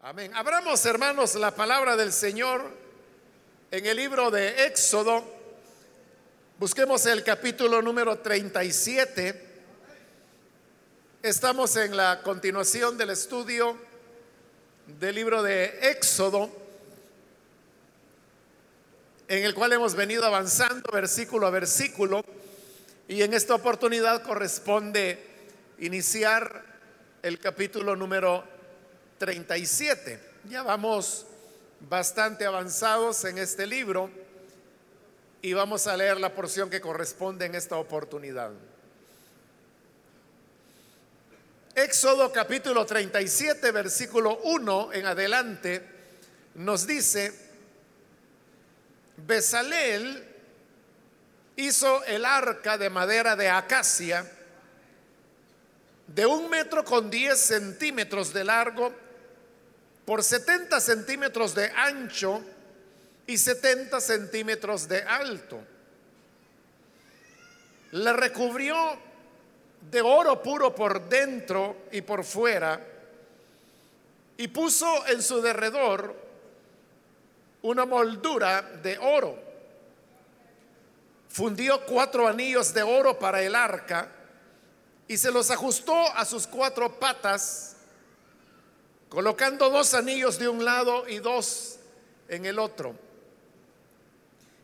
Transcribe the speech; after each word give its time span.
Amén. 0.00 0.30
Abramos, 0.36 0.86
hermanos, 0.86 1.34
la 1.34 1.52
palabra 1.56 1.96
del 1.96 2.12
Señor 2.12 2.70
en 3.72 3.84
el 3.84 3.96
libro 3.96 4.30
de 4.30 4.66
Éxodo. 4.66 5.24
Busquemos 6.56 7.04
el 7.06 7.24
capítulo 7.24 7.82
número 7.82 8.16
37. 8.16 9.42
Estamos 11.20 11.74
en 11.74 11.96
la 11.96 12.22
continuación 12.22 12.96
del 12.96 13.10
estudio 13.10 13.76
del 15.00 15.16
libro 15.16 15.42
de 15.42 15.90
Éxodo, 15.90 16.48
en 19.26 19.44
el 19.44 19.52
cual 19.52 19.72
hemos 19.72 19.96
venido 19.96 20.24
avanzando 20.24 20.92
versículo 20.92 21.48
a 21.48 21.50
versículo. 21.50 22.24
Y 23.08 23.22
en 23.22 23.34
esta 23.34 23.56
oportunidad 23.56 24.22
corresponde 24.22 25.18
iniciar 25.80 26.64
el 27.20 27.40
capítulo 27.40 27.96
número 27.96 28.57
37. 29.18 30.20
Ya 30.48 30.62
vamos 30.62 31.26
bastante 31.80 32.46
avanzados 32.46 33.24
en 33.24 33.38
este 33.38 33.66
libro 33.66 34.10
y 35.42 35.52
vamos 35.52 35.86
a 35.86 35.96
leer 35.96 36.18
la 36.18 36.34
porción 36.34 36.70
que 36.70 36.80
corresponde 36.80 37.46
en 37.46 37.54
esta 37.54 37.76
oportunidad. 37.76 38.52
Éxodo 41.74 42.32
capítulo 42.32 42.84
37, 42.86 43.70
versículo 43.70 44.40
1 44.42 44.92
en 44.94 45.06
adelante, 45.06 45.82
nos 46.54 46.86
dice, 46.86 47.32
Besaleel 49.16 50.24
hizo 51.54 52.04
el 52.04 52.24
arca 52.24 52.78
de 52.78 52.90
madera 52.90 53.36
de 53.36 53.48
acacia 53.48 54.28
de 56.08 56.26
un 56.26 56.48
metro 56.50 56.84
con 56.84 57.10
diez 57.10 57.38
centímetros 57.38 58.32
de 58.32 58.42
largo 58.42 58.92
por 60.08 60.24
70 60.24 60.80
centímetros 60.80 61.54
de 61.54 61.70
ancho 61.70 62.42
y 63.26 63.36
70 63.36 64.00
centímetros 64.00 64.88
de 64.88 65.02
alto. 65.02 65.60
Le 67.90 68.14
recubrió 68.14 68.74
de 69.82 70.00
oro 70.00 70.42
puro 70.42 70.74
por 70.74 71.10
dentro 71.10 71.76
y 71.92 72.00
por 72.00 72.24
fuera 72.24 72.80
y 74.38 74.48
puso 74.48 75.06
en 75.08 75.22
su 75.22 75.42
derredor 75.42 76.16
una 77.60 77.84
moldura 77.84 78.62
de 78.62 78.96
oro. 78.96 79.38
Fundió 81.28 81.84
cuatro 81.84 82.26
anillos 82.26 82.72
de 82.72 82.82
oro 82.82 83.18
para 83.18 83.42
el 83.42 83.54
arca 83.54 84.10
y 85.06 85.18
se 85.18 85.30
los 85.30 85.50
ajustó 85.50 85.94
a 86.16 86.24
sus 86.24 86.46
cuatro 86.46 86.98
patas 86.98 87.67
colocando 89.08 89.70
dos 89.70 89.94
anillos 89.94 90.38
de 90.38 90.48
un 90.48 90.64
lado 90.64 91.08
y 91.08 91.18
dos 91.18 91.78
en 92.28 92.44
el 92.46 92.58
otro. 92.58 92.94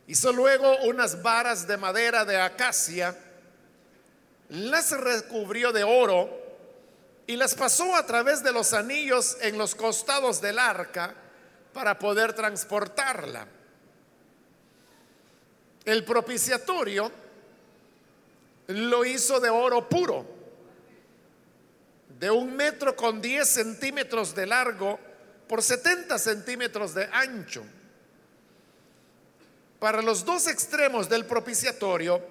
Hizo 0.07 0.33
luego 0.33 0.77
unas 0.85 1.23
varas 1.23 1.67
de 1.67 1.77
madera 1.77 2.25
de 2.25 2.39
acacia, 2.41 3.17
las 4.51 4.91
recubrió 4.91 5.73
de 5.73 5.83
oro 5.83 6.29
y 7.27 7.37
las 7.37 7.55
pasó 7.55 7.97
a 7.97 8.05
través 8.05 8.43
de 8.43 8.53
los 8.53 8.75
anillos 8.75 9.39
en 9.41 9.57
los 9.57 9.75
costados 9.75 10.43
del 10.43 10.59
arca 10.59 11.15
para 11.73 11.99
poder 11.99 12.35
transportarla. 12.35 13.49
El 15.87 16.05
propiciatorio 16.05 17.11
lo 18.69 19.05
hizo 19.05 19.41
de 19.41 19.51
oro 19.51 19.89
puro 19.89 20.44
de 22.25 22.31
un 22.31 22.57
metro 22.57 22.97
con 22.97 23.21
10 23.21 23.47
centímetros 23.47 24.35
de 24.35 24.47
largo 24.47 24.99
por 25.47 25.63
70 25.63 26.19
centímetros 26.19 26.95
de 26.95 27.07
ancho. 27.13 27.63
Para 29.79 30.01
los 30.01 30.25
dos 30.25 30.49
extremos 30.49 31.07
del 31.07 31.27
propiciatorio 31.27 32.23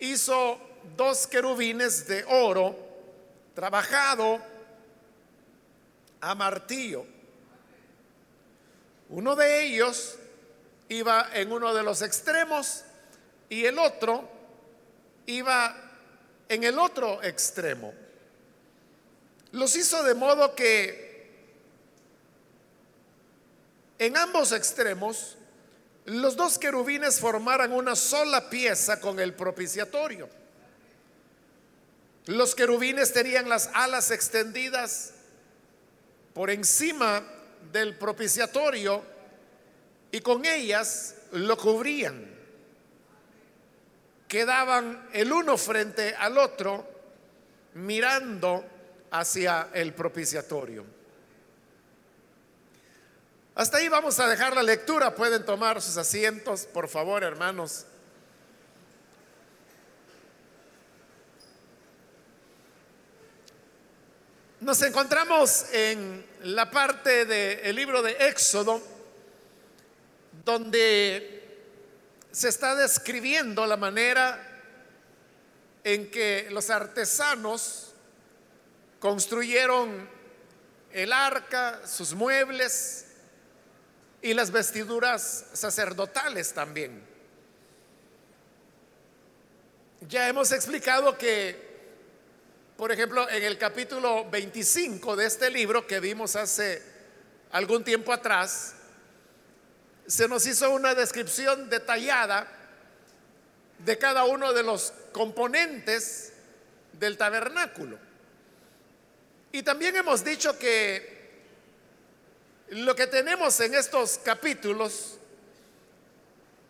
hizo 0.00 0.60
dos 0.98 1.26
querubines 1.26 2.06
de 2.06 2.26
oro 2.28 2.76
trabajado 3.54 4.38
a 6.20 6.34
martillo. 6.34 7.06
Uno 9.08 9.34
de 9.34 9.64
ellos 9.64 10.18
iba 10.90 11.30
en 11.32 11.52
uno 11.52 11.72
de 11.72 11.82
los 11.82 12.02
extremos 12.02 12.84
y 13.48 13.64
el 13.64 13.78
otro 13.78 14.28
iba 15.24 15.74
en 16.50 16.64
el 16.64 16.78
otro 16.78 17.22
extremo. 17.22 17.94
Los 19.56 19.74
hizo 19.74 20.02
de 20.02 20.14
modo 20.14 20.54
que 20.54 21.30
en 23.98 24.14
ambos 24.18 24.52
extremos 24.52 25.38
los 26.04 26.36
dos 26.36 26.58
querubines 26.58 27.18
formaran 27.18 27.72
una 27.72 27.96
sola 27.96 28.50
pieza 28.50 29.00
con 29.00 29.18
el 29.18 29.32
propiciatorio. 29.32 30.28
Los 32.26 32.54
querubines 32.54 33.14
tenían 33.14 33.48
las 33.48 33.70
alas 33.72 34.10
extendidas 34.10 35.14
por 36.34 36.50
encima 36.50 37.24
del 37.72 37.96
propiciatorio 37.96 39.02
y 40.12 40.20
con 40.20 40.44
ellas 40.44 41.14
lo 41.32 41.56
cubrían. 41.56 42.30
Quedaban 44.28 45.08
el 45.14 45.32
uno 45.32 45.56
frente 45.56 46.14
al 46.14 46.36
otro 46.36 46.86
mirando 47.72 48.75
hacia 49.18 49.70
el 49.72 49.94
propiciatorio. 49.94 50.84
Hasta 53.54 53.78
ahí 53.78 53.88
vamos 53.88 54.20
a 54.20 54.28
dejar 54.28 54.54
la 54.54 54.62
lectura. 54.62 55.14
Pueden 55.14 55.44
tomar 55.44 55.80
sus 55.80 55.96
asientos, 55.96 56.66
por 56.66 56.88
favor, 56.88 57.24
hermanos. 57.24 57.86
Nos 64.60 64.82
encontramos 64.82 65.66
en 65.72 66.26
la 66.42 66.70
parte 66.70 67.24
del 67.24 67.74
libro 67.76 68.02
de 68.02 68.28
Éxodo, 68.28 68.82
donde 70.44 71.36
se 72.30 72.48
está 72.50 72.74
describiendo 72.74 73.64
la 73.64 73.78
manera 73.78 74.42
en 75.82 76.10
que 76.10 76.48
los 76.50 76.68
artesanos 76.68 77.94
construyeron 79.00 80.08
el 80.92 81.12
arca, 81.12 81.86
sus 81.86 82.14
muebles 82.14 83.06
y 84.22 84.34
las 84.34 84.50
vestiduras 84.50 85.46
sacerdotales 85.52 86.52
también. 86.52 87.02
Ya 90.08 90.28
hemos 90.28 90.52
explicado 90.52 91.16
que, 91.18 91.56
por 92.76 92.92
ejemplo, 92.92 93.28
en 93.28 93.42
el 93.42 93.58
capítulo 93.58 94.28
25 94.30 95.16
de 95.16 95.26
este 95.26 95.50
libro 95.50 95.86
que 95.86 96.00
vimos 96.00 96.36
hace 96.36 96.82
algún 97.50 97.84
tiempo 97.84 98.12
atrás, 98.12 98.74
se 100.06 100.28
nos 100.28 100.46
hizo 100.46 100.70
una 100.70 100.94
descripción 100.94 101.68
detallada 101.68 102.46
de 103.78 103.98
cada 103.98 104.24
uno 104.24 104.52
de 104.52 104.62
los 104.62 104.92
componentes 105.12 106.32
del 106.92 107.16
tabernáculo. 107.16 108.05
Y 109.56 109.62
también 109.62 109.96
hemos 109.96 110.22
dicho 110.22 110.58
que 110.58 111.16
lo 112.68 112.94
que 112.94 113.06
tenemos 113.06 113.58
en 113.60 113.74
estos 113.74 114.20
capítulos 114.22 115.16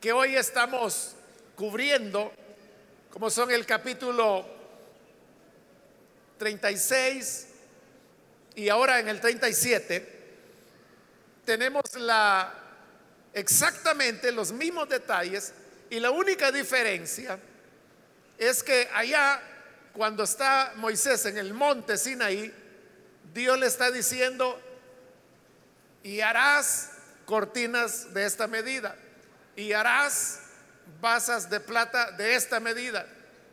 que 0.01 0.13
hoy 0.13 0.37
estamos 0.37 1.17
cubriendo, 1.57 2.33
como 3.11 3.29
son 3.29 3.51
el 3.51 3.67
capítulo 3.67 4.47
36 6.39 7.49
y 8.55 8.69
ahora 8.69 9.01
en 9.01 9.09
el 9.09 9.21
37, 9.21 10.37
tenemos 11.45 11.83
la 11.97 12.55
exactamente 13.33 14.31
los 14.31 14.53
mismos 14.53 14.89
detalles 14.89 15.53
y 15.91 15.99
la 15.99 16.13
única 16.13 16.53
diferencia 16.53 17.37
es 18.39 18.63
que 18.63 18.89
allá 18.95 19.43
cuando 19.93 20.23
está 20.23 20.75
Moisés 20.77 21.27
en 21.27 21.37
el 21.37 21.53
monte 21.53 21.99
Sinaí, 21.99 22.63
Dios 23.37 23.59
le 23.59 23.67
está 23.67 23.91
diciendo, 23.91 24.59
y 26.03 26.23
harás 26.23 26.89
cortinas 27.27 28.15
de 28.15 28.25
esta 28.25 28.47
medida, 28.47 28.97
y 29.55 29.75
harás 29.75 30.41
basas 31.03 31.51
de 31.51 31.61
plata 31.61 32.13
de 32.13 32.35
esta 32.35 32.61
medida, 32.61 33.07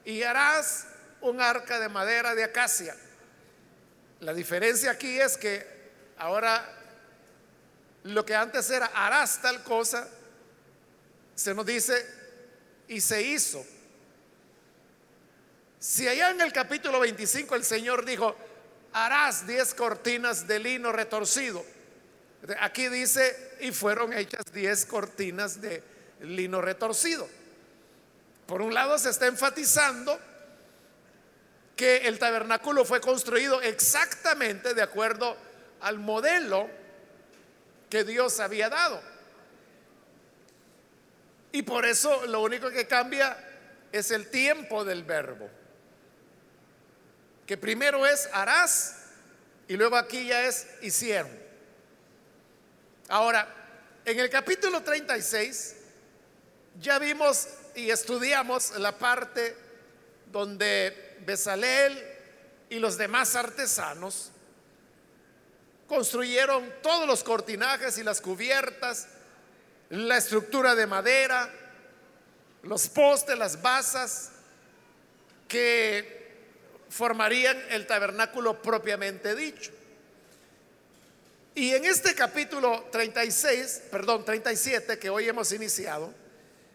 y 0.05 0.23
harás 0.23 0.87
un 1.19 1.41
arca 1.41 1.79
de 1.79 1.89
madera 1.89 2.33
de 2.33 2.45
acacia. 2.45 2.95
La 4.21 4.33
diferencia 4.33 4.89
aquí 4.91 5.19
es 5.19 5.35
que 5.35 5.67
ahora 6.17 6.65
lo 8.03 8.25
que 8.25 8.35
antes 8.35 8.69
era 8.69 8.85
harás 8.85 9.41
tal 9.41 9.63
cosa, 9.63 10.07
se 11.35 11.53
nos 11.53 11.65
dice 11.65 12.07
y 12.87 13.01
se 13.01 13.21
hizo. 13.21 13.65
Si 15.77 16.07
allá 16.07 16.29
en 16.29 16.39
el 16.39 16.53
capítulo 16.53 17.01
25 17.01 17.55
el 17.55 17.65
Señor 17.65 18.05
dijo, 18.05 18.33
harás 18.93 19.45
diez 19.47 19.73
cortinas 19.73 20.47
de 20.47 20.59
lino 20.59 20.91
retorcido. 20.91 21.63
Aquí 22.59 22.89
dice, 22.89 23.55
y 23.61 23.71
fueron 23.71 24.11
hechas 24.11 24.43
10 24.51 24.85
cortinas 24.85 25.61
de 25.61 25.81
lino 26.21 26.61
retorcido. 26.61 27.27
Por 28.45 28.61
un 28.61 28.73
lado 28.73 28.97
se 28.97 29.09
está 29.09 29.27
enfatizando 29.27 30.19
que 31.77 32.07
el 32.07 32.19
tabernáculo 32.19 32.83
fue 32.83 32.99
construido 32.99 33.61
exactamente 33.61 34.73
de 34.73 34.81
acuerdo 34.81 35.37
al 35.79 35.99
modelo 35.99 36.69
que 37.89 38.03
Dios 38.03 38.39
había 38.41 38.69
dado. 38.69 39.01
Y 41.53 41.61
por 41.61 41.85
eso 41.85 42.25
lo 42.27 42.41
único 42.41 42.69
que 42.71 42.87
cambia 42.87 43.37
es 43.91 44.11
el 44.11 44.29
tiempo 44.29 44.83
del 44.83 45.03
verbo. 45.03 45.49
Que 47.45 47.57
primero 47.57 48.05
es 48.05 48.29
harás 48.31 48.95
y 49.67 49.75
luego 49.75 49.95
aquí 49.95 50.27
ya 50.27 50.43
es 50.43 50.67
hicieron. 50.81 51.31
Ahora, 53.09 53.47
en 54.05 54.19
el 54.19 54.29
capítulo 54.29 54.81
36 54.81 55.75
ya 56.79 56.99
vimos 56.99 57.47
y 57.75 57.89
estudiamos 57.89 58.77
la 58.77 58.97
parte 58.97 59.55
donde 60.31 61.17
Besalel 61.25 62.03
y 62.69 62.79
los 62.79 62.97
demás 62.97 63.35
artesanos 63.35 64.31
construyeron 65.87 66.73
todos 66.81 67.07
los 67.07 67.23
cortinajes 67.23 67.97
y 67.97 68.03
las 68.03 68.19
cubiertas, 68.19 69.07
la 69.89 70.17
estructura 70.17 70.73
de 70.73 70.87
madera, 70.87 71.51
los 72.63 72.87
postes, 72.87 73.37
las 73.37 73.61
basas 73.61 74.31
que 75.47 76.22
formarían 76.93 77.59
el 77.71 77.87
tabernáculo 77.87 78.61
propiamente 78.61 79.35
dicho. 79.35 79.71
Y 81.55 81.73
en 81.73 81.85
este 81.85 82.13
capítulo 82.13 82.87
36, 82.91 83.83
perdón, 83.89 84.23
37 84.23 84.99
que 84.99 85.09
hoy 85.09 85.27
hemos 85.27 85.51
iniciado, 85.51 86.13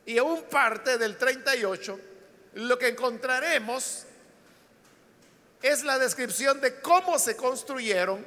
y 0.05 0.19
aún 0.19 0.43
parte 0.51 0.99
del 0.99 1.17
38, 1.17 2.01
lo 2.55 2.79
que 2.79 2.89
encontraremos 2.89 4.07
es 5.63 5.85
la 5.85 5.99
descripción 6.01 6.61
de 6.61 6.81
cómo 6.81 7.19
se 7.21 7.37
construyeron 7.37 8.27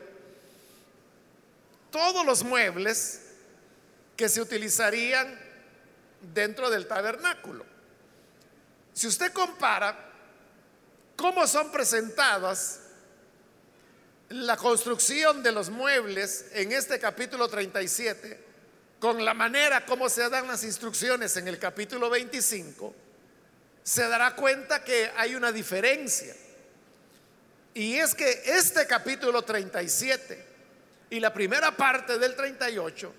todos 1.92 2.26
los 2.26 2.44
muebles 2.44 3.22
que 4.16 4.30
se 4.30 4.42
utilizarían 4.42 5.38
dentro 6.34 6.70
del 6.70 6.88
tabernáculo. 6.88 7.66
Si 8.94 9.08
usted 9.08 9.34
compara 9.34 10.11
cómo 11.21 11.45
son 11.45 11.71
presentadas 11.71 12.79
la 14.29 14.57
construcción 14.57 15.44
de 15.44 15.51
los 15.51 15.69
muebles 15.69 16.47
en 16.53 16.71
este 16.71 17.00
capítulo 17.00 17.47
37 17.47 18.44
con 19.00 19.23
la 19.23 19.35
manera 19.35 19.85
como 19.85 20.09
se 20.09 20.27
dan 20.29 20.47
las 20.47 20.63
instrucciones 20.63 21.38
en 21.38 21.47
el 21.47 21.59
capítulo 21.59 22.09
25, 22.09 22.94
se 23.83 24.07
dará 24.07 24.35
cuenta 24.35 24.83
que 24.83 25.12
hay 25.15 25.35
una 25.35 25.51
diferencia. 25.51 26.35
Y 27.73 27.95
es 27.95 28.13
que 28.15 28.41
este 28.45 28.85
capítulo 28.88 29.44
37 29.44 30.45
y 31.12 31.19
la 31.19 31.31
primera 31.33 31.75
parte 31.75 32.18
del 32.18 32.35
38 32.35 33.13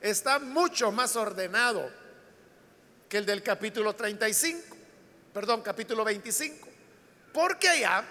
está 0.00 0.38
mucho 0.38 0.92
más 0.92 1.16
ordenado 1.16 1.90
que 3.08 3.18
el 3.18 3.26
del 3.26 3.42
capítulo 3.42 3.94
35, 3.94 4.76
perdón, 5.32 5.62
capítulo 5.62 6.04
25. 6.04 6.65
Porque 7.36 7.68
allá 7.68 8.02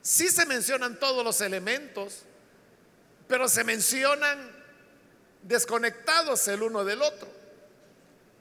sí 0.00 0.28
se 0.30 0.46
mencionan 0.46 0.98
todos 0.98 1.22
los 1.22 1.42
elementos, 1.42 2.22
pero 3.28 3.50
se 3.50 3.64
mencionan 3.64 4.50
desconectados 5.42 6.48
el 6.48 6.62
uno 6.62 6.86
del 6.86 7.02
otro. 7.02 7.28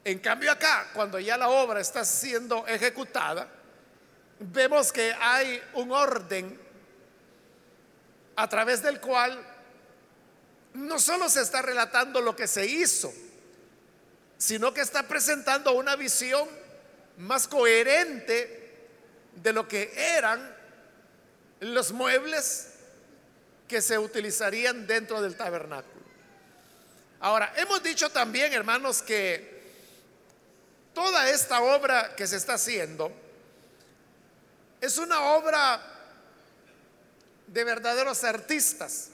En 0.06 0.20
cambio 0.20 0.54
acá, 0.54 0.88
cuando 0.94 1.20
ya 1.20 1.36
la 1.36 1.50
obra 1.50 1.82
está 1.82 2.06
siendo 2.06 2.66
ejecutada, 2.66 3.50
vemos 4.40 4.94
que 4.94 5.14
hay 5.20 5.62
un 5.74 5.92
orden 5.92 6.58
a 8.38 8.48
través 8.48 8.82
del 8.82 9.02
cual 9.02 9.38
no 10.76 10.98
solo 10.98 11.28
se 11.28 11.42
está 11.42 11.62
relatando 11.62 12.22
lo 12.22 12.38
que 12.38 12.48
se 12.48 12.66
hizo, 12.66 13.14
sino 14.38 14.74
que 14.74 14.80
está 14.80 15.04
presentando 15.04 15.74
una 15.74 15.98
visión 15.98 16.48
más 17.18 17.50
coherente 17.50 18.67
de 19.42 19.54
lo 19.54 19.68
que 19.68 19.92
eran 19.96 20.56
los 21.60 21.92
muebles 21.92 22.70
que 23.68 23.82
se 23.82 23.98
utilizarían 23.98 24.88
dentro 24.88 25.22
del 25.22 25.36
tabernáculo. 25.36 26.06
Ahora, 27.20 27.54
hemos 27.56 27.82
dicho 27.82 28.10
también, 28.10 28.54
hermanos, 28.54 29.02
que 29.02 29.58
toda 30.94 31.30
esta 31.30 31.62
obra 31.62 32.16
que 32.16 32.28
se 32.28 32.38
está 32.38 32.54
haciendo 32.54 33.12
es 34.80 34.98
una 34.98 35.22
obra 35.34 35.82
de 37.48 37.64
verdaderos 37.64 38.24
artistas. 38.24 39.10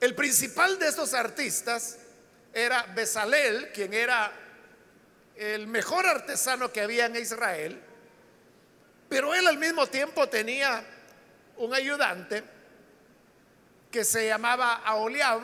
El 0.00 0.14
principal 0.14 0.78
de 0.78 0.88
estos 0.88 1.12
artistas 1.12 1.98
era 2.54 2.82
Besalel, 2.94 3.70
quien 3.72 3.92
era 3.92 4.32
el 5.40 5.66
mejor 5.66 6.06
artesano 6.06 6.70
que 6.70 6.82
había 6.82 7.06
en 7.06 7.16
Israel, 7.16 7.80
pero 9.08 9.34
él 9.34 9.46
al 9.46 9.56
mismo 9.56 9.86
tiempo 9.86 10.28
tenía 10.28 10.84
un 11.56 11.72
ayudante 11.72 12.44
que 13.90 14.04
se 14.04 14.26
llamaba 14.26 14.82
Aholiab 14.84 15.40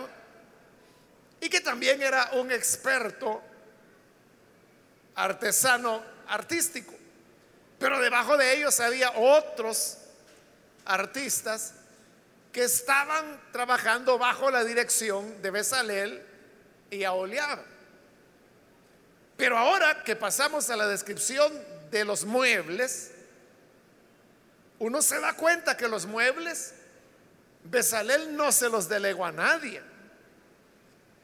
y 1.41 1.49
que 1.49 1.63
también 1.63 2.03
era 2.03 2.29
un 2.35 2.53
experto 2.53 3.43
artesano 5.15 6.03
artístico. 6.29 6.93
Pero 7.79 7.99
debajo 7.99 8.37
de 8.37 8.55
ellos 8.55 8.79
había 8.81 9.13
otros 9.13 9.97
artistas 10.85 11.73
que 12.53 12.65
estaban 12.65 13.41
trabajando 13.51 14.19
bajo 14.19 14.51
la 14.51 14.63
dirección 14.63 15.41
de 15.41 15.51
Besalel 15.51 16.23
y 16.91 17.05
Aholiab. 17.05 17.76
Pero 19.37 19.59
ahora 19.59 20.03
que 20.03 20.17
pasamos 20.17 20.71
a 20.71 20.77
la 20.77 20.87
descripción 20.87 21.53
de 21.91 22.05
los 22.05 22.25
muebles, 22.25 23.13
uno 24.79 25.03
se 25.03 25.21
da 25.21 25.35
cuenta 25.35 25.77
que 25.77 25.89
los 25.89 26.07
muebles, 26.07 26.75
Besalel 27.65 28.37
no 28.37 28.53
se 28.53 28.69
los 28.69 28.89
delegó 28.89 29.27
a 29.27 29.33
nadie, 29.33 29.83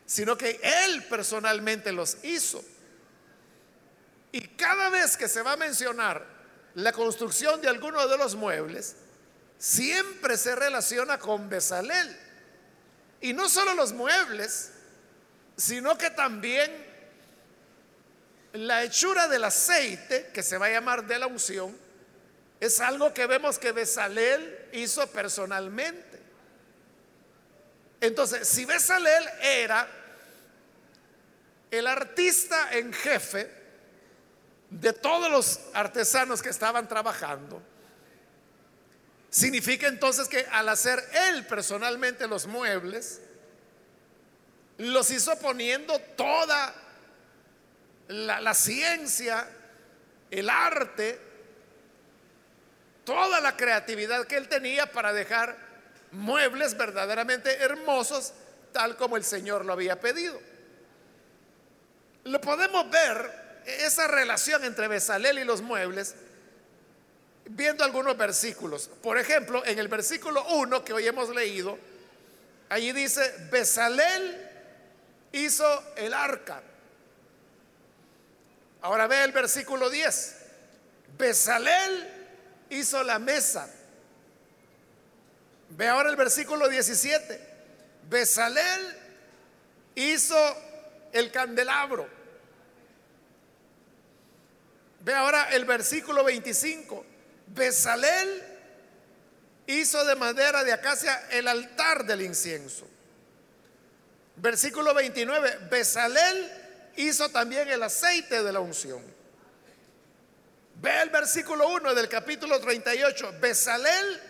sino 0.07 0.37
que 0.37 0.61
él 0.63 1.05
personalmente 1.05 1.93
los 1.93 2.19
hizo. 2.23 2.63
Y 4.31 4.41
cada 4.49 4.91
vez 4.91 5.17
que 5.17 5.29
se 5.29 5.43
va 5.43 5.53
a 5.53 5.57
mencionar 5.57 6.27
la 6.75 6.93
construcción 6.93 7.61
de 7.61 7.69
alguno 7.69 8.07
de 8.09 8.19
los 8.19 8.35
muebles, 8.35 8.97
siempre 9.59 10.37
se 10.37 10.55
relaciona 10.55 11.19
con 11.19 11.49
Besalel. 11.49 12.19
Y 13.21 13.33
no 13.35 13.49
solo 13.49 13.75
los 13.75 13.93
muebles, 13.93 14.73
sino 15.57 15.97
que 15.97 16.11
también 16.11 16.92
la 18.53 18.83
hechura 18.83 19.29
del 19.29 19.45
aceite, 19.45 20.31
que 20.33 20.43
se 20.43 20.59
va 20.59 20.67
a 20.67 20.71
llamar 20.71 21.05
de 21.07 21.19
la 21.19 21.27
unción, 21.27 21.77
es 22.61 22.81
algo 22.81 23.13
que 23.13 23.27
vemos 23.27 23.59
que 23.59 23.73
Besalel 23.73 24.69
hizo 24.73 25.07
personalmente. 25.09 26.21
Entonces, 28.01 28.47
si 28.49 28.65
Besalel 28.65 29.25
era 29.41 29.89
el 31.71 31.87
artista 31.87 32.73
en 32.73 32.93
jefe 32.93 33.51
de 34.71 34.93
todos 34.93 35.31
los 35.31 35.61
artesanos 35.73 36.43
que 36.43 36.51
estaban 36.51 36.89
trabajando, 36.89 37.63
Significa 39.33 39.89
entonces 39.89 40.29
que 40.29 40.47
al 40.53 40.69
hacer 40.69 41.03
él 41.31 41.47
personalmente 41.47 42.27
los 42.27 42.47
muebles, 42.47 43.19
los 44.77 45.11
hizo 45.11 45.39
poniendo 45.39 45.99
toda 46.19 46.75
la, 48.13 48.55
ciencia, 48.55 49.47
el 50.31 50.51
arte, 50.51 51.19
toda 53.05 53.41
la 53.41 53.57
creatividad 53.57 54.27
que 54.27 54.37
él 54.37 54.49
tenía 54.49 54.91
para 54.91 55.13
dejar 55.13 55.57
muebles 56.13 56.77
verdaderamente 56.77 57.57
hermosos, 57.63 58.33
tal 58.73 58.97
como 58.97 59.17
el 59.17 59.25
Señor 59.25 59.65
lo 59.65 59.73
había 59.73 60.01
pedido. 60.01 60.41
Lo 62.25 62.41
podemos 62.41 62.89
ver, 62.91 63.43
esa 63.65 64.07
relación 64.07 64.65
entre 64.65 64.89
Besalel 64.89 65.39
y 65.39 65.45
los 65.45 65.63
muebles, 65.63 66.15
viendo 67.47 67.85
algunos 67.85 68.17
versículos. 68.17 68.89
Por 69.03 69.19
ejemplo, 69.19 69.65
en 69.65 69.79
el 69.79 69.89
versículo 69.89 70.45
1 70.49 70.85
que 70.85 70.93
hoy 70.93 71.07
hemos 71.07 71.31
leído, 71.31 71.79
allí 72.69 72.93
dice, 72.93 73.49
Besalel 73.51 74.51
hizo 75.33 75.95
el 75.97 76.15
arca. 76.15 76.63
Ahora 78.83 79.07
ve 79.07 79.23
el 79.23 79.33
versículo 79.33 79.89
10. 79.89 80.37
Besalel 81.17 82.09
hizo 82.69 83.03
la 83.05 83.19
mesa. 83.21 83.69
Ve 85.71 85.89
ahora 85.89 86.11
el 86.11 86.17
versículo 86.17 86.69
17. 86.69 87.41
Besalel 88.11 88.99
hizo 89.95 90.37
el 91.13 91.31
candelabro. 91.31 92.09
Ve 95.01 95.15
ahora 95.15 95.51
el 95.53 95.65
versículo 95.65 96.25
25. 96.25 97.07
Besalel 97.47 98.43
hizo 99.67 100.05
de 100.05 100.17
madera 100.17 100.65
de 100.65 100.73
acacia 100.73 101.29
el 101.31 101.47
altar 101.47 102.05
del 102.05 102.23
incienso. 102.23 102.89
Versículo 104.37 104.93
29. 104.93 105.69
Besalel 105.71 106.62
hizo 106.97 107.29
también 107.31 107.69
el 107.69 107.83
aceite 107.83 108.43
de 108.43 108.53
la 108.53 108.61
unción. 108.61 109.03
Ve 110.77 111.03
el 111.03 111.11
versículo 111.11 111.69
1 111.69 111.95
del 111.95 112.09
capítulo 112.09 112.61
38. 112.61 113.35
Besalel 113.41 114.21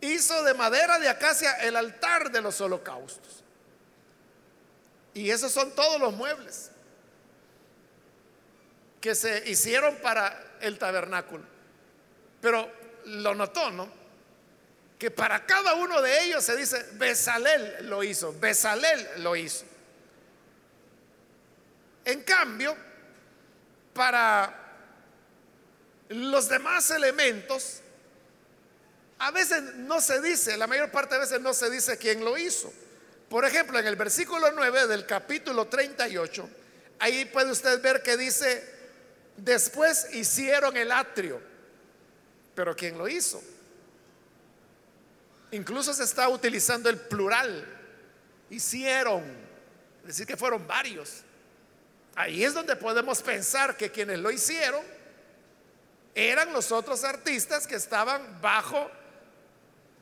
hizo 0.00 0.42
de 0.42 0.54
madera 0.54 0.98
de 0.98 1.08
acacia 1.08 1.52
el 1.62 1.76
altar 1.76 2.30
de 2.30 2.40
los 2.40 2.60
holocaustos. 2.60 3.44
Y 5.14 5.30
esos 5.30 5.52
son 5.52 5.74
todos 5.74 6.00
los 6.00 6.12
muebles 6.12 6.70
que 9.00 9.14
se 9.14 9.48
hicieron 9.48 9.96
para 9.96 10.56
el 10.60 10.78
tabernáculo. 10.78 11.44
Pero 12.40 12.70
lo 13.04 13.34
notó, 13.34 13.70
¿no? 13.70 13.88
Que 14.98 15.10
para 15.10 15.46
cada 15.46 15.74
uno 15.74 16.02
de 16.02 16.24
ellos 16.24 16.42
se 16.42 16.56
dice, 16.56 16.84
Besalel 16.94 17.88
lo 17.88 18.02
hizo, 18.02 18.32
Besalel 18.40 19.06
lo 19.18 19.36
hizo. 19.36 19.66
En 22.04 22.22
cambio, 22.22 22.76
para 23.94 24.64
los 26.08 26.48
demás 26.48 26.90
elementos, 26.90 27.80
a 29.18 29.30
veces 29.30 29.62
no 29.76 30.00
se 30.00 30.20
dice, 30.20 30.56
la 30.56 30.66
mayor 30.66 30.90
parte 30.90 31.14
de 31.14 31.20
veces 31.20 31.40
no 31.40 31.54
se 31.54 31.70
dice 31.70 31.96
quién 31.96 32.24
lo 32.24 32.36
hizo. 32.36 32.72
Por 33.28 33.44
ejemplo, 33.44 33.78
en 33.78 33.86
el 33.86 33.96
versículo 33.96 34.52
9 34.52 34.86
del 34.86 35.06
capítulo 35.06 35.66
38, 35.66 36.48
ahí 36.98 37.24
puede 37.26 37.52
usted 37.52 37.80
ver 37.80 38.02
que 38.02 38.16
dice, 38.16 38.68
después 39.36 40.08
hicieron 40.12 40.76
el 40.76 40.92
atrio, 40.92 41.40
pero 42.54 42.76
¿quién 42.76 42.98
lo 42.98 43.08
hizo? 43.08 43.42
Incluso 45.52 45.94
se 45.94 46.04
está 46.04 46.28
utilizando 46.28 46.90
el 46.90 46.98
plural, 46.98 47.64
hicieron, 48.50 49.24
es 50.02 50.08
decir, 50.08 50.26
que 50.26 50.36
fueron 50.36 50.66
varios. 50.66 51.22
Ahí 52.16 52.44
es 52.44 52.54
donde 52.54 52.76
podemos 52.76 53.22
pensar 53.22 53.76
que 53.76 53.90
quienes 53.90 54.18
lo 54.18 54.30
hicieron 54.30 54.82
eran 56.14 56.52
los 56.52 56.70
otros 56.70 57.02
artistas 57.02 57.66
que 57.66 57.74
estaban 57.74 58.40
bajo 58.40 58.88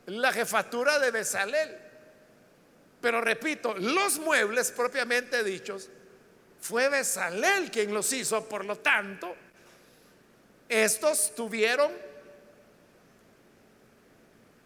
la 0.05 0.31
jefatura 0.31 0.99
de 0.99 1.11
Besalel. 1.11 1.77
Pero 3.01 3.19
repito, 3.19 3.73
los 3.75 4.19
muebles 4.19 4.71
propiamente 4.71 5.43
dichos, 5.43 5.89
fue 6.61 6.87
Besalel 6.87 7.71
quien 7.71 7.93
los 7.93 8.13
hizo, 8.13 8.47
por 8.47 8.63
lo 8.63 8.77
tanto, 8.77 9.35
estos 10.69 11.35
tuvieron 11.35 11.91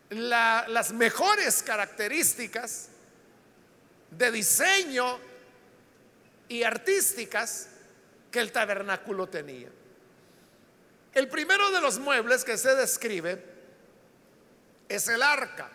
las 0.09 0.91
mejores 0.93 1.63
características 1.63 2.89
de 4.11 4.31
diseño 4.31 5.19
y 6.49 6.63
artísticas 6.63 7.69
que 8.31 8.39
el 8.39 8.51
tabernáculo 8.51 9.27
tenía. 9.27 9.69
El 11.13 11.27
primero 11.29 11.71
de 11.71 11.81
los 11.81 11.99
muebles 11.99 12.43
que 12.43 12.57
se 12.57 12.75
describe 12.75 13.43
es 14.87 15.07
el 15.07 15.21
arca. 15.23 15.71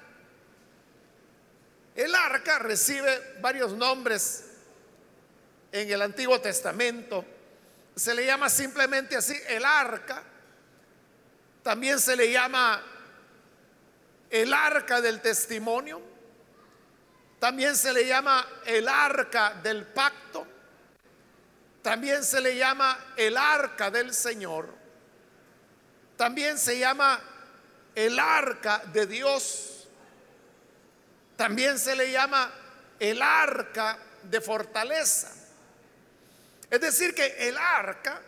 El 1.95 2.15
arca 2.15 2.59
recibe 2.59 3.37
varios 3.41 3.73
nombres 3.73 4.45
en 5.73 5.91
el 5.91 6.01
Antiguo 6.01 6.41
Testamento. 6.41 7.25
Se 7.97 8.15
le 8.15 8.25
llama 8.25 8.49
simplemente 8.49 9.17
así 9.17 9.35
el 9.49 9.65
arca. 9.65 10.23
También 11.63 11.99
se 11.99 12.17
le 12.17 12.31
llama 12.31 12.83
el 14.31 14.55
arca 14.55 15.01
del 15.01 15.21
testimonio. 15.21 16.01
También 17.39 17.77
se 17.77 17.93
le 17.93 18.07
llama 18.07 18.47
el 18.65 18.89
arca 18.89 19.55
del 19.63 19.87
pacto. 19.87 20.47
También 21.83 22.25
se 22.25 22.41
le 22.41 22.57
llama 22.57 22.97
el 23.17 23.37
arca 23.37 23.91
del 23.91 24.15
Señor. 24.15 24.69
También 26.17 26.59
se 26.59 26.79
llama 26.79 27.21
el 27.95 28.19
arca 28.19 28.83
de 28.93 29.07
Dios. 29.07 29.89
También 31.37 31.79
se 31.79 31.97
le 31.97 32.13
llama 32.13 32.53
el 33.01 33.21
arca 33.21 33.99
de 34.23 34.41
fortaleza. 34.41 35.33
Es 36.71 36.81
decir, 36.81 37.15
que 37.15 37.49
el 37.49 37.59
arca 37.59 38.23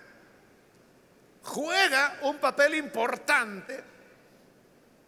juega 1.44 2.18
un 2.22 2.38
papel 2.38 2.74
importante 2.74 3.84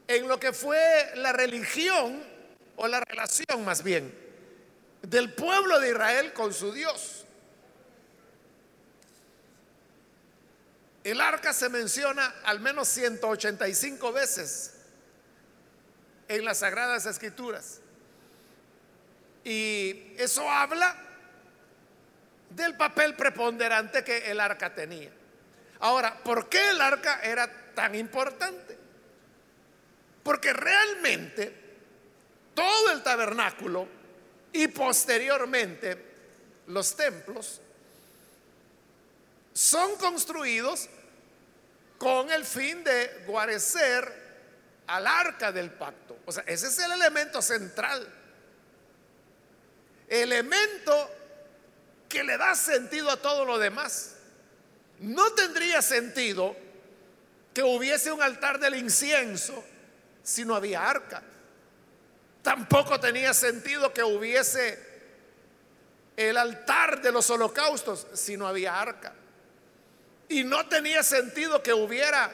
en 0.06 0.28
lo 0.28 0.38
que 0.38 0.52
fue 0.52 1.12
la 1.16 1.32
religión 1.32 2.22
o 2.76 2.86
la 2.86 3.00
relación 3.00 3.64
más 3.64 3.82
bien 3.82 4.26
del 5.02 5.32
pueblo 5.32 5.80
de 5.80 5.90
Israel 5.90 6.32
con 6.32 6.52
su 6.52 6.72
Dios. 6.72 7.15
El 11.06 11.20
arca 11.20 11.52
se 11.52 11.68
menciona 11.68 12.34
al 12.42 12.58
menos 12.58 12.88
185 12.88 14.12
veces 14.12 14.72
en 16.26 16.44
las 16.44 16.58
Sagradas 16.58 17.06
Escrituras. 17.06 17.78
Y 19.44 20.14
eso 20.18 20.50
habla 20.50 20.96
del 22.50 22.76
papel 22.76 23.14
preponderante 23.14 24.02
que 24.02 24.32
el 24.32 24.40
arca 24.40 24.74
tenía. 24.74 25.12
Ahora, 25.78 26.24
¿por 26.24 26.48
qué 26.48 26.70
el 26.70 26.80
arca 26.80 27.20
era 27.22 27.72
tan 27.72 27.94
importante? 27.94 28.76
Porque 30.24 30.52
realmente 30.52 31.54
todo 32.52 32.90
el 32.90 33.04
tabernáculo 33.04 33.86
y 34.52 34.66
posteriormente 34.66 36.04
los 36.66 36.96
templos 36.96 37.60
son 39.56 39.96
construidos 39.96 40.90
con 41.98 42.30
el 42.30 42.44
fin 42.44 42.84
de 42.84 43.24
guarecer 43.26 44.26
al 44.86 45.06
arca 45.06 45.52
del 45.52 45.70
pacto. 45.70 46.18
O 46.26 46.32
sea, 46.32 46.44
ese 46.46 46.68
es 46.68 46.78
el 46.78 46.92
elemento 46.92 47.42
central. 47.42 48.06
Elemento 50.08 51.10
que 52.08 52.22
le 52.22 52.36
da 52.36 52.54
sentido 52.54 53.10
a 53.10 53.16
todo 53.16 53.44
lo 53.44 53.58
demás. 53.58 54.14
No 55.00 55.32
tendría 55.32 55.82
sentido 55.82 56.56
que 57.52 57.62
hubiese 57.62 58.12
un 58.12 58.22
altar 58.22 58.58
del 58.58 58.76
incienso 58.76 59.64
si 60.22 60.44
no 60.44 60.54
había 60.54 60.88
arca. 60.88 61.22
Tampoco 62.42 63.00
tenía 63.00 63.34
sentido 63.34 63.92
que 63.92 64.04
hubiese 64.04 64.78
el 66.16 66.36
altar 66.36 67.02
de 67.02 67.12
los 67.12 67.28
holocaustos 67.30 68.06
si 68.14 68.36
no 68.36 68.46
había 68.46 68.80
arca. 68.80 69.12
Y 70.28 70.44
no 70.44 70.66
tenía 70.68 71.02
sentido 71.02 71.62
que 71.62 71.72
hubiera 71.72 72.32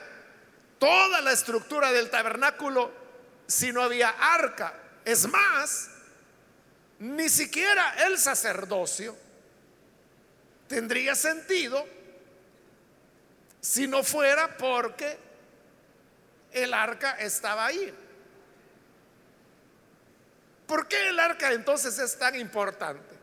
toda 0.79 1.21
la 1.21 1.33
estructura 1.33 1.93
del 1.93 2.11
tabernáculo 2.11 2.93
si 3.47 3.73
no 3.73 3.83
había 3.83 4.09
arca. 4.09 4.75
Es 5.05 5.29
más, 5.29 5.91
ni 6.99 7.29
siquiera 7.29 8.07
el 8.07 8.19
sacerdocio 8.19 9.17
tendría 10.69 11.15
sentido 11.15 11.87
si 13.61 13.87
no 13.87 14.03
fuera 14.03 14.57
porque 14.57 15.19
el 16.53 16.73
arca 16.73 17.13
estaba 17.19 17.67
ahí. 17.67 17.95
¿Por 20.67 20.89
qué 20.89 21.09
el 21.09 21.21
arca 21.21 21.53
entonces 21.53 21.99
es 21.99 22.19
tan 22.19 22.35
importante? 22.35 23.15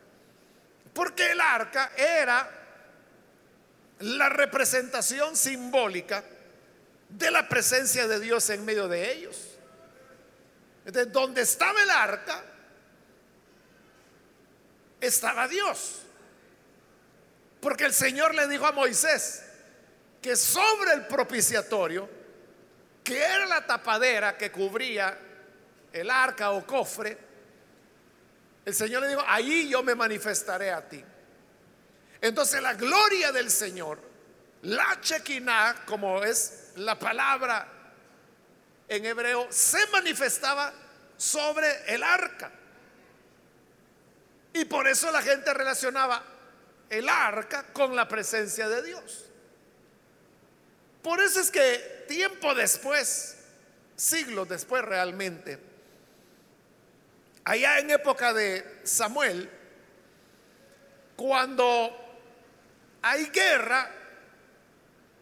Porque 0.94 1.32
el 1.32 1.40
arca 1.40 1.92
era 1.96 2.59
la 4.00 4.28
representación 4.28 5.36
simbólica 5.36 6.24
de 7.08 7.30
la 7.30 7.48
presencia 7.48 8.06
de 8.06 8.20
Dios 8.20 8.48
en 8.50 8.64
medio 8.64 8.88
de 8.88 9.12
ellos. 9.12 9.36
De 10.84 11.06
donde 11.06 11.42
estaba 11.42 11.82
el 11.82 11.90
arca, 11.90 12.42
estaba 15.00 15.46
Dios. 15.48 16.02
Porque 17.60 17.84
el 17.84 17.92
Señor 17.92 18.34
le 18.34 18.48
dijo 18.48 18.66
a 18.66 18.72
Moisés 18.72 19.44
que 20.22 20.34
sobre 20.34 20.92
el 20.94 21.06
propiciatorio, 21.06 22.08
que 23.04 23.22
era 23.22 23.46
la 23.46 23.66
tapadera 23.66 24.36
que 24.36 24.50
cubría 24.50 25.18
el 25.92 26.10
arca 26.10 26.52
o 26.52 26.66
cofre, 26.66 27.18
el 28.64 28.74
Señor 28.74 29.02
le 29.02 29.08
dijo, 29.08 29.22
ahí 29.26 29.68
yo 29.68 29.82
me 29.82 29.94
manifestaré 29.94 30.70
a 30.70 30.86
ti. 30.88 31.04
Entonces 32.20 32.60
la 32.62 32.74
gloria 32.74 33.32
del 33.32 33.50
Señor, 33.50 33.98
la 34.62 35.00
chequiná, 35.00 35.84
como 35.86 36.22
es 36.22 36.72
la 36.76 36.98
palabra 36.98 37.66
en 38.88 39.06
hebreo, 39.06 39.46
se 39.50 39.86
manifestaba 39.88 40.72
sobre 41.16 41.94
el 41.94 42.02
arca. 42.02 42.50
Y 44.52 44.64
por 44.64 44.86
eso 44.88 45.10
la 45.10 45.22
gente 45.22 45.54
relacionaba 45.54 46.22
el 46.88 47.08
arca 47.08 47.66
con 47.72 47.94
la 47.94 48.08
presencia 48.08 48.68
de 48.68 48.82
Dios. 48.82 49.26
Por 51.02 51.20
eso 51.20 51.40
es 51.40 51.50
que 51.50 52.04
tiempo 52.08 52.54
después, 52.54 53.36
siglos 53.96 54.48
después 54.48 54.84
realmente, 54.84 55.58
allá 57.44 57.78
en 57.78 57.90
época 57.90 58.34
de 58.34 58.80
Samuel, 58.84 59.48
cuando 61.16 61.99
hay 63.02 63.26
guerra 63.26 63.90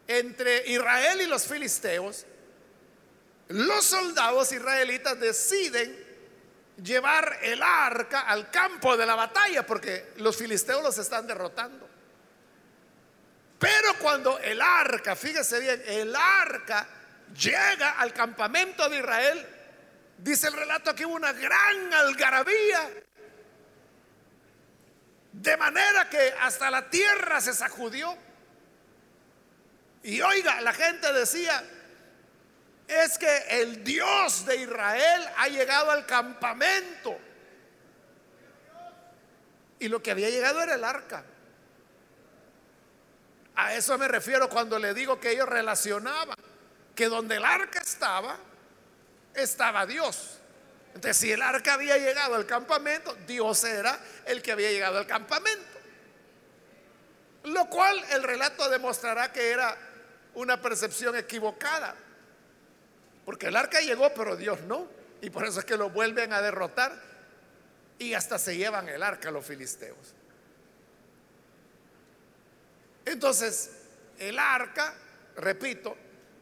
entre 0.07 0.67
Israel 0.69 1.21
y 1.21 1.27
los 1.27 1.47
filisteos, 1.47 2.25
los 3.49 3.85
soldados 3.85 4.53
israelitas 4.53 5.19
deciden 5.21 6.07
llevar 6.83 7.39
el 7.43 7.63
arca 7.63 8.21
al 8.21 8.51
campo 8.51 8.97
de 8.97 9.07
la 9.07 9.15
batalla 9.15 9.67
porque 9.67 10.13
los 10.17 10.37
filisteos 10.37 10.83
los 10.83 10.99
están 10.99 11.27
derrotando. 11.27 11.89
Pero 13.59 13.99
cuando 13.99 14.39
el 14.39 14.61
arca, 14.61 15.17
fíjese 15.17 15.61
bien, 15.61 15.83
el 15.87 16.15
arca 16.15 16.87
llega 17.37 17.99
al 17.99 18.13
campamento 18.13 18.89
de 18.89 18.99
Israel, 18.99 19.47
dice 20.19 20.47
el 20.49 20.55
relato 20.55 20.95
que 20.95 21.05
hubo 21.05 21.17
una 21.17 21.33
gran 21.33 21.93
algarabía, 21.93 22.91
de 25.43 25.57
manera 25.57 26.09
que 26.09 26.35
hasta 26.41 26.71
la 26.71 26.91
tierra 26.91 27.41
se 27.41 27.55
sacudió. 27.55 28.17
Y 30.03 30.21
oiga, 30.21 30.61
la 30.61 30.73
gente 30.73 31.13
decía, 31.13 31.63
es 32.89 33.19
que 33.19 33.37
el 33.51 33.85
Dios 33.85 34.45
de 34.47 34.57
Israel 34.57 35.29
ha 35.37 35.49
llegado 35.49 35.91
al 35.91 36.07
campamento. 36.07 37.17
Y 39.79 39.89
lo 39.89 40.03
que 40.03 40.11
había 40.11 40.29
llegado 40.29 40.61
era 40.61 40.75
el 40.75 40.83
arca. 40.83 41.25
A 43.55 43.75
eso 43.75 43.97
me 43.97 44.09
refiero 44.09 44.49
cuando 44.49 44.79
le 44.79 44.93
digo 44.93 45.21
que 45.21 45.31
ellos 45.31 45.49
relacionaban 45.49 46.37
que 46.97 47.09
donde 47.09 47.37
el 47.37 47.45
arca 47.45 47.81
estaba, 47.81 48.37
estaba 49.35 49.87
Dios. 49.87 50.38
Entonces, 50.99 51.17
si 51.19 51.31
el 51.31 51.43
arca 51.43 51.75
había 51.75 51.97
llegado 51.97 52.35
al 52.35 52.45
campamento, 52.45 53.15
Dios 53.25 53.63
era 53.63 54.01
el 54.27 54.43
que 54.43 54.51
había 54.51 54.73
llegado 54.73 54.99
al 54.99 55.07
campamento. 55.07 55.79
Lo 57.45 57.67
cual 57.71 58.03
el 58.11 58.25
relato 58.25 58.69
demostrará 58.69 59.33
que 59.33 59.49
era 59.49 59.79
una 60.35 60.61
percepción 60.61 61.15
equivocada. 61.15 61.95
Porque 63.25 63.47
el 63.47 63.55
arca 63.55 63.81
llegó, 63.81 64.13
pero 64.13 64.35
Dios 64.35 64.63
no. 64.63 64.89
Y 65.21 65.31
por 65.31 65.47
eso 65.47 65.61
es 65.61 65.65
que 65.65 65.77
lo 65.77 65.89
vuelven 65.89 66.33
a 66.33 66.43
derrotar 66.43 67.01
y 68.01 68.15
hasta 68.15 68.37
se 68.37 68.57
llevan 68.57 68.89
el 68.89 69.05
arca 69.05 69.31
los 69.31 69.47
filisteos. 69.47 70.17
Entonces, 73.05 73.71
el 74.19 74.37
arca, 74.37 74.95
repito, 75.37 75.97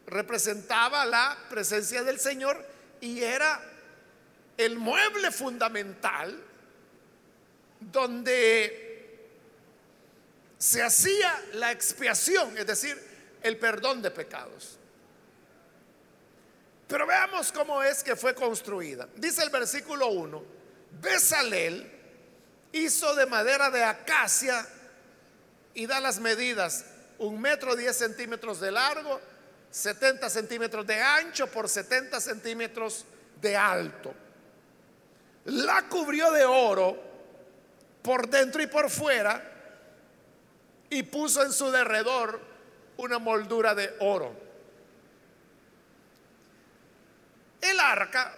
representaba 0.07 1.05
la 1.05 1.37
presencia 1.47 2.01
del 2.01 2.19
Señor 2.19 2.65
y 3.01 3.21
era 3.21 3.61
el 4.57 4.77
mueble 4.77 5.31
fundamental 5.31 6.43
donde 7.79 8.87
se 10.57 10.81
hacía 10.81 11.39
la 11.53 11.71
expiación, 11.71 12.57
es 12.57 12.65
decir, 12.65 12.97
el 13.43 13.57
perdón 13.57 14.01
de 14.01 14.11
pecados. 14.11 14.77
Pero 16.87 17.05
veamos 17.05 17.51
cómo 17.51 17.83
es 17.83 18.01
que 18.01 18.15
fue 18.15 18.33
construida. 18.33 19.07
Dice 19.15 19.43
el 19.43 19.49
versículo 19.49 20.07
1, 20.07 20.43
Besalel 21.01 21.91
hizo 22.71 23.13
de 23.15 23.25
madera 23.25 23.69
de 23.69 23.83
acacia 23.83 24.67
y 25.73 25.85
da 25.85 25.99
las 25.99 26.19
medidas, 26.19 26.85
un 27.19 27.39
metro 27.39 27.75
diez 27.75 27.97
centímetros 27.97 28.59
de 28.59 28.71
largo, 28.71 29.21
70 29.69 30.29
centímetros 30.29 30.87
de 30.87 30.99
ancho 30.99 31.47
por 31.47 31.69
70 31.69 32.19
centímetros 32.19 33.05
de 33.41 33.55
alto. 33.55 34.13
La 35.47 35.87
cubrió 35.87 36.31
de 36.31 36.43
oro 36.43 36.97
por 38.01 38.27
dentro 38.27 38.61
y 38.61 38.67
por 38.67 38.89
fuera 38.89 39.41
y 40.89 41.03
puso 41.03 41.43
en 41.43 41.53
su 41.53 41.71
derredor 41.71 42.39
una 42.97 43.17
moldura 43.17 43.73
de 43.73 43.95
oro. 43.99 44.33
El 47.61 47.79
arca 47.79 48.35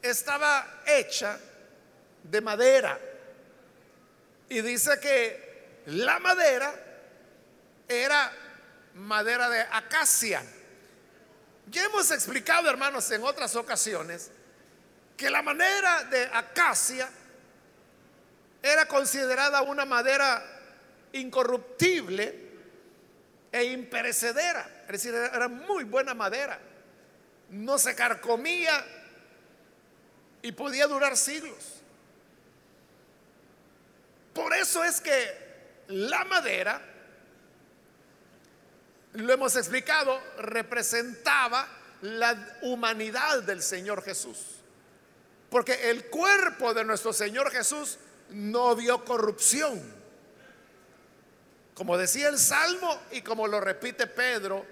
estaba 0.00 0.82
hecha 0.86 1.38
de 2.22 2.40
madera 2.40 2.98
y 4.48 4.62
dice 4.62 4.98
que 5.00 5.82
la 5.86 6.18
madera 6.18 6.74
era 7.88 8.32
madera 8.94 9.50
de 9.50 9.60
acacia. 9.60 10.42
Ya 11.70 11.84
hemos 11.84 12.10
explicado, 12.10 12.70
hermanos, 12.70 13.10
en 13.10 13.22
otras 13.22 13.54
ocasiones, 13.56 14.30
que 15.16 15.30
la 15.30 15.42
madera 15.42 16.04
de 16.04 16.24
acacia 16.32 17.08
era 18.62 18.86
considerada 18.86 19.62
una 19.62 19.84
madera 19.84 20.42
incorruptible 21.12 22.44
e 23.52 23.64
imperecedera. 23.64 24.84
Es 24.86 24.92
decir, 25.02 25.14
era 25.14 25.48
muy 25.48 25.84
buena 25.84 26.14
madera. 26.14 26.58
No 27.50 27.78
se 27.78 27.94
carcomía 27.94 28.84
y 30.42 30.52
podía 30.52 30.86
durar 30.86 31.16
siglos. 31.16 31.82
Por 34.32 34.52
eso 34.54 34.82
es 34.82 35.00
que 35.00 35.44
la 35.88 36.24
madera, 36.24 36.80
lo 39.12 39.32
hemos 39.32 39.54
explicado, 39.56 40.20
representaba 40.38 41.68
la 42.00 42.58
humanidad 42.62 43.42
del 43.42 43.62
Señor 43.62 44.02
Jesús. 44.02 44.53
Porque 45.54 45.88
el 45.88 46.06
cuerpo 46.06 46.74
de 46.74 46.82
nuestro 46.82 47.12
Señor 47.12 47.48
Jesús 47.52 47.96
no 48.30 48.74
vio 48.74 49.04
corrupción. 49.04 49.80
Como 51.74 51.96
decía 51.96 52.26
el 52.28 52.40
Salmo 52.40 53.00
y 53.12 53.22
como 53.22 53.46
lo 53.46 53.60
repite 53.60 54.08
Pedro 54.08 54.66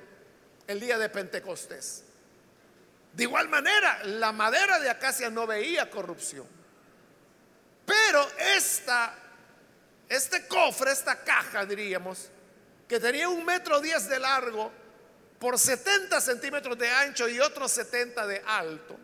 el 0.66 0.80
día 0.80 0.98
de 0.98 1.08
Pentecostés. 1.08 2.02
De 3.12 3.22
igual 3.22 3.48
manera, 3.48 4.02
la 4.02 4.32
madera 4.32 4.80
de 4.80 4.90
acacia 4.90 5.30
no 5.30 5.46
veía 5.46 5.88
corrupción. 5.88 6.48
Pero 7.86 8.28
esta 8.56 9.16
este 10.08 10.48
cofre, 10.48 10.90
esta 10.90 11.14
caja, 11.22 11.64
diríamos, 11.64 12.28
que 12.88 12.98
tenía 12.98 13.28
un 13.28 13.44
metro 13.44 13.80
diez 13.80 14.08
de 14.08 14.18
largo 14.18 14.72
por 15.38 15.60
70 15.60 16.20
centímetros 16.20 16.76
de 16.76 16.90
ancho 16.90 17.28
y 17.28 17.38
otros 17.38 17.70
70 17.70 18.26
de 18.26 18.42
alto, 18.44 18.98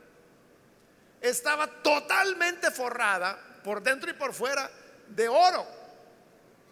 estaba 1.21 1.67
totalmente 1.67 2.71
forrada 2.71 3.39
por 3.65 3.83
dentro 3.83 4.11
y 4.11 4.15
por 4.15 4.33
fuera 4.33 4.71
de 5.09 5.29
oro. 5.29 5.67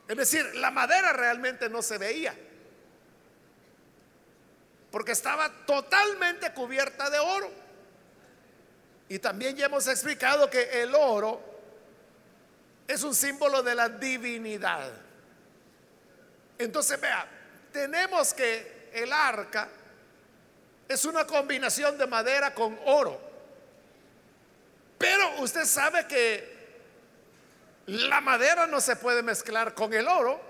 Es 0.08 0.16
decir, 0.16 0.54
la 0.56 0.70
madera 0.70 1.12
realmente 1.12 1.68
no 1.68 1.82
se 1.82 1.98
veía, 1.98 2.34
porque 4.90 5.12
estaba 5.12 5.50
totalmente 5.66 6.52
cubierta 6.52 7.10
de 7.10 7.18
oro. 7.18 7.50
Y 9.08 9.18
también 9.18 9.56
ya 9.56 9.66
hemos 9.66 9.86
explicado 9.86 10.48
que 10.48 10.82
el 10.82 10.94
oro 10.94 11.40
es 12.86 13.02
un 13.02 13.14
símbolo 13.14 13.62
de 13.62 13.74
la 13.74 13.88
divinidad. 13.88 14.90
Entonces, 16.58 17.00
vea, 17.00 17.26
tenemos 17.72 18.32
que 18.32 18.90
el 18.92 19.12
arca 19.12 19.68
es 20.88 21.04
una 21.04 21.26
combinación 21.26 21.98
de 21.98 22.06
madera 22.06 22.54
con 22.54 22.78
oro. 22.86 23.25
Pero 24.98 25.40
usted 25.40 25.64
sabe 25.64 26.06
que 26.06 26.56
la 27.86 28.20
madera 28.20 28.66
no 28.66 28.80
se 28.80 28.96
puede 28.96 29.22
mezclar 29.22 29.74
con 29.74 29.92
el 29.92 30.08
oro, 30.08 30.40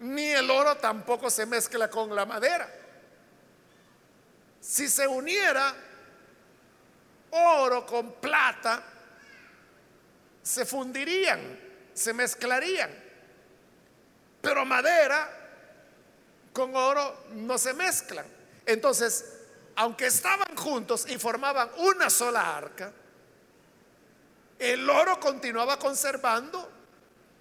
ni 0.00 0.26
el 0.30 0.50
oro 0.50 0.76
tampoco 0.76 1.30
se 1.30 1.46
mezcla 1.46 1.88
con 1.88 2.14
la 2.14 2.26
madera. 2.26 2.68
Si 4.60 4.88
se 4.88 5.06
uniera 5.06 5.74
oro 7.30 7.84
con 7.84 8.14
plata, 8.14 8.82
se 10.42 10.64
fundirían, 10.64 11.40
se 11.92 12.12
mezclarían. 12.12 12.90
Pero 14.40 14.64
madera 14.64 15.28
con 16.52 16.74
oro 16.74 17.24
no 17.32 17.58
se 17.58 17.74
mezclan. 17.74 18.26
Entonces, 18.66 19.40
aunque 19.76 20.06
estaban 20.06 20.56
juntos 20.56 21.06
y 21.08 21.18
formaban 21.18 21.70
una 21.78 22.10
sola 22.10 22.56
arca, 22.56 22.92
el 24.62 24.88
oro 24.88 25.18
continuaba 25.18 25.78
conservando 25.78 26.70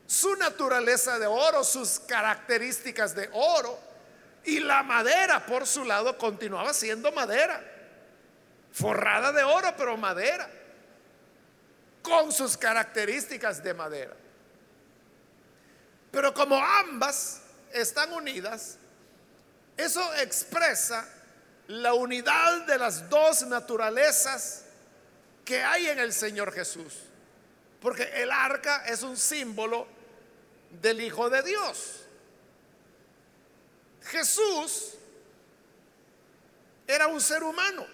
su 0.07 0.35
naturaleza 0.35 1.19
de 1.19 1.27
oro, 1.27 1.63
sus 1.63 1.99
características 1.99 3.15
de 3.15 3.29
oro, 3.31 3.79
y 4.43 4.59
la 4.59 4.81
madera 4.81 5.45
por 5.45 5.67
su 5.67 5.85
lado 5.85 6.17
continuaba 6.17 6.73
siendo 6.73 7.11
madera, 7.11 7.63
forrada 8.71 9.31
de 9.31 9.43
oro, 9.43 9.73
pero 9.77 9.95
madera 9.97 10.49
con 12.01 12.31
sus 12.31 12.57
características 12.57 13.63
de 13.63 13.73
madera. 13.75 14.15
Pero 16.11 16.33
como 16.33 16.57
ambas 16.57 17.41
están 17.71 18.11
unidas, 18.13 18.77
eso 19.77 20.01
expresa 20.15 21.07
la 21.67 21.93
unidad 21.93 22.65
de 22.65 22.77
las 22.77 23.09
dos 23.09 23.43
naturalezas 23.43 24.63
que 25.45 25.63
hay 25.63 25.87
en 25.87 25.99
el 25.99 26.11
Señor 26.11 26.51
Jesús. 26.51 27.10
Porque 27.81 28.03
el 28.21 28.31
arca 28.31 28.85
es 28.85 29.01
un 29.01 29.17
símbolo 29.17 29.87
del 30.81 31.01
Hijo 31.01 31.29
de 31.29 31.41
Dios. 31.41 32.05
Jesús 34.03 34.93
era 36.87 37.07
un 37.07 37.19
ser 37.19 37.43
humano. 37.43 37.85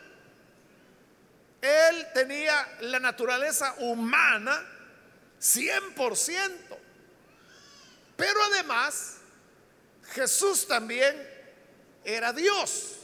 Él 1.61 2.07
tenía 2.13 2.67
la 2.81 2.99
naturaleza 2.99 3.75
humana 3.79 4.63
100%. 5.39 6.51
Pero 8.15 8.43
además, 8.51 9.17
Jesús 10.11 10.67
también 10.67 11.15
era 12.03 12.33
Dios 12.33 12.95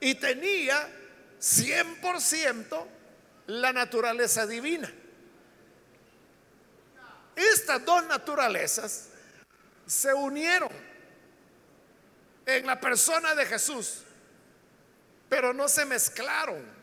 y 0.00 0.14
tenía 0.14 0.88
100% 1.40 2.86
la 3.46 3.72
naturaleza 3.72 4.46
divina. 4.46 4.92
Estas 7.38 7.84
dos 7.84 8.04
naturalezas 8.06 9.10
se 9.86 10.12
unieron 10.12 10.72
en 12.44 12.66
la 12.66 12.80
persona 12.80 13.36
de 13.36 13.46
Jesús, 13.46 14.02
pero 15.28 15.54
no 15.54 15.68
se 15.68 15.84
mezclaron. 15.84 16.78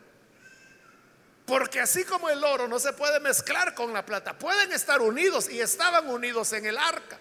Porque 1.44 1.78
así 1.78 2.04
como 2.04 2.30
el 2.30 2.42
oro 2.42 2.66
no 2.66 2.78
se 2.78 2.94
puede 2.94 3.20
mezclar 3.20 3.74
con 3.74 3.92
la 3.92 4.06
plata, 4.06 4.38
pueden 4.38 4.72
estar 4.72 5.02
unidos 5.02 5.50
y 5.50 5.60
estaban 5.60 6.08
unidos 6.08 6.54
en 6.54 6.64
el 6.64 6.78
arca, 6.78 7.18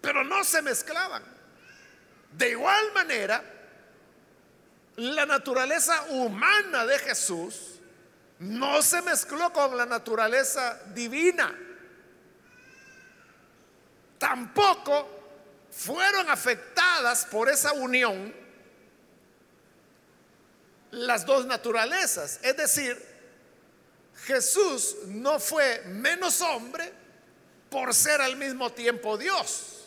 pero 0.00 0.22
no 0.22 0.44
se 0.44 0.62
mezclaban. 0.62 1.24
De 2.32 2.50
igual 2.50 2.92
manera, 2.92 3.42
la 4.94 5.26
naturaleza 5.26 6.02
humana 6.10 6.86
de 6.86 7.00
Jesús 7.00 7.80
no 8.38 8.80
se 8.80 9.02
mezcló 9.02 9.52
con 9.52 9.76
la 9.76 9.86
naturaleza 9.86 10.80
divina. 10.94 11.52
Tampoco 14.20 15.08
fueron 15.70 16.28
afectadas 16.28 17.24
por 17.24 17.48
esa 17.48 17.72
unión 17.72 18.34
las 20.90 21.24
dos 21.24 21.46
naturalezas. 21.46 22.38
Es 22.42 22.54
decir, 22.54 23.02
Jesús 24.26 24.96
no 25.06 25.40
fue 25.40 25.84
menos 25.86 26.42
hombre 26.42 26.92
por 27.70 27.94
ser 27.94 28.20
al 28.20 28.36
mismo 28.36 28.70
tiempo 28.70 29.16
Dios. 29.16 29.86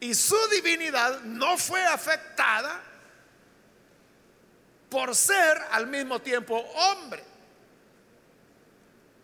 Y 0.00 0.14
su 0.14 0.36
divinidad 0.48 1.20
no 1.20 1.56
fue 1.56 1.82
afectada 1.82 2.78
por 4.90 5.16
ser 5.16 5.62
al 5.70 5.86
mismo 5.86 6.20
tiempo 6.20 6.58
hombre. 6.58 7.24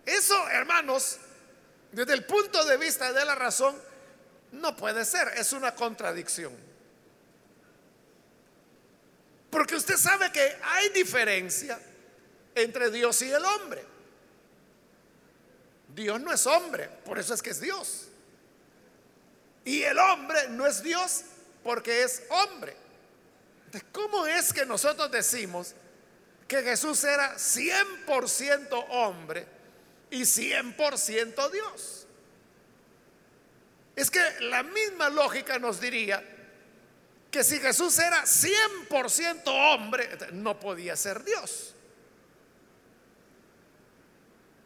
Eso, 0.06 0.48
hermanos, 0.48 1.18
desde 1.92 2.14
el 2.14 2.24
punto 2.24 2.64
de 2.64 2.78
vista 2.78 3.12
de 3.12 3.26
la 3.26 3.34
razón, 3.34 3.89
no 4.52 4.76
puede 4.76 5.04
ser, 5.04 5.28
es 5.36 5.52
una 5.52 5.74
contradicción. 5.74 6.52
Porque 9.50 9.74
usted 9.74 9.96
sabe 9.96 10.30
que 10.30 10.58
hay 10.62 10.90
diferencia 10.90 11.78
entre 12.54 12.90
Dios 12.90 13.20
y 13.22 13.30
el 13.30 13.44
hombre. 13.44 13.84
Dios 15.88 16.20
no 16.20 16.32
es 16.32 16.46
hombre, 16.46 16.88
por 17.04 17.18
eso 17.18 17.34
es 17.34 17.42
que 17.42 17.50
es 17.50 17.60
Dios. 17.60 18.06
Y 19.64 19.82
el 19.82 19.98
hombre 19.98 20.48
no 20.50 20.66
es 20.66 20.82
Dios 20.82 21.22
porque 21.62 22.02
es 22.02 22.22
hombre. 22.30 22.76
¿cómo 23.92 24.26
es 24.26 24.52
que 24.52 24.66
nosotros 24.66 25.10
decimos 25.12 25.74
que 26.48 26.62
Jesús 26.62 27.04
era 27.04 27.36
100% 27.36 28.86
hombre 28.88 29.46
y 30.10 30.22
100% 30.22 31.50
Dios? 31.50 31.99
Es 33.96 34.10
que 34.10 34.20
la 34.40 34.62
misma 34.62 35.08
lógica 35.08 35.58
nos 35.58 35.80
diría 35.80 36.22
que 37.30 37.44
si 37.44 37.58
Jesús 37.58 37.98
era 37.98 38.24
100% 38.24 39.42
hombre, 39.46 40.08
no 40.32 40.58
podía 40.58 40.96
ser 40.96 41.22
Dios. 41.24 41.74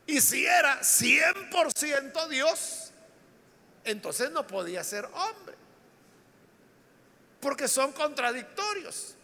Y 0.07 0.21
si 0.21 0.47
era 0.47 0.81
100% 0.81 2.29
Dios, 2.29 2.93
entonces 3.85 4.31
no 4.31 4.47
podía 4.47 4.85
ser 4.85 5.07
hombre 5.07 5.65
porque 7.45 7.69
son 7.69 7.93
contradictorios. 7.93 9.15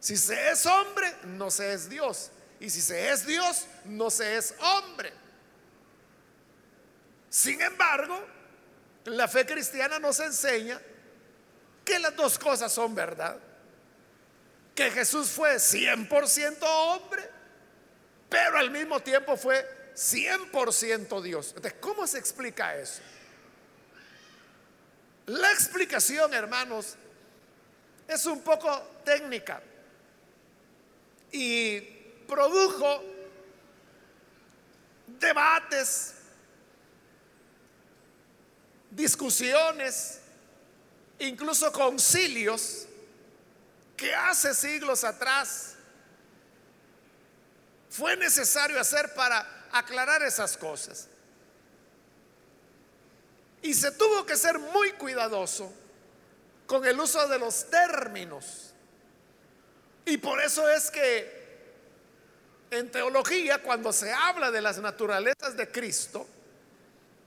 Si 0.00 0.16
se 0.16 0.50
es 0.50 0.64
hombre, 0.64 1.14
no 1.24 1.50
se 1.50 1.74
es 1.74 1.90
Dios. 1.90 2.30
Y 2.58 2.70
si 2.70 2.80
se 2.80 3.10
es 3.12 3.26
Dios, 3.26 3.66
no 3.84 4.08
se 4.08 4.38
es 4.38 4.54
hombre. 4.60 5.12
Sin 7.28 7.60
embargo, 7.60 8.18
la 9.04 9.28
fe 9.28 9.46
cristiana 9.46 9.98
nos 9.98 10.20
enseña 10.20 10.80
que 11.84 11.98
las 11.98 12.14
dos 12.16 12.38
cosas 12.38 12.72
son 12.72 12.94
verdad. 12.94 13.38
Que 14.74 14.90
Jesús 14.90 15.30
fue 15.30 15.56
100% 15.56 16.58
hombre, 16.62 17.28
pero 18.28 18.58
al 18.58 18.70
mismo 18.70 19.00
tiempo 19.00 19.36
fue 19.36 19.92
100% 19.94 21.20
Dios. 21.22 21.48
Entonces, 21.56 21.74
¿cómo 21.80 22.06
se 22.06 22.18
explica 22.18 22.76
eso? 22.76 23.02
La 25.26 25.52
explicación, 25.52 26.32
hermanos, 26.34 26.96
es 28.08 28.26
un 28.26 28.40
poco 28.42 29.00
técnica 29.04 29.62
y 31.30 31.80
produjo 32.26 33.04
debates, 35.06 36.14
discusiones, 38.90 40.20
incluso 41.18 41.70
concilios 41.72 42.86
que 43.96 44.14
hace 44.14 44.54
siglos 44.54 45.04
atrás 45.04 45.74
fue 47.90 48.16
necesario 48.16 48.80
hacer 48.80 49.12
para 49.14 49.46
aclarar 49.72 50.22
esas 50.22 50.56
cosas. 50.56 51.08
Y 53.62 53.74
se 53.74 53.90
tuvo 53.92 54.24
que 54.24 54.36
ser 54.36 54.58
muy 54.58 54.92
cuidadoso 54.92 55.70
con 56.66 56.86
el 56.86 56.98
uso 56.98 57.28
de 57.28 57.38
los 57.38 57.68
términos. 57.68 58.72
Y 60.06 60.16
por 60.16 60.40
eso 60.40 60.68
es 60.70 60.90
que 60.90 61.40
en 62.70 62.90
teología, 62.90 63.60
cuando 63.62 63.92
se 63.92 64.12
habla 64.12 64.50
de 64.50 64.62
las 64.62 64.78
naturalezas 64.78 65.56
de 65.56 65.70
Cristo, 65.70 66.26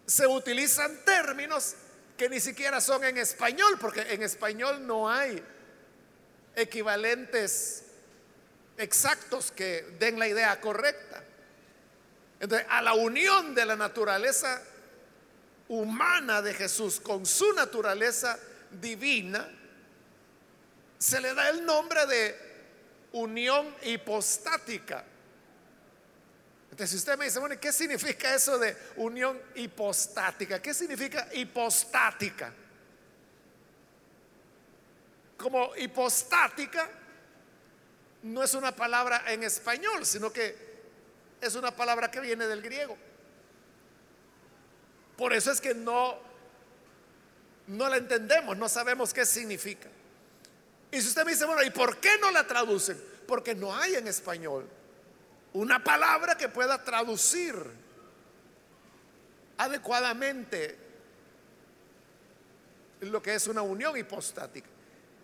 se 0.05 0.27
utilizan 0.27 1.03
términos 1.05 1.75
que 2.17 2.29
ni 2.29 2.39
siquiera 2.39 2.81
son 2.81 3.03
en 3.03 3.17
español, 3.17 3.77
porque 3.79 4.01
en 4.13 4.21
español 4.21 4.85
no 4.85 5.09
hay 5.09 5.43
equivalentes 6.55 7.83
exactos 8.77 9.51
que 9.51 9.95
den 9.99 10.19
la 10.19 10.27
idea 10.27 10.59
correcta. 10.59 11.23
Entonces, 12.39 12.67
a 12.69 12.81
la 12.81 12.93
unión 12.93 13.55
de 13.55 13.65
la 13.65 13.75
naturaleza 13.75 14.61
humana 15.69 16.41
de 16.41 16.53
Jesús 16.53 16.99
con 16.99 17.25
su 17.25 17.53
naturaleza 17.53 18.37
divina, 18.69 19.49
se 20.97 21.19
le 21.19 21.33
da 21.33 21.49
el 21.49 21.65
nombre 21.65 22.05
de 22.05 22.53
unión 23.13 23.73
hipostática. 23.83 25.03
Entonces, 26.73 26.89
si 26.89 26.97
usted 26.97 27.19
me 27.19 27.25
dice, 27.25 27.37
bueno, 27.37 27.55
¿qué 27.59 27.71
significa 27.71 28.33
eso 28.33 28.57
de 28.57 28.75
unión 28.95 29.39
hipostática? 29.53 30.59
¿Qué 30.59 30.73
significa 30.73 31.29
hipostática? 31.31 32.51
Como 35.37 35.75
hipostática 35.75 36.89
no 38.23 38.41
es 38.41 38.55
una 38.55 38.75
palabra 38.75 39.23
en 39.27 39.43
español, 39.43 40.03
sino 40.03 40.33
que 40.33 40.55
es 41.39 41.53
una 41.53 41.75
palabra 41.75 42.09
que 42.09 42.19
viene 42.19 42.47
del 42.47 42.63
griego. 42.63 42.97
Por 45.15 45.31
eso 45.33 45.51
es 45.51 45.61
que 45.61 45.75
no 45.75 46.17
no 47.67 47.87
la 47.87 47.97
entendemos, 47.97 48.57
no 48.57 48.67
sabemos 48.67 49.13
qué 49.13 49.27
significa. 49.27 49.89
Y 50.91 50.99
si 50.99 51.09
usted 51.09 51.23
me 51.23 51.33
dice, 51.33 51.45
bueno, 51.45 51.61
¿y 51.61 51.69
por 51.69 51.97
qué 51.97 52.17
no 52.19 52.31
la 52.31 52.47
traducen? 52.47 52.99
Porque 53.27 53.53
no 53.53 53.75
hay 53.75 53.93
en 53.93 54.07
español 54.07 54.67
una 55.53 55.83
palabra 55.83 56.35
que 56.35 56.49
pueda 56.49 56.83
traducir 56.83 57.55
adecuadamente 59.57 60.77
lo 63.01 63.21
que 63.21 63.35
es 63.35 63.47
una 63.47 63.61
unión 63.61 63.97
hipostática. 63.97 64.67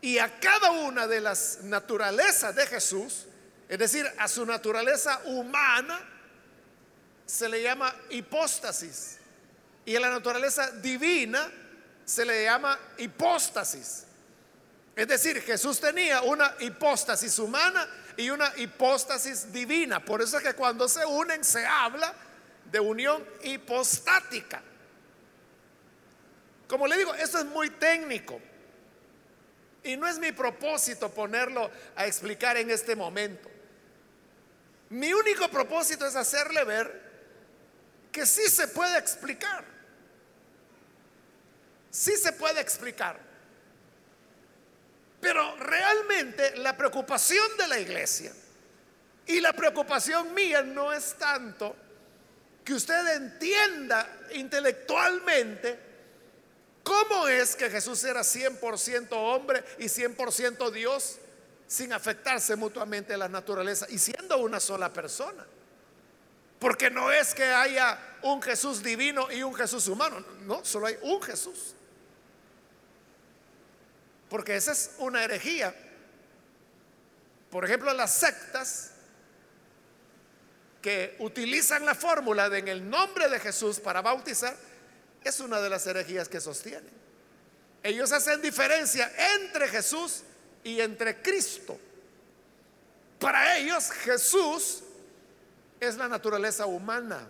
Y 0.02 0.18
a 0.18 0.40
cada 0.40 0.72
una 0.72 1.08
de 1.08 1.20
las 1.20 1.60
naturalezas 1.64 2.56
de 2.56 2.66
Jesús, 2.68 3.26
es 3.68 3.80
decir, 3.80 4.06
a 4.18 4.28
su 4.28 4.46
naturaleza 4.46 5.22
humana, 5.26 6.00
se 7.26 7.48
le 7.48 7.62
llama 7.62 7.94
hipóstasis 8.10 9.18
y 9.86 9.96
a 9.96 10.00
la 10.00 10.10
naturaleza 10.10 10.72
divina 10.72 11.52
se 12.04 12.26
le 12.26 12.44
llama 12.44 12.78
hipóstasis. 12.98 14.06
Es 14.96 15.08
decir, 15.08 15.42
Jesús 15.42 15.80
tenía 15.80 16.22
una 16.24 16.56
hipóstasis 16.60 17.38
humana 17.40 17.88
y 18.20 18.30
una 18.30 18.52
hipóstasis 18.58 19.52
divina. 19.54 20.04
Por 20.04 20.22
eso 20.22 20.38
es 20.38 20.44
que 20.44 20.54
cuando 20.54 20.90
se 20.90 21.06
unen 21.06 21.42
se 21.42 21.66
habla 21.66 22.14
de 22.70 22.78
unión 22.78 23.26
hipostática. 23.44 24.62
Como 26.68 26.86
le 26.86 26.98
digo, 26.98 27.16
esto 27.16 27.40
es 27.40 27.46
muy 27.46 27.70
técnico. 27.70 28.42
Y 29.86 29.96
no 29.96 30.06
es 30.06 30.20
mi 30.20 30.34
propósito 30.34 31.10
ponerlo 31.10 31.72
a 31.96 32.06
explicar 32.06 32.58
en 32.58 32.70
este 32.70 32.94
momento. 32.94 33.50
Mi 34.90 35.14
único 35.14 35.48
propósito 35.48 36.06
es 36.06 36.18
hacerle 36.18 36.66
ver 36.66 37.10
que 38.12 38.26
sí 38.26 38.50
se 38.50 38.68
puede 38.68 39.00
explicar. 39.00 39.64
Sí 41.90 42.18
se 42.18 42.34
puede 42.34 42.60
explicar. 42.60 43.29
Pero 45.20 45.56
realmente 45.58 46.58
la 46.58 46.78
preocupación 46.78 47.46
de 47.58 47.68
la 47.68 47.80
iglesia 47.80 48.32
y 49.26 49.42
la 49.42 49.54
preocupación 49.54 50.34
mía 50.34 50.62
no 50.64 50.92
es 50.92 51.16
tanto 51.16 51.76
que 52.64 52.74
usted 52.74 53.16
entienda 53.16 54.08
intelectualmente 54.32 55.80
cómo 56.84 57.28
es 57.28 57.56
que 57.56 57.70
Jesús 57.70 58.04
era 58.04 58.22
100% 58.22 59.08
hombre 59.12 59.64
y 59.78 59.86
100% 59.86 60.72
Dios 60.72 61.18
sin 61.68 61.94
afectarse 61.94 62.56
mutuamente 62.56 63.16
la 63.18 63.30
naturaleza 63.30 63.86
y 63.90 64.00
siendo 64.00 64.38
una 64.40 64.60
sola 64.60 64.92
persona. 64.92 65.46
Porque 66.58 66.90
no 66.90 67.12
es 67.12 67.34
que 67.36 67.44
haya 67.44 68.00
un 68.24 68.42
Jesús 68.42 68.82
divino 68.82 69.32
y 69.32 69.44
un 69.44 69.54
Jesús 69.54 69.88
humano, 69.88 70.26
no, 70.42 70.66
solo 70.66 70.88
hay 70.88 70.98
un 71.02 71.22
Jesús. 71.22 71.76
Porque 74.30 74.56
esa 74.56 74.72
es 74.72 74.92
una 75.00 75.24
herejía. 75.24 75.74
Por 77.50 77.66
ejemplo, 77.66 77.92
las 77.94 78.14
sectas 78.14 78.92
que 80.82 81.16
utilizan 81.20 81.86
la 81.86 81.96
fórmula 81.96 82.50
de 82.50 82.60
en 82.60 82.68
el 82.68 82.90
nombre 82.90 83.28
de 83.28 83.40
Jesús 83.40 83.80
para 83.80 84.02
bautizar, 84.02 84.56
es 85.24 85.40
una 85.40 85.60
de 85.60 85.70
las 85.70 85.86
herejías 85.88 86.30
que 86.30 86.40
sostienen. 86.40 86.92
Ellos 87.84 88.12
hacen 88.12 88.42
diferencia 88.42 89.12
entre 89.36 89.68
Jesús 89.68 90.24
y 90.64 90.80
entre 90.80 91.22
Cristo. 91.22 91.78
Para 93.20 93.58
ellos 93.58 93.92
Jesús 93.92 94.84
es 95.80 95.98
la 95.98 96.08
naturaleza 96.08 96.66
humana 96.66 97.28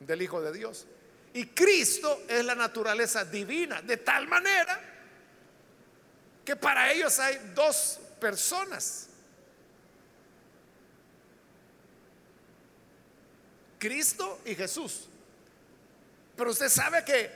del 0.00 0.22
Hijo 0.22 0.40
de 0.40 0.52
Dios. 0.52 0.86
Y 1.34 1.46
Cristo 1.46 2.22
es 2.28 2.44
la 2.44 2.54
naturaleza 2.54 3.24
divina, 3.24 3.82
de 3.82 3.98
tal 3.98 4.26
manera 4.26 4.87
que 6.48 6.56
para 6.56 6.90
ellos 6.90 7.18
hay 7.18 7.38
dos 7.54 8.00
personas. 8.18 9.06
Cristo 13.78 14.40
y 14.46 14.54
Jesús. 14.54 15.08
Pero 16.34 16.50
usted 16.50 16.70
sabe 16.70 17.04
que 17.04 17.30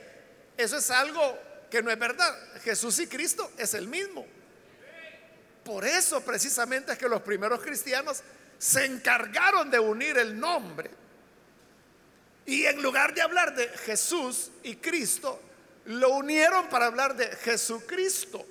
eso 0.57 0.77
es 0.77 0.89
algo 0.89 1.37
que 1.69 1.83
no 1.83 1.91
es 1.91 1.99
verdad. 1.99 2.35
Jesús 2.63 2.97
y 2.97 3.05
Cristo 3.05 3.51
es 3.55 3.75
el 3.75 3.87
mismo. 3.87 4.25
Por 5.63 5.85
eso 5.85 6.21
precisamente 6.21 6.93
es 6.93 6.97
que 6.97 7.07
los 7.07 7.21
primeros 7.21 7.61
cristianos 7.61 8.23
se 8.57 8.83
encargaron 8.83 9.69
de 9.69 9.77
unir 9.77 10.17
el 10.17 10.39
nombre. 10.39 10.89
Y 12.47 12.65
en 12.65 12.81
lugar 12.81 13.13
de 13.13 13.21
hablar 13.21 13.55
de 13.55 13.67
Jesús 13.67 14.49
y 14.63 14.77
Cristo, 14.77 15.39
lo 15.85 16.15
unieron 16.15 16.67
para 16.67 16.87
hablar 16.87 17.15
de 17.15 17.27
Jesucristo. 17.27 18.47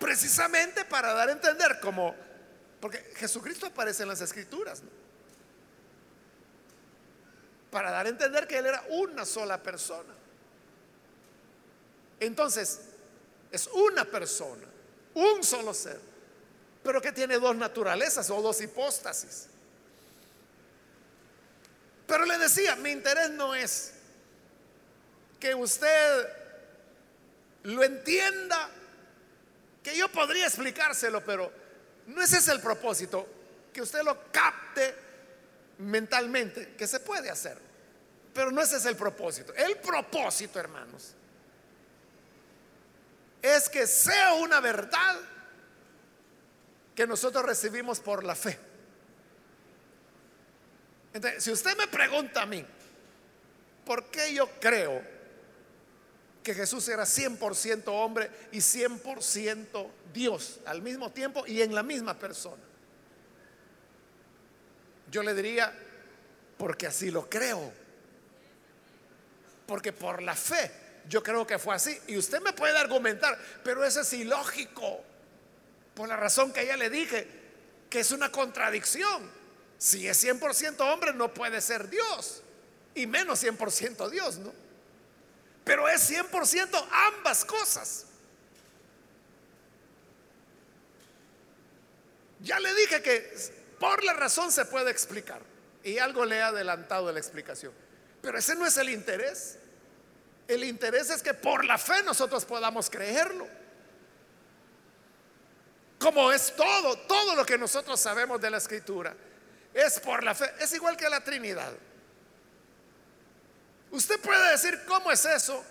Precisamente 0.00 0.84
para 0.86 1.12
dar 1.12 1.28
a 1.28 1.32
entender 1.32 1.78
como, 1.78 2.16
porque 2.80 3.12
Jesucristo 3.16 3.66
aparece 3.66 4.02
en 4.02 4.08
las 4.08 4.20
escrituras, 4.20 4.82
para 7.70 7.92
dar 7.92 8.06
a 8.06 8.08
entender 8.08 8.48
que 8.48 8.58
Él 8.58 8.66
era 8.66 8.82
una 8.88 9.24
sola 9.24 9.62
persona. 9.62 10.12
Entonces, 12.18 12.80
es 13.52 13.66
una 13.68 14.04
persona, 14.04 14.66
un 15.14 15.44
solo 15.44 15.72
ser, 15.74 16.00
pero 16.82 17.00
que 17.00 17.12
tiene 17.12 17.38
dos 17.38 17.54
naturalezas 17.54 18.28
o 18.30 18.40
dos 18.40 18.60
hipóstasis. 18.60 19.46
Pero 22.06 22.24
le 22.24 22.38
decía, 22.38 22.74
mi 22.76 22.90
interés 22.90 23.30
no 23.30 23.54
es 23.54 23.92
que 25.38 25.54
usted 25.54 26.28
lo 27.64 27.82
entienda, 27.82 28.70
que 29.82 29.96
yo 29.96 30.08
podría 30.08 30.46
explicárselo, 30.46 31.24
pero 31.24 31.52
no 32.06 32.22
ese 32.22 32.38
es 32.38 32.48
el 32.48 32.60
propósito, 32.60 33.26
que 33.72 33.82
usted 33.82 34.02
lo 34.02 34.30
capte 34.30 34.94
mentalmente, 35.78 36.74
que 36.76 36.86
se 36.86 37.00
puede 37.00 37.30
hacer. 37.30 37.58
Pero 38.34 38.50
no 38.50 38.60
ese 38.62 38.76
es 38.76 38.84
el 38.84 38.96
propósito. 38.96 39.52
El 39.54 39.76
propósito, 39.76 40.58
hermanos, 40.58 41.14
es 43.42 43.68
que 43.68 43.86
sea 43.86 44.34
una 44.34 44.60
verdad 44.60 45.16
que 46.94 47.06
nosotros 47.06 47.44
recibimos 47.44 48.00
por 48.00 48.24
la 48.24 48.34
fe. 48.34 48.58
Entonces, 51.12 51.42
si 51.42 51.50
usted 51.50 51.76
me 51.76 51.88
pregunta 51.88 52.42
a 52.42 52.46
mí, 52.46 52.64
¿por 53.84 54.10
qué 54.10 54.32
yo 54.34 54.48
creo 54.60 55.19
que 56.42 56.54
Jesús 56.54 56.88
era 56.88 57.04
100% 57.04 57.84
hombre 57.88 58.30
y 58.52 58.58
100% 58.58 59.90
Dios 60.12 60.60
al 60.66 60.82
mismo 60.82 61.10
tiempo 61.10 61.46
y 61.46 61.62
en 61.62 61.74
la 61.74 61.82
misma 61.82 62.18
persona? 62.18 62.62
Yo 65.10 65.22
le 65.22 65.34
diría, 65.34 65.72
porque 66.56 66.86
así 66.86 67.10
lo 67.10 67.28
creo. 67.28 67.72
Porque 69.66 69.92
por 69.92 70.22
la 70.22 70.34
fe 70.34 70.70
yo 71.08 71.22
creo 71.22 71.46
que 71.46 71.58
fue 71.58 71.74
así. 71.74 71.98
Y 72.06 72.16
usted 72.16 72.40
me 72.40 72.52
puede 72.52 72.78
argumentar, 72.78 73.38
pero 73.64 73.84
eso 73.84 74.00
es 74.00 74.12
ilógico. 74.12 75.02
Por 75.94 76.08
la 76.08 76.16
razón 76.16 76.52
que 76.52 76.66
ya 76.66 76.76
le 76.76 76.88
dije, 76.88 77.26
que 77.88 78.00
es 78.00 78.10
una 78.12 78.30
contradicción. 78.30 79.28
Si 79.78 80.06
es 80.06 80.24
100% 80.24 80.80
hombre, 80.92 81.12
no 81.12 81.32
puede 81.34 81.60
ser 81.60 81.88
Dios. 81.88 82.42
Y 82.94 83.06
menos 83.06 83.42
100% 83.42 84.10
Dios, 84.10 84.38
¿no? 84.38 84.52
Pero 85.70 85.88
es 85.88 86.10
100% 86.10 86.84
ambas 86.90 87.44
cosas. 87.44 88.04
Ya 92.40 92.58
le 92.58 92.74
dije 92.74 93.00
que 93.00 93.32
por 93.78 94.02
la 94.02 94.14
razón 94.14 94.50
se 94.50 94.64
puede 94.64 94.90
explicar. 94.90 95.40
Y 95.84 95.98
algo 95.98 96.24
le 96.24 96.38
he 96.38 96.42
adelantado 96.42 97.06
de 97.06 97.12
la 97.12 97.20
explicación. 97.20 97.72
Pero 98.20 98.36
ese 98.36 98.56
no 98.56 98.66
es 98.66 98.76
el 98.78 98.88
interés. 98.88 99.58
El 100.48 100.64
interés 100.64 101.08
es 101.08 101.22
que 101.22 101.34
por 101.34 101.64
la 101.64 101.78
fe 101.78 102.02
nosotros 102.02 102.44
podamos 102.44 102.90
creerlo. 102.90 103.46
Como 106.00 106.32
es 106.32 106.52
todo, 106.56 106.98
todo 106.98 107.36
lo 107.36 107.46
que 107.46 107.56
nosotros 107.56 108.00
sabemos 108.00 108.40
de 108.40 108.50
la 108.50 108.56
escritura, 108.56 109.14
es 109.72 110.00
por 110.00 110.24
la 110.24 110.34
fe. 110.34 110.52
Es 110.58 110.72
igual 110.72 110.96
que 110.96 111.08
la 111.08 111.22
Trinidad. 111.22 111.72
Usted 113.90 114.20
puede 114.20 114.52
decir, 114.52 114.80
¿cómo 114.86 115.10
es 115.10 115.24
eso? 115.24 115.64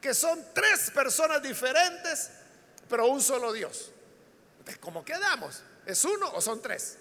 Que 0.00 0.14
son 0.14 0.44
tres 0.54 0.90
personas 0.90 1.42
diferentes, 1.42 2.30
pero 2.88 3.06
un 3.06 3.20
solo 3.20 3.52
Dios. 3.52 3.90
¿Cómo 4.80 5.04
quedamos? 5.04 5.62
¿Es 5.86 6.04
uno 6.04 6.30
o 6.32 6.40
son 6.40 6.62
tres? 6.62 6.96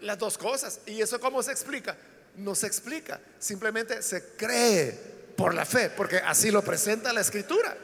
Las 0.00 0.18
dos 0.18 0.36
cosas. 0.36 0.80
¿Y 0.86 1.00
eso 1.00 1.20
cómo 1.20 1.42
se 1.42 1.52
explica? 1.52 1.96
No 2.36 2.54
se 2.54 2.66
explica, 2.66 3.20
simplemente 3.38 4.02
se 4.02 4.34
cree 4.36 4.92
por 5.36 5.54
la 5.54 5.64
fe, 5.64 5.90
porque 5.90 6.16
así 6.16 6.50
lo 6.50 6.62
presenta 6.62 7.12
la 7.12 7.20
escritura. 7.20 7.76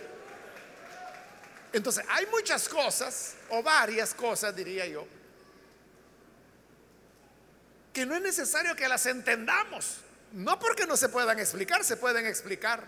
Entonces, 1.72 2.04
hay 2.08 2.26
muchas 2.26 2.68
cosas, 2.68 3.34
o 3.50 3.62
varias 3.62 4.14
cosas, 4.14 4.56
diría 4.56 4.86
yo, 4.86 5.06
que 7.92 8.06
no 8.06 8.14
es 8.14 8.22
necesario 8.22 8.74
que 8.74 8.88
las 8.88 9.04
entendamos. 9.06 9.98
No 10.32 10.58
porque 10.58 10.86
no 10.86 10.96
se 10.96 11.08
puedan 11.08 11.38
explicar, 11.38 11.84
se 11.84 11.96
pueden 11.96 12.26
explicar. 12.26 12.84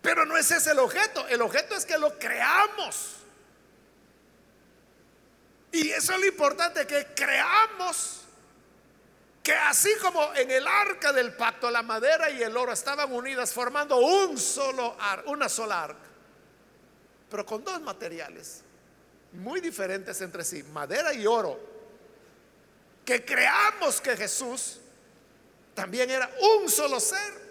Pero 0.00 0.24
no 0.24 0.36
es 0.36 0.50
ese 0.50 0.70
el 0.70 0.78
objeto. 0.78 1.26
El 1.28 1.42
objeto 1.42 1.74
es 1.74 1.84
que 1.84 1.98
lo 1.98 2.18
creamos. 2.18 3.16
Y 5.72 5.90
eso 5.90 6.14
es 6.14 6.20
lo 6.20 6.26
importante, 6.26 6.86
que 6.86 7.08
creamos 7.14 8.22
que 9.42 9.52
así 9.54 9.90
como 10.02 10.34
en 10.34 10.50
el 10.50 10.66
arca 10.66 11.12
del 11.12 11.34
pacto 11.34 11.70
la 11.70 11.82
madera 11.82 12.28
y 12.30 12.42
el 12.42 12.56
oro 12.56 12.72
estaban 12.72 13.12
unidas 13.12 13.52
formando 13.52 13.98
un 13.98 14.36
solo 14.36 14.96
arca, 14.98 15.30
una 15.30 15.48
sola 15.48 15.84
arca, 15.84 16.06
pero 17.30 17.46
con 17.46 17.64
dos 17.64 17.80
materiales 17.80 18.62
muy 19.32 19.60
diferentes 19.60 20.20
entre 20.20 20.44
sí, 20.44 20.62
madera 20.64 21.12
y 21.14 21.26
oro. 21.26 21.77
Que 23.08 23.24
creamos 23.24 24.02
que 24.02 24.14
Jesús 24.18 24.80
también 25.74 26.10
era 26.10 26.30
un 26.60 26.68
solo 26.68 27.00
ser, 27.00 27.48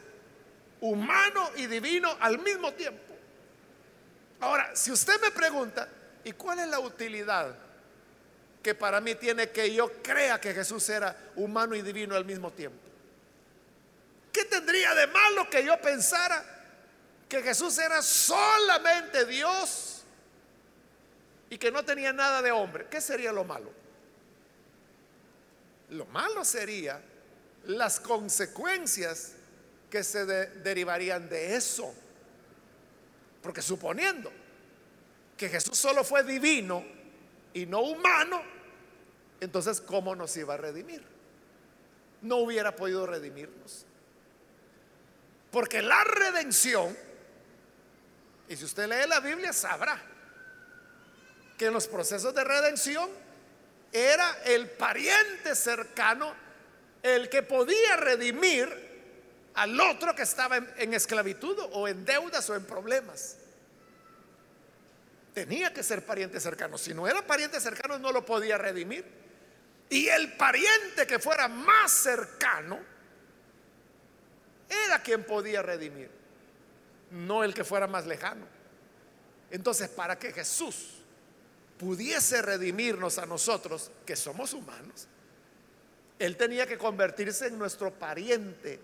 humano 0.81 1.49
y 1.55 1.65
divino 1.65 2.15
al 2.19 2.37
mismo 2.37 2.75
tiempo. 2.75 3.01
Ahora, 4.39 4.75
si 4.75 4.91
usted 4.91 5.19
me 5.19 5.31
pregunta, 5.31 5.89
¿y 6.23 6.33
cuál 6.33 6.59
es 6.59 6.67
la 6.67 6.79
utilidad 6.79 7.55
que 8.61 8.75
para 8.75 9.01
mí 9.01 9.15
tiene 9.15 9.49
que 9.49 9.73
yo 9.73 9.91
crea 10.03 10.39
que 10.39 10.53
Jesús 10.53 10.87
era 10.89 11.17
humano 11.35 11.73
y 11.73 11.81
divino 11.81 12.15
al 12.15 12.25
mismo 12.25 12.53
tiempo? 12.53 12.77
¿Qué 14.31 14.45
tendría 14.45 14.93
de 14.93 15.07
malo 15.07 15.49
que 15.49 15.65
yo 15.65 15.81
pensara 15.81 16.45
que 17.27 17.41
Jesús 17.41 17.75
era 17.79 18.03
solamente 18.03 19.25
Dios 19.25 20.03
y 21.49 21.57
que 21.57 21.71
no 21.71 21.83
tenía 21.83 22.13
nada 22.13 22.43
de 22.43 22.51
hombre? 22.51 22.85
¿Qué 22.91 23.01
sería 23.01 23.31
lo 23.31 23.43
malo? 23.43 23.76
Lo 25.89 26.05
malo 26.07 26.43
sería 26.43 27.01
las 27.65 27.99
consecuencias 27.99 29.33
que 29.89 30.03
se 30.03 30.25
derivarían 30.25 31.29
de 31.29 31.55
eso. 31.55 31.93
Porque 33.41 33.61
suponiendo 33.61 34.31
que 35.37 35.49
Jesús 35.49 35.77
solo 35.77 36.03
fue 36.03 36.23
divino 36.23 36.83
y 37.53 37.65
no 37.65 37.81
humano, 37.81 38.41
entonces 39.39 39.79
¿cómo 39.79 40.15
nos 40.15 40.35
iba 40.35 40.55
a 40.55 40.57
redimir? 40.57 41.03
No 42.21 42.37
hubiera 42.37 42.75
podido 42.75 43.05
redimirnos. 43.05 43.85
Porque 45.51 45.81
la 45.81 46.03
redención, 46.03 46.97
y 48.49 48.55
si 48.55 48.65
usted 48.65 48.87
lee 48.87 49.07
la 49.07 49.19
Biblia 49.19 49.53
sabrá 49.53 50.01
que 51.57 51.67
en 51.67 51.73
los 51.73 51.87
procesos 51.87 52.33
de 52.35 52.43
redención 52.43 53.09
era 53.91 54.39
el 54.45 54.69
pariente 54.69 55.55
cercano 55.55 56.33
el 57.03 57.29
que 57.29 57.43
podía 57.43 57.95
redimir 57.95 58.87
al 59.53 59.79
otro 59.79 60.15
que 60.15 60.23
estaba 60.23 60.57
en, 60.57 60.93
esclavitud 60.93 61.57
o 61.71 61.87
en 61.87 62.05
deudas 62.05 62.49
o 62.49 62.55
en 62.55 62.65
problemas. 62.65 63.37
Tenía 65.33 65.73
que 65.73 65.83
ser 65.83 66.05
pariente 66.05 66.39
cercano. 66.39 66.77
Si 66.77 66.93
no 66.93 67.07
era 67.07 67.25
pariente 67.25 67.59
cercano, 67.59 67.97
no 67.97 68.11
lo 68.11 68.25
podía 68.25 68.57
redimir. 68.57 69.05
Y 69.89 70.07
el 70.09 70.33
pariente 70.33 71.07
que 71.07 71.19
fuera 71.19 71.47
más 71.47 71.91
cercano 71.91 72.79
era 74.69 75.01
quien 75.01 75.23
podía 75.23 75.61
redimir, 75.61 76.09
no 77.11 77.43
el 77.43 77.53
que 77.53 77.63
fuera 77.63 77.87
más 77.87 78.05
lejano. 78.05 78.45
Entonces, 79.49 79.87
para 79.89 80.19
que 80.19 80.33
Jesús 80.33 80.96
pudiese 81.77 82.41
redimirnos 82.41 83.17
a 83.17 83.25
nosotros, 83.25 83.91
que 84.05 84.15
somos 84.15 84.53
humanos, 84.53 85.07
Él 86.19 86.35
tenía 86.35 86.65
que 86.65 86.77
convertirse 86.77 87.47
en 87.47 87.57
nuestro 87.57 87.93
pariente 87.93 88.79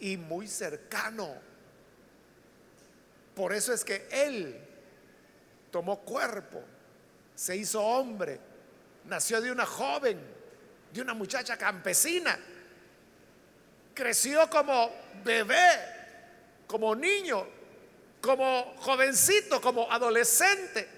y 0.00 0.16
muy 0.16 0.46
cercano. 0.46 1.34
Por 3.34 3.52
eso 3.52 3.72
es 3.72 3.84
que 3.84 4.06
Él 4.10 4.56
tomó 5.70 6.00
cuerpo, 6.00 6.62
se 7.34 7.56
hizo 7.56 7.82
hombre, 7.82 8.38
nació 9.06 9.40
de 9.40 9.50
una 9.50 9.66
joven, 9.66 10.20
de 10.92 11.00
una 11.02 11.14
muchacha 11.14 11.56
campesina, 11.56 12.38
creció 13.92 14.48
como 14.48 14.90
bebé, 15.24 15.94
como 16.68 16.94
niño, 16.94 17.44
como 18.20 18.76
jovencito, 18.78 19.60
como 19.60 19.90
adolescente, 19.90 20.88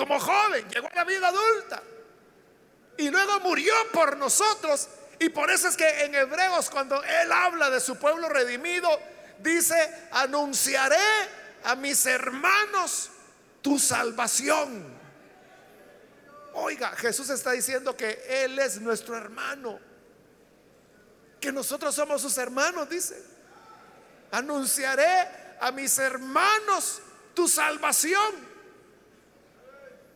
como 0.00 0.18
joven, 0.18 0.66
llegó 0.70 0.88
a 0.90 0.94
la 0.94 1.04
vida 1.04 1.28
adulta 1.28 1.82
y 2.96 3.10
luego 3.10 3.40
murió 3.40 3.74
por 3.92 4.16
nosotros 4.16 4.88
y 5.18 5.28
por 5.28 5.50
eso 5.50 5.68
es 5.68 5.76
que 5.76 6.04
en 6.04 6.14
Hebreos 6.14 6.70
cuando 6.70 7.02
Él 7.04 7.30
habla 7.30 7.68
de 7.68 7.80
su 7.80 7.96
pueblo 7.96 8.30
redimido, 8.30 8.88
dice, 9.40 10.08
anunciaré 10.10 10.96
a 11.64 11.74
mis 11.76 12.06
hermanos 12.06 13.10
tu 13.60 13.78
salvación. 13.78 14.98
Oiga, 16.54 16.96
Jesús 16.96 17.28
está 17.28 17.50
diciendo 17.50 17.94
que 17.94 18.24
Él 18.26 18.58
es 18.58 18.80
nuestro 18.80 19.18
hermano, 19.18 19.78
que 21.38 21.52
nosotros 21.52 21.94
somos 21.94 22.22
sus 22.22 22.38
hermanos, 22.38 22.88
dice. 22.88 23.22
Anunciaré 24.30 25.56
a 25.60 25.70
mis 25.72 25.98
hermanos 25.98 27.02
tu 27.34 27.46
salvación. 27.46 28.49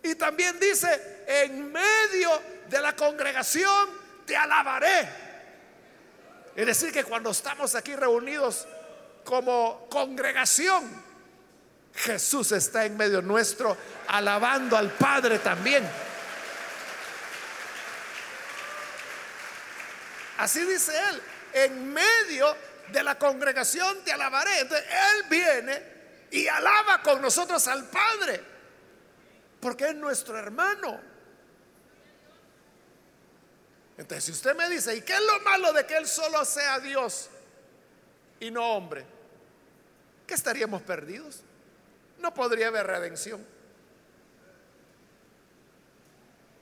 Y 0.04 0.14
también 0.14 0.60
dice, 0.60 1.24
en 1.26 1.72
medio 1.72 2.30
de 2.68 2.80
la 2.80 2.94
congregación 2.94 3.88
te 4.26 4.36
alabaré. 4.36 5.08
Es 6.54 6.66
decir, 6.66 6.92
que 6.92 7.04
cuando 7.04 7.30
estamos 7.30 7.74
aquí 7.74 7.96
reunidos 7.96 8.66
como 9.24 9.88
congregación, 9.90 11.02
Jesús 11.94 12.52
está 12.52 12.84
en 12.84 12.96
medio 12.96 13.22
nuestro, 13.22 13.76
alabando 14.08 14.76
al 14.76 14.90
Padre 14.90 15.38
también. 15.38 15.88
Así 20.36 20.64
dice 20.66 20.92
él, 21.10 21.22
en 21.54 21.92
medio 21.92 22.54
de 22.88 23.02
la 23.02 23.18
congregación 23.18 24.04
te 24.04 24.12
alabaré. 24.12 24.60
Entonces 24.60 24.86
él 24.90 25.24
viene 25.30 25.82
y 26.30 26.46
alaba 26.46 27.00
con 27.00 27.22
nosotros 27.22 27.66
al 27.68 27.84
Padre, 27.84 28.53
porque 29.64 29.88
es 29.88 29.94
nuestro 29.94 30.36
hermano. 30.36 31.00
Entonces, 33.96 34.24
si 34.24 34.32
usted 34.32 34.54
me 34.54 34.68
dice, 34.68 34.94
¿y 34.94 35.00
qué 35.00 35.14
es 35.14 35.22
lo 35.22 35.40
malo 35.40 35.72
de 35.72 35.86
que 35.86 35.96
Él 35.96 36.06
solo 36.06 36.44
sea 36.44 36.80
Dios 36.80 37.30
y 38.40 38.50
no 38.50 38.74
hombre? 38.74 39.06
¿Qué 40.26 40.34
estaríamos 40.34 40.82
perdidos? 40.82 41.40
No 42.18 42.34
podría 42.34 42.68
haber 42.68 42.86
redención. 42.86 43.42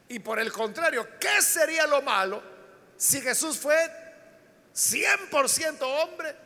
Y 0.07 0.21
por 0.21 0.39
el 0.39 0.53
contrario, 0.53 1.05
¿qué 1.19 1.43
sería 1.43 1.89
lo 1.89 2.03
malo 2.03 2.41
si 2.97 3.21
Jesús 3.21 3.59
fue 3.59 3.75
100% 4.73 5.79
hombre 5.83 6.37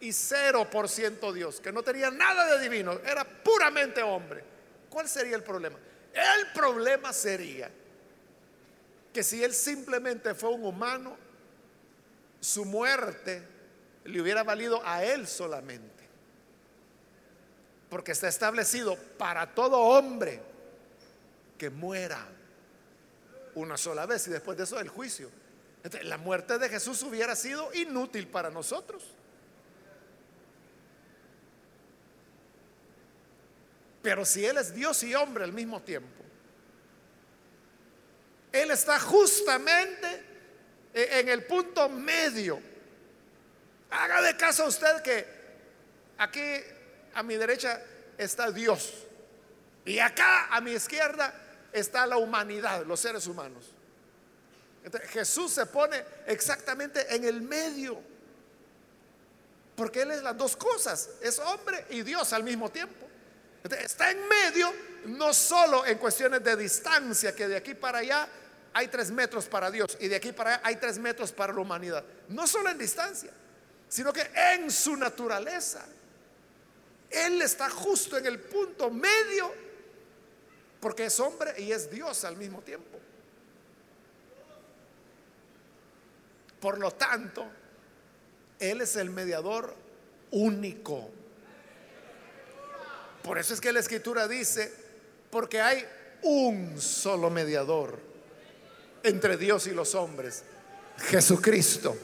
y 0.00 0.08
0% 0.08 1.32
Dios? 1.32 1.60
Que 1.60 1.70
no 1.70 1.84
tenía 1.84 2.10
nada 2.10 2.46
de 2.46 2.64
divino, 2.64 2.98
era 3.06 3.22
puramente 3.22 4.02
hombre. 4.02 4.53
¿Cuál 4.94 5.08
sería 5.08 5.34
el 5.34 5.42
problema? 5.42 5.76
El 6.12 6.52
problema 6.52 7.12
sería 7.12 7.68
que 9.12 9.24
si 9.24 9.42
él 9.42 9.52
simplemente 9.52 10.36
fue 10.36 10.50
un 10.50 10.64
humano, 10.64 11.16
su 12.38 12.64
muerte 12.64 13.42
le 14.04 14.22
hubiera 14.22 14.44
valido 14.44 14.80
a 14.84 15.02
él 15.02 15.26
solamente. 15.26 16.04
Porque 17.90 18.12
está 18.12 18.28
establecido 18.28 18.96
para 19.18 19.52
todo 19.52 19.80
hombre 19.80 20.40
que 21.58 21.70
muera 21.70 22.28
una 23.56 23.76
sola 23.76 24.06
vez 24.06 24.28
y 24.28 24.30
después 24.30 24.56
de 24.56 24.62
eso 24.62 24.78
el 24.78 24.90
juicio. 24.90 25.28
Entonces, 25.82 26.08
la 26.08 26.18
muerte 26.18 26.56
de 26.60 26.68
Jesús 26.68 27.02
hubiera 27.02 27.34
sido 27.34 27.74
inútil 27.74 28.28
para 28.28 28.48
nosotros. 28.48 29.13
Pero 34.04 34.24
si 34.24 34.46
Él 34.46 34.58
es 34.58 34.72
Dios 34.72 35.02
y 35.02 35.16
hombre 35.16 35.42
al 35.42 35.52
mismo 35.52 35.82
tiempo, 35.82 36.24
él 38.54 38.70
está 38.70 39.00
justamente 39.00 40.22
en 40.92 41.28
el 41.28 41.44
punto 41.44 41.88
medio. 41.88 42.60
Haga 43.90 44.22
de 44.22 44.36
caso 44.36 44.62
a 44.62 44.68
usted 44.68 45.02
que 45.02 45.26
aquí 46.18 46.40
a 47.14 47.24
mi 47.24 47.34
derecha 47.34 47.82
está 48.16 48.52
Dios 48.52 48.92
y 49.84 49.98
acá 49.98 50.54
a 50.54 50.60
mi 50.60 50.70
izquierda 50.70 51.34
está 51.72 52.06
la 52.06 52.16
humanidad, 52.16 52.86
los 52.86 53.00
seres 53.00 53.26
humanos. 53.26 53.72
Jesús 55.08 55.50
se 55.50 55.66
pone 55.66 56.04
exactamente 56.26 57.12
en 57.12 57.24
el 57.24 57.42
medio. 57.42 58.00
Porque 59.74 60.02
Él 60.02 60.12
es 60.12 60.22
las 60.22 60.36
dos 60.38 60.54
cosas, 60.54 61.10
es 61.20 61.40
hombre 61.40 61.86
y 61.90 62.02
Dios 62.02 62.32
al 62.32 62.44
mismo 62.44 62.70
tiempo. 62.70 63.04
Está 63.72 64.10
en 64.10 64.28
medio, 64.28 64.72
no 65.06 65.32
solo 65.32 65.86
en 65.86 65.96
cuestiones 65.96 66.44
de 66.44 66.56
distancia, 66.56 67.34
que 67.34 67.48
de 67.48 67.56
aquí 67.56 67.74
para 67.74 67.98
allá 67.98 68.28
hay 68.74 68.88
tres 68.88 69.10
metros 69.10 69.46
para 69.46 69.70
Dios 69.70 69.96
y 70.00 70.08
de 70.08 70.16
aquí 70.16 70.32
para 70.32 70.54
allá 70.54 70.60
hay 70.64 70.76
tres 70.76 70.98
metros 70.98 71.32
para 71.32 71.52
la 71.52 71.60
humanidad. 71.60 72.04
No 72.28 72.46
solo 72.46 72.68
en 72.70 72.78
distancia, 72.78 73.30
sino 73.88 74.12
que 74.12 74.28
en 74.52 74.70
su 74.70 74.96
naturaleza. 74.96 75.86
Él 77.10 77.40
está 77.42 77.70
justo 77.70 78.18
en 78.18 78.26
el 78.26 78.40
punto 78.40 78.90
medio 78.90 79.54
porque 80.80 81.06
es 81.06 81.20
hombre 81.20 81.54
y 81.58 81.72
es 81.72 81.90
Dios 81.90 82.24
al 82.24 82.36
mismo 82.36 82.60
tiempo. 82.60 82.98
Por 86.60 86.78
lo 86.78 86.90
tanto, 86.90 87.46
Él 88.58 88.80
es 88.80 88.96
el 88.96 89.10
mediador 89.10 89.74
único. 90.32 91.10
Por 93.24 93.38
eso 93.38 93.54
es 93.54 93.60
que 93.60 93.72
la 93.72 93.80
escritura 93.80 94.28
dice, 94.28 94.70
porque 95.30 95.58
hay 95.58 95.82
un 96.20 96.78
solo 96.78 97.30
mediador 97.30 97.98
entre 99.02 99.38
Dios 99.38 99.66
y 99.66 99.70
los 99.70 99.94
hombres, 99.94 100.44
Jesucristo. 100.98 101.96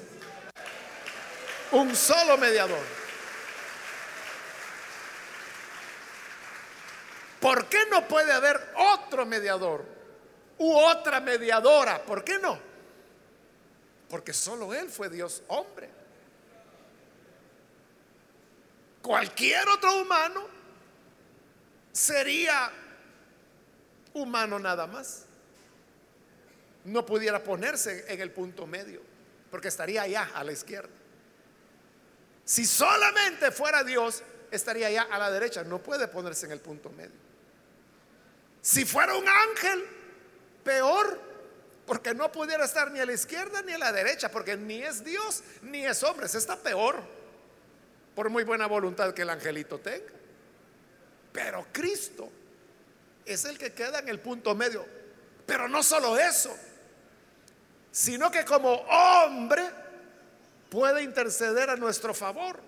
Un 1.73 1.95
solo 1.95 2.39
mediador. 2.39 2.81
¿Por 7.39 7.67
qué 7.67 7.81
no 7.91 8.09
puede 8.09 8.33
haber 8.33 8.73
otro 8.77 9.27
mediador 9.27 9.85
u 10.57 10.75
otra 10.75 11.21
mediadora? 11.21 12.03
¿Por 12.03 12.25
qué 12.25 12.39
no? 12.39 12.59
Porque 14.09 14.33
solo 14.33 14.73
Él 14.73 14.89
fue 14.89 15.11
Dios 15.11 15.43
hombre. 15.49 15.91
Cualquier 19.03 19.69
otro 19.69 20.01
humano 20.01 20.60
sería 21.93 22.71
humano 24.15 24.59
nada 24.59 24.87
más. 24.87 25.27
No 26.85 27.05
pudiera 27.05 27.43
ponerse 27.45 28.07
en 28.09 28.21
el 28.21 28.31
punto 28.31 28.67
medio, 28.67 29.03
porque 29.51 29.69
estaría 29.69 30.03
allá 30.03 30.31
a 30.35 30.43
la 30.45 30.53
izquierda. 30.53 30.91
Si 32.45 32.67
solamente 32.67 33.51
fuera 33.51 33.85
Dios, 33.85 34.23
estaría 34.51 34.89
allá 34.89 35.03
a 35.11 35.19
la 35.19 35.31
derecha. 35.31 35.63
No 35.63 35.83
puede 35.83 36.09
ponerse 36.09 36.47
en 36.47 36.53
el 36.53 36.61
punto 36.61 36.91
medio. 36.91 37.31
Si 38.63 38.85
fuera 38.85 39.15
un 39.15 39.29
ángel, 39.29 39.85
peor, 40.65 41.21
porque 41.87 42.15
no 42.15 42.31
pudiera 42.31 42.65
estar 42.65 42.91
ni 42.91 43.01
a 43.01 43.07
la 43.07 43.13
izquierda 43.13 43.63
ni 43.63 43.73
a 43.73 43.79
la 43.79 43.93
derecha, 43.93 44.31
porque 44.31 44.57
ni 44.57 44.83
es 44.83 45.05
Dios 45.05 45.43
ni 45.63 45.85
es 45.85 46.03
hombre, 46.03 46.29
se 46.29 46.39
está 46.39 46.57
peor, 46.57 47.03
por 48.15 48.31
muy 48.31 48.45
buena 48.45 48.67
voluntad 48.67 49.15
que 49.15 49.23
el 49.23 49.31
angelito 49.31 49.79
tenga. 49.79 50.20
Pero 51.33 51.67
Cristo 51.73 52.31
es 53.25 53.45
el 53.45 53.59
que 53.59 53.73
queda 53.73 54.01
en 54.01 54.09
el 54.09 54.21
punto 54.21 54.55
medio. 54.55 54.85
Pero 55.47 55.69
no 55.69 55.83
solo 55.83 56.19
eso, 56.19 56.57
sino 57.91 58.31
que 58.31 58.45
como 58.45 58.73
hombre 58.73 59.65
puede 60.69 61.03
interceder 61.03 61.71
a 61.71 61.77
nuestro 61.77 62.15
favor. 62.15 62.61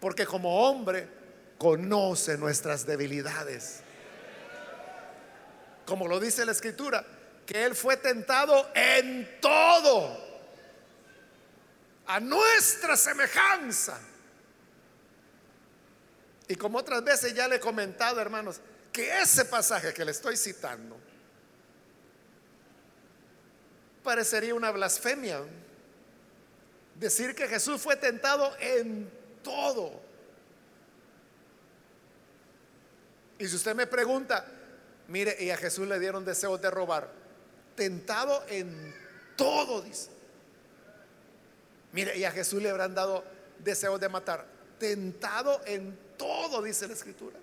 Porque 0.00 0.26
como 0.26 0.68
hombre 0.68 1.08
conoce 1.58 2.36
nuestras 2.36 2.84
debilidades 2.84 3.82
como 5.86 6.08
lo 6.08 6.20
dice 6.20 6.44
la 6.44 6.52
escritura, 6.52 7.04
que 7.46 7.64
Él 7.64 7.74
fue 7.74 7.96
tentado 7.96 8.70
en 8.74 9.38
todo, 9.40 10.26
a 12.06 12.20
nuestra 12.20 12.96
semejanza. 12.96 13.98
Y 16.48 16.56
como 16.56 16.78
otras 16.78 17.02
veces 17.02 17.34
ya 17.34 17.48
le 17.48 17.56
he 17.56 17.60
comentado, 17.60 18.20
hermanos, 18.20 18.60
que 18.92 19.20
ese 19.20 19.44
pasaje 19.44 19.92
que 19.92 20.04
le 20.04 20.12
estoy 20.12 20.36
citando 20.36 20.96
parecería 24.02 24.54
una 24.54 24.70
blasfemia. 24.70 25.42
Decir 26.94 27.34
que 27.34 27.48
Jesús 27.48 27.80
fue 27.80 27.96
tentado 27.96 28.56
en 28.58 29.10
todo. 29.42 30.00
Y 33.38 33.46
si 33.48 33.56
usted 33.56 33.74
me 33.74 33.86
pregunta, 33.86 34.46
Mire, 35.08 35.36
y 35.38 35.50
a 35.50 35.56
Jesús 35.56 35.86
le 35.86 35.98
dieron 36.00 36.24
deseos 36.24 36.60
de 36.60 36.70
robar. 36.70 37.08
Tentado 37.76 38.44
en 38.48 38.94
todo, 39.36 39.82
dice. 39.82 40.10
Mire, 41.92 42.16
y 42.16 42.24
a 42.24 42.32
Jesús 42.32 42.62
le 42.62 42.70
habrán 42.70 42.94
dado 42.94 43.24
deseos 43.58 44.00
de 44.00 44.08
matar. 44.08 44.46
Tentado 44.78 45.60
en 45.66 45.96
todo, 46.16 46.62
dice 46.62 46.86
la 46.86 46.94
escritura. 46.94 47.38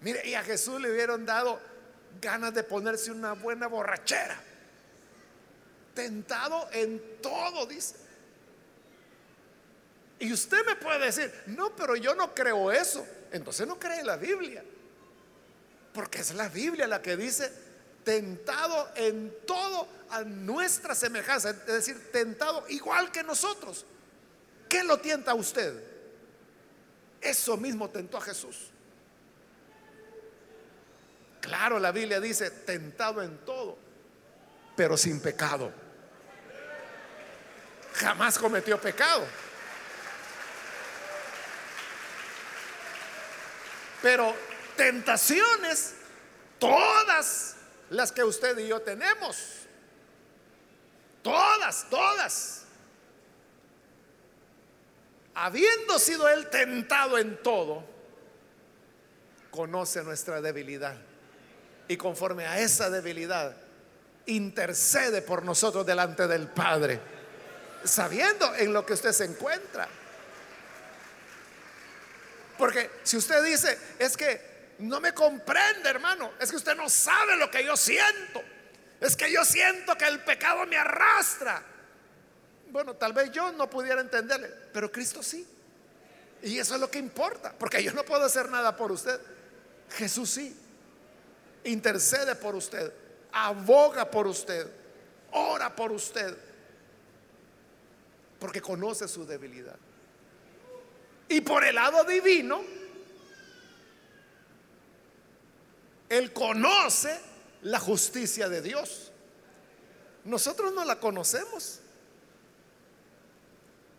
Mire, 0.00 0.26
y 0.28 0.34
a 0.34 0.42
Jesús 0.42 0.80
le 0.80 0.90
hubieron 0.90 1.24
dado 1.24 1.58
ganas 2.20 2.52
de 2.52 2.62
ponerse 2.62 3.10
una 3.10 3.32
buena 3.32 3.66
borrachera. 3.66 4.38
Tentado 5.94 6.68
en 6.72 7.20
todo, 7.22 7.66
dice. 7.66 7.96
Y 10.18 10.32
usted 10.32 10.64
me 10.66 10.76
puede 10.76 11.06
decir, 11.06 11.32
no, 11.46 11.74
pero 11.74 11.96
yo 11.96 12.14
no 12.14 12.34
creo 12.34 12.70
eso. 12.70 13.06
Entonces 13.32 13.66
no 13.66 13.78
cree 13.78 14.04
la 14.04 14.16
Biblia. 14.16 14.62
Porque 15.92 16.20
es 16.20 16.34
la 16.34 16.48
Biblia 16.48 16.86
la 16.86 17.00
que 17.00 17.16
dice, 17.16 17.50
tentado 18.04 18.90
en 18.96 19.34
todo 19.46 19.88
a 20.10 20.22
nuestra 20.22 20.94
semejanza, 20.94 21.50
es 21.50 21.66
decir, 21.66 22.10
tentado 22.12 22.64
igual 22.68 23.10
que 23.10 23.22
nosotros. 23.22 23.86
¿Qué 24.68 24.84
lo 24.84 24.98
tienta 24.98 25.32
a 25.32 25.34
usted? 25.34 25.93
Eso 27.24 27.56
mismo 27.56 27.88
tentó 27.88 28.18
a 28.18 28.20
Jesús. 28.20 28.70
Claro, 31.40 31.78
la 31.78 31.90
Biblia 31.90 32.20
dice, 32.20 32.50
tentado 32.50 33.22
en 33.22 33.38
todo, 33.44 33.78
pero 34.76 34.96
sin 34.96 35.20
pecado. 35.20 35.72
Jamás 37.94 38.38
cometió 38.38 38.78
pecado. 38.78 39.24
Pero 44.02 44.34
tentaciones, 44.76 45.94
todas 46.58 47.56
las 47.88 48.12
que 48.12 48.22
usted 48.22 48.58
y 48.58 48.68
yo 48.68 48.82
tenemos. 48.82 49.60
Todas, 51.22 51.88
todas. 51.88 52.63
Habiendo 55.34 55.98
sido 55.98 56.28
él 56.28 56.48
tentado 56.48 57.18
en 57.18 57.42
todo, 57.42 57.84
conoce 59.50 60.02
nuestra 60.02 60.40
debilidad. 60.40 60.96
Y 61.88 61.96
conforme 61.96 62.46
a 62.46 62.60
esa 62.60 62.88
debilidad, 62.88 63.54
intercede 64.26 65.22
por 65.22 65.44
nosotros 65.44 65.84
delante 65.84 66.26
del 66.26 66.48
Padre, 66.48 67.00
sabiendo 67.84 68.54
en 68.54 68.72
lo 68.72 68.86
que 68.86 68.94
usted 68.94 69.12
se 69.12 69.24
encuentra. 69.24 69.88
Porque 72.56 72.90
si 73.02 73.16
usted 73.16 73.42
dice, 73.42 73.78
es 73.98 74.16
que 74.16 74.54
no 74.78 75.00
me 75.00 75.12
comprende, 75.12 75.88
hermano. 75.88 76.32
Es 76.40 76.50
que 76.50 76.56
usted 76.56 76.76
no 76.76 76.88
sabe 76.88 77.36
lo 77.36 77.50
que 77.50 77.64
yo 77.64 77.76
siento. 77.76 78.42
Es 79.00 79.16
que 79.16 79.30
yo 79.30 79.44
siento 79.44 79.96
que 79.96 80.06
el 80.06 80.20
pecado 80.20 80.66
me 80.66 80.76
arrastra. 80.76 81.62
Bueno, 82.74 82.94
tal 82.94 83.12
vez 83.12 83.30
yo 83.30 83.52
no 83.52 83.70
pudiera 83.70 84.00
entenderle, 84.00 84.48
pero 84.72 84.90
Cristo 84.90 85.22
sí. 85.22 85.46
Y 86.42 86.58
eso 86.58 86.74
es 86.74 86.80
lo 86.80 86.90
que 86.90 86.98
importa, 86.98 87.54
porque 87.56 87.80
yo 87.80 87.92
no 87.92 88.04
puedo 88.04 88.24
hacer 88.24 88.50
nada 88.50 88.76
por 88.76 88.90
usted. 88.90 89.20
Jesús 89.90 90.30
sí. 90.30 90.56
Intercede 91.62 92.34
por 92.34 92.56
usted, 92.56 92.92
aboga 93.30 94.10
por 94.10 94.26
usted, 94.26 94.66
ora 95.30 95.76
por 95.76 95.92
usted, 95.92 96.36
porque 98.40 98.60
conoce 98.60 99.06
su 99.06 99.24
debilidad. 99.24 99.76
Y 101.28 101.42
por 101.42 101.62
el 101.62 101.76
lado 101.76 102.02
divino, 102.02 102.60
Él 106.08 106.32
conoce 106.32 107.20
la 107.62 107.78
justicia 107.78 108.48
de 108.48 108.62
Dios. 108.62 109.12
Nosotros 110.24 110.74
no 110.74 110.84
la 110.84 110.98
conocemos. 110.98 111.78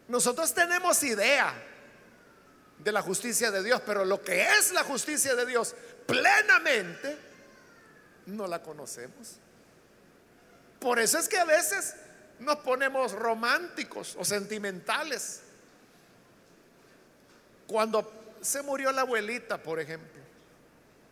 Nosotros 0.07 0.53
tenemos 0.53 1.01
idea 1.03 1.53
de 2.79 2.91
la 2.91 3.01
justicia 3.01 3.49
de 3.51 3.63
Dios, 3.63 3.81
pero 3.85 4.05
lo 4.05 4.21
que 4.21 4.43
es 4.43 4.71
la 4.71 4.83
justicia 4.83 5.35
de 5.35 5.45
Dios 5.45 5.75
plenamente, 6.05 7.17
no 8.27 8.47
la 8.47 8.61
conocemos. 8.61 9.37
Por 10.79 10.99
eso 10.99 11.17
es 11.17 11.27
que 11.27 11.37
a 11.37 11.45
veces 11.45 11.95
nos 12.39 12.57
ponemos 12.57 13.13
románticos 13.13 14.15
o 14.19 14.25
sentimentales. 14.25 15.41
Cuando 17.67 18.37
se 18.41 18.61
murió 18.61 18.91
la 18.91 19.01
abuelita, 19.01 19.61
por 19.61 19.79
ejemplo. 19.79 20.21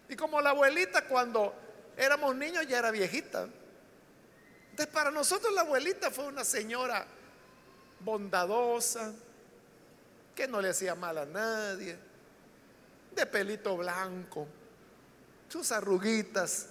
Y 0.10 0.16
como 0.16 0.42
la 0.42 0.52
abuelita 0.52 1.08
cuando 1.08 1.56
éramos 1.98 2.36
niños 2.36 2.68
ya 2.68 2.80
era 2.80 2.92
viejita. 2.92 3.48
Entonces 4.70 4.94
para 4.94 5.10
nosotros 5.10 5.52
la 5.54 5.62
abuelita 5.62 6.12
fue 6.12 6.26
una 6.26 6.44
señora 6.44 7.06
bondadosa, 8.04 9.14
que 10.36 10.48
no 10.48 10.62
le 10.62 10.70
hacía 10.70 10.96
mal 10.96 11.18
a 11.18 11.26
nadie, 11.26 11.98
de 13.16 13.26
pelito 13.26 13.78
blanco, 13.78 14.48
sus 15.50 15.72
arruguitas. 15.72 16.68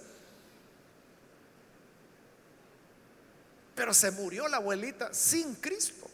Pero 3.75 3.93
se 3.93 4.11
murió 4.11 4.47
la 4.47 4.57
abuelita 4.57 5.13
sin 5.13 5.55
Cristo. 5.55 6.07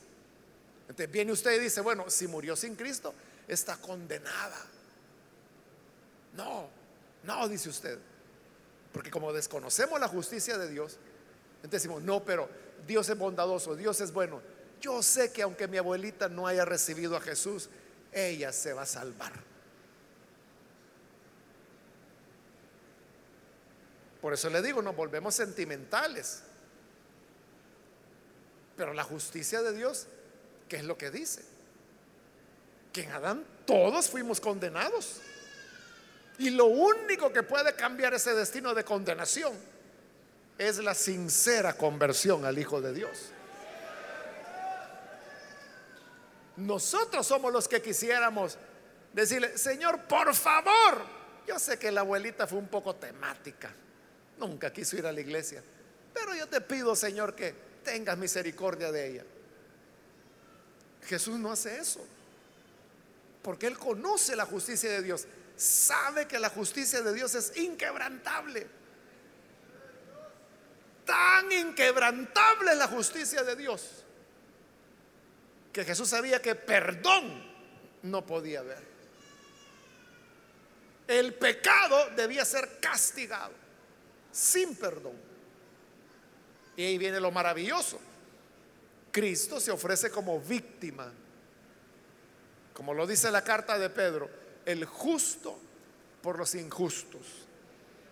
Entonces 0.83 1.11
viene 1.11 1.31
usted 1.31 1.51
y 1.55 1.59
dice, 1.59 1.81
bueno, 1.81 2.09
si 2.09 2.27
murió 2.27 2.55
sin 2.55 2.75
Cristo, 2.75 3.13
está 3.47 3.77
condenada. 3.77 4.65
No, 6.35 6.69
no, 7.23 7.47
dice 7.47 7.69
usted. 7.69 7.99
Porque 8.93 9.11
como 9.11 9.33
desconocemos 9.33 9.99
la 9.99 10.07
justicia 10.07 10.57
de 10.57 10.69
Dios, 10.69 10.97
entonces 11.57 11.83
decimos, 11.83 12.01
no, 12.01 12.23
pero 12.23 12.49
Dios 12.87 13.09
es 13.09 13.17
bondadoso, 13.17 13.75
Dios 13.75 13.99
es 14.01 14.13
bueno. 14.13 14.41
Yo 14.79 15.03
sé 15.03 15.31
que 15.31 15.41
aunque 15.41 15.67
mi 15.67 15.77
abuelita 15.77 16.29
no 16.29 16.47
haya 16.47 16.65
recibido 16.65 17.17
a 17.17 17.21
Jesús, 17.21 17.69
ella 18.11 18.51
se 18.53 18.73
va 18.73 18.83
a 18.83 18.85
salvar. 18.85 19.33
Por 24.21 24.33
eso 24.33 24.49
le 24.49 24.61
digo, 24.61 24.81
nos 24.81 24.95
volvemos 24.95 25.33
sentimentales. 25.35 26.41
Pero 28.75 28.93
la 28.93 29.03
justicia 29.03 29.61
de 29.61 29.73
Dios, 29.73 30.07
¿qué 30.67 30.77
es 30.77 30.83
lo 30.83 30.97
que 30.97 31.11
dice? 31.11 31.43
Que 32.93 33.03
en 33.03 33.11
Adán 33.11 33.45
todos 33.65 34.09
fuimos 34.09 34.39
condenados. 34.39 35.21
Y 36.37 36.49
lo 36.51 36.65
único 36.65 37.33
que 37.33 37.43
puede 37.43 37.75
cambiar 37.75 38.13
ese 38.13 38.33
destino 38.33 38.73
de 38.73 38.85
condenación 38.85 39.53
es 40.57 40.77
la 40.77 40.93
sincera 40.93 41.73
conversión 41.73 42.45
al 42.45 42.57
Hijo 42.57 42.81
de 42.81 42.93
Dios. 42.93 43.31
Nosotros 46.59 47.25
somos 47.25 47.53
los 47.53 47.67
que 47.67 47.81
quisiéramos 47.81 48.57
decirle, 49.13 49.57
Señor, 49.57 50.03
por 50.03 50.35
favor, 50.35 51.05
yo 51.47 51.57
sé 51.57 51.79
que 51.79 51.89
la 51.89 52.01
abuelita 52.01 52.47
fue 52.47 52.59
un 52.59 52.67
poco 52.67 52.95
temática, 52.95 53.71
nunca 54.37 54.71
quiso 54.71 54.97
ir 54.97 55.07
a 55.07 55.11
la 55.13 55.21
iglesia, 55.21 55.63
pero 56.13 56.35
yo 56.35 56.47
te 56.47 56.59
pido, 56.59 56.95
Señor, 56.97 57.33
que 57.33 57.55
tengas 57.83 58.17
misericordia 58.17 58.91
de 58.91 59.07
ella. 59.07 59.23
Jesús 61.05 61.39
no 61.39 61.53
hace 61.53 61.77
eso, 61.79 62.05
porque 63.41 63.67
Él 63.67 63.77
conoce 63.77 64.35
la 64.35 64.45
justicia 64.45 64.91
de 64.91 65.01
Dios, 65.01 65.27
sabe 65.55 66.27
que 66.27 66.39
la 66.39 66.49
justicia 66.49 67.01
de 67.01 67.13
Dios 67.13 67.35
es 67.35 67.55
inquebrantable. 67.55 68.67
Tan 71.05 71.51
inquebrantable 71.51 72.75
la 72.75 72.87
justicia 72.87 73.43
de 73.43 73.55
Dios 73.55 74.03
que 75.71 75.85
Jesús 75.85 76.09
sabía 76.09 76.41
que 76.41 76.55
perdón 76.55 77.43
no 78.03 78.25
podía 78.25 78.59
haber. 78.59 78.83
El 81.07 81.33
pecado 81.33 82.09
debía 82.15 82.45
ser 82.45 82.79
castigado 82.79 83.53
sin 84.31 84.75
perdón. 84.75 85.17
Y 86.75 86.83
ahí 86.83 86.97
viene 86.97 87.19
lo 87.19 87.31
maravilloso. 87.31 87.99
Cristo 89.11 89.59
se 89.59 89.71
ofrece 89.71 90.11
como 90.11 90.39
víctima, 90.39 91.11
como 92.73 92.93
lo 92.93 93.07
dice 93.07 93.31
la 93.31 93.43
carta 93.43 93.77
de 93.77 93.89
Pedro, 93.89 94.29
el 94.65 94.85
justo 94.85 95.59
por 96.21 96.37
los 96.37 96.53
injustos. 96.55 97.25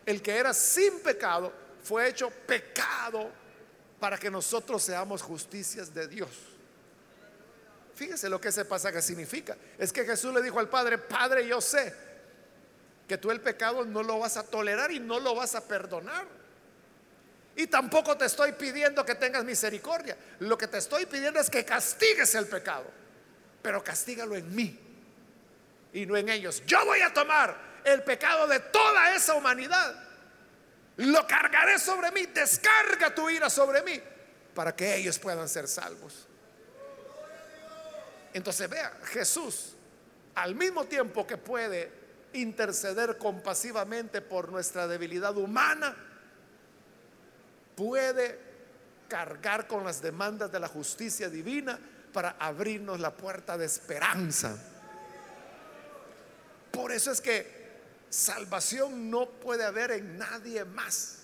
El 0.06 0.22
que 0.22 0.36
era 0.36 0.54
sin 0.54 1.00
pecado 1.02 1.54
fue 1.84 2.10
hecho 2.10 2.30
pecado 2.30 3.30
para 4.00 4.18
que 4.18 4.32
nosotros 4.32 4.84
seamos 4.84 5.22
justicias 5.22 5.94
de 5.94 6.08
Dios. 6.08 6.57
Fíjese 7.98 8.30
lo 8.30 8.40
que 8.40 8.50
ese 8.50 8.64
pasaje 8.64 9.02
significa. 9.02 9.58
Es 9.76 9.92
que 9.92 10.06
Jesús 10.06 10.32
le 10.32 10.44
dijo 10.44 10.60
al 10.60 10.70
Padre, 10.70 11.00
Padre, 11.00 11.48
yo 11.48 11.60
sé 11.60 11.92
que 13.08 13.18
tú 13.18 13.32
el 13.32 13.42
pecado 13.42 13.84
no 13.86 14.04
lo 14.04 14.20
vas 14.20 14.38
a 14.38 14.44
tolerar 14.44 14.92
y 14.92 15.00
no 15.00 15.20
lo 15.20 15.34
vas 15.34 15.56
a 15.56 15.68
perdonar. 15.68 16.28
Y 17.56 17.66
tampoco 17.66 18.16
te 18.16 18.26
estoy 18.26 18.52
pidiendo 18.52 19.04
que 19.04 19.16
tengas 19.16 19.44
misericordia. 19.44 20.16
Lo 20.42 20.56
que 20.60 20.68
te 20.68 20.78
estoy 20.78 21.08
pidiendo 21.08 21.40
es 21.40 21.50
que 21.50 21.66
castigues 21.66 22.36
el 22.36 22.46
pecado. 22.46 22.86
Pero 23.64 23.84
castígalo 23.84 24.36
en 24.36 24.56
mí 24.56 24.80
y 25.92 26.06
no 26.06 26.16
en 26.16 26.30
ellos. 26.30 26.62
Yo 26.68 26.86
voy 26.86 27.02
a 27.02 27.12
tomar 27.12 27.58
el 27.84 28.04
pecado 28.04 28.46
de 28.46 28.60
toda 28.60 29.16
esa 29.16 29.34
humanidad. 29.34 29.96
Lo 30.98 31.26
cargaré 31.26 31.80
sobre 31.80 32.12
mí. 32.12 32.28
Descarga 32.28 33.16
tu 33.16 33.28
ira 33.28 33.50
sobre 33.50 33.82
mí 33.82 34.00
para 34.54 34.76
que 34.76 34.98
ellos 34.98 35.18
puedan 35.18 35.50
ser 35.50 35.68
salvos. 35.68 36.28
Entonces 38.34 38.70
vea, 38.70 38.92
Jesús, 39.06 39.74
al 40.36 40.56
mismo 40.56 40.86
tiempo 40.86 41.26
que 41.26 41.38
puede 41.38 41.92
interceder 42.34 43.18
compasivamente 43.18 44.22
por 44.22 44.52
nuestra 44.52 44.88
debilidad 44.88 45.36
humana, 45.38 45.96
puede 47.76 48.40
cargar 49.08 49.68
con 49.68 49.84
las 49.84 50.02
demandas 50.02 50.52
de 50.52 50.60
la 50.60 50.68
justicia 50.68 51.30
divina 51.30 51.80
para 52.14 52.32
abrirnos 52.40 53.00
la 53.00 53.16
puerta 53.16 53.58
de 53.58 53.66
esperanza. 53.66 54.58
Por 56.72 56.92
eso 56.92 57.12
es 57.12 57.22
que 57.22 57.58
salvación 58.10 59.10
no 59.10 59.28
puede 59.28 59.64
haber 59.64 59.92
en 59.92 60.18
nadie 60.18 60.66
más. 60.66 61.20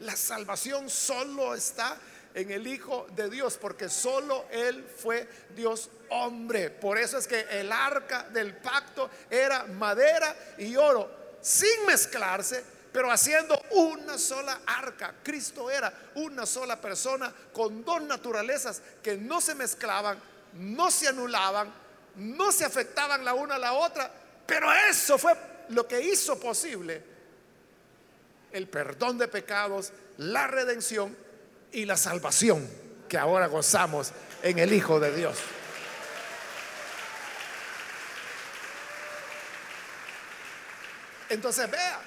La 0.00 0.16
salvación 0.16 0.88
solo 0.88 1.54
está 1.54 1.96
en 2.34 2.50
el 2.50 2.66
Hijo 2.66 3.06
de 3.14 3.28
Dios, 3.28 3.58
porque 3.60 3.88
solo 3.88 4.46
Él 4.50 4.84
fue 4.84 5.28
Dios 5.54 5.90
hombre. 6.10 6.70
Por 6.70 6.98
eso 6.98 7.18
es 7.18 7.26
que 7.26 7.40
el 7.50 7.72
arca 7.72 8.24
del 8.24 8.56
pacto 8.56 9.10
era 9.28 9.64
madera 9.64 10.34
y 10.58 10.76
oro, 10.76 11.10
sin 11.40 11.86
mezclarse, 11.86 12.64
pero 12.92 13.10
haciendo 13.10 13.60
una 13.70 14.18
sola 14.18 14.60
arca. 14.66 15.14
Cristo 15.22 15.70
era 15.70 15.92
una 16.16 16.46
sola 16.46 16.80
persona 16.80 17.32
con 17.52 17.84
dos 17.84 18.02
naturalezas 18.02 18.82
que 19.02 19.16
no 19.16 19.40
se 19.40 19.54
mezclaban, 19.54 20.18
no 20.54 20.90
se 20.90 21.08
anulaban, 21.08 21.72
no 22.16 22.52
se 22.52 22.64
afectaban 22.64 23.24
la 23.24 23.34
una 23.34 23.54
a 23.54 23.58
la 23.58 23.72
otra, 23.72 24.10
pero 24.46 24.72
eso 24.72 25.18
fue 25.18 25.32
lo 25.68 25.86
que 25.86 26.00
hizo 26.00 26.38
posible 26.38 27.10
el 28.52 28.68
perdón 28.68 29.18
de 29.18 29.28
pecados, 29.28 29.92
la 30.18 30.46
redención 30.46 31.16
y 31.72 31.84
la 31.84 31.96
salvación 31.96 32.68
que 33.08 33.18
ahora 33.18 33.46
gozamos 33.46 34.12
en 34.42 34.58
el 34.58 34.72
Hijo 34.72 35.00
de 35.00 35.14
Dios. 35.14 35.38
Entonces 41.28 41.70
vea 41.70 42.00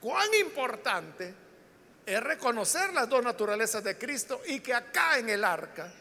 cuán 0.00 0.28
importante 0.40 1.34
es 2.06 2.22
reconocer 2.22 2.92
las 2.92 3.08
dos 3.08 3.22
naturalezas 3.22 3.84
de 3.84 3.96
Cristo 3.96 4.42
y 4.46 4.60
que 4.60 4.74
acá 4.74 5.18
en 5.18 5.28
el 5.28 5.44
arca 5.44 5.92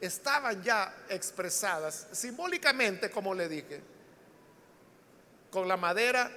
estaban 0.00 0.62
ya 0.62 1.04
expresadas 1.08 2.08
simbólicamente, 2.12 3.10
como 3.10 3.34
le 3.34 3.48
dije, 3.48 3.80
con 5.50 5.68
la 5.68 5.76
madera 5.76 6.30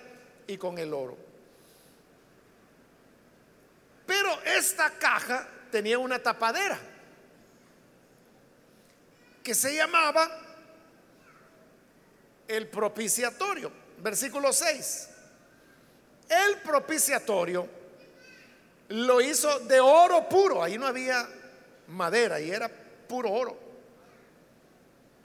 y 0.47 0.57
con 0.57 0.77
el 0.77 0.93
oro. 0.93 1.28
Pero 4.10 4.41
esta 4.43 4.89
caja 4.89 5.47
tenía 5.72 5.99
una 5.99 6.18
tapadera 6.18 6.80
que 9.43 9.53
se 9.53 9.76
llamaba 9.76 10.28
el 12.47 12.68
propiciatorio. 12.70 13.72
Versículo 13.99 14.51
6. 14.51 15.10
El 16.28 16.57
propiciatorio 16.62 17.70
lo 18.88 19.22
hizo 19.22 19.60
de 19.60 19.80
oro 19.80 20.28
puro. 20.28 20.64
Ahí 20.64 20.80
no 20.80 20.88
había 20.88 21.30
madera 21.89 22.41
y 22.41 22.49
era 22.49 22.68
puro 22.68 23.32
oro. 23.32 23.60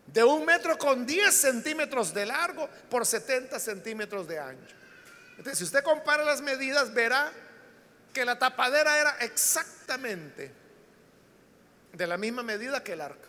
De 0.08 0.22
un 0.22 0.44
metro 0.44 0.76
con 0.76 1.06
10 1.06 1.34
centímetros 1.34 2.12
de 2.12 2.26
largo 2.26 2.68
por 2.90 3.06
70 3.06 3.58
centímetros 3.58 4.28
de 4.28 4.38
ancho. 4.38 4.76
Entonces, 5.38 5.56
si 5.56 5.64
usted 5.64 5.82
compara 5.82 6.22
las 6.22 6.42
medidas, 6.42 6.92
verá 6.92 7.32
que 8.14 8.24
la 8.24 8.38
tapadera 8.38 8.98
era 8.98 9.16
exactamente 9.18 10.50
de 11.92 12.06
la 12.06 12.16
misma 12.16 12.42
medida 12.42 12.82
que 12.82 12.94
el 12.94 13.02
arca. 13.02 13.28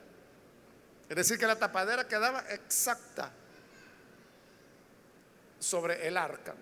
Es 1.10 1.16
decir, 1.16 1.38
que 1.38 1.48
la 1.48 1.58
tapadera 1.58 2.08
quedaba 2.08 2.46
exacta 2.50 3.32
sobre 5.60 6.08
el 6.08 6.16
arca. 6.16 6.56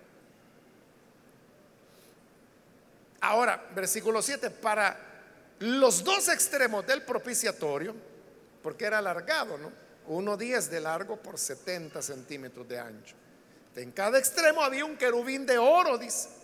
Ahora, 3.20 3.68
versículo 3.74 4.20
7, 4.20 4.50
para 4.50 4.98
los 5.60 6.02
dos 6.02 6.28
extremos 6.28 6.86
del 6.86 7.02
propiciatorio, 7.02 7.94
porque 8.62 8.86
era 8.86 8.98
alargado, 8.98 9.56
¿no? 9.58 9.72
Uno 10.06 10.36
10 10.36 10.70
de 10.70 10.80
largo 10.80 11.16
por 11.16 11.38
70 11.38 12.02
centímetros 12.02 12.68
de 12.68 12.78
ancho. 12.78 13.14
En 13.76 13.92
cada 13.92 14.18
extremo 14.18 14.62
había 14.62 14.84
un 14.84 14.96
querubín 14.96 15.46
de 15.46 15.58
oro, 15.58 15.96
dice 15.96 16.43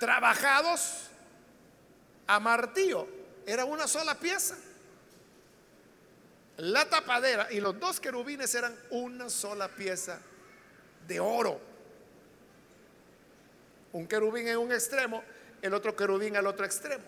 trabajados 0.00 1.10
a 2.26 2.40
martillo. 2.40 3.06
Era 3.46 3.64
una 3.64 3.86
sola 3.86 4.16
pieza. 4.16 4.56
La 6.56 6.88
tapadera 6.88 7.52
y 7.52 7.60
los 7.60 7.78
dos 7.78 8.00
querubines 8.00 8.52
eran 8.54 8.76
una 8.90 9.30
sola 9.30 9.68
pieza 9.68 10.20
de 11.06 11.20
oro. 11.20 11.60
Un 13.92 14.06
querubín 14.06 14.48
en 14.48 14.58
un 14.58 14.72
extremo, 14.72 15.22
el 15.62 15.74
otro 15.74 15.94
querubín 15.94 16.36
al 16.36 16.46
otro 16.46 16.66
extremo. 16.66 17.04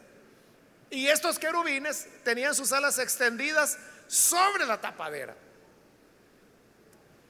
Y 0.91 1.09
estos 1.09 1.39
querubines 1.39 2.07
tenían 2.23 2.55
sus 2.55 2.73
alas 2.73 2.99
extendidas 2.99 3.79
sobre 4.07 4.67
la 4.67 4.81
tapadera. 4.81 5.35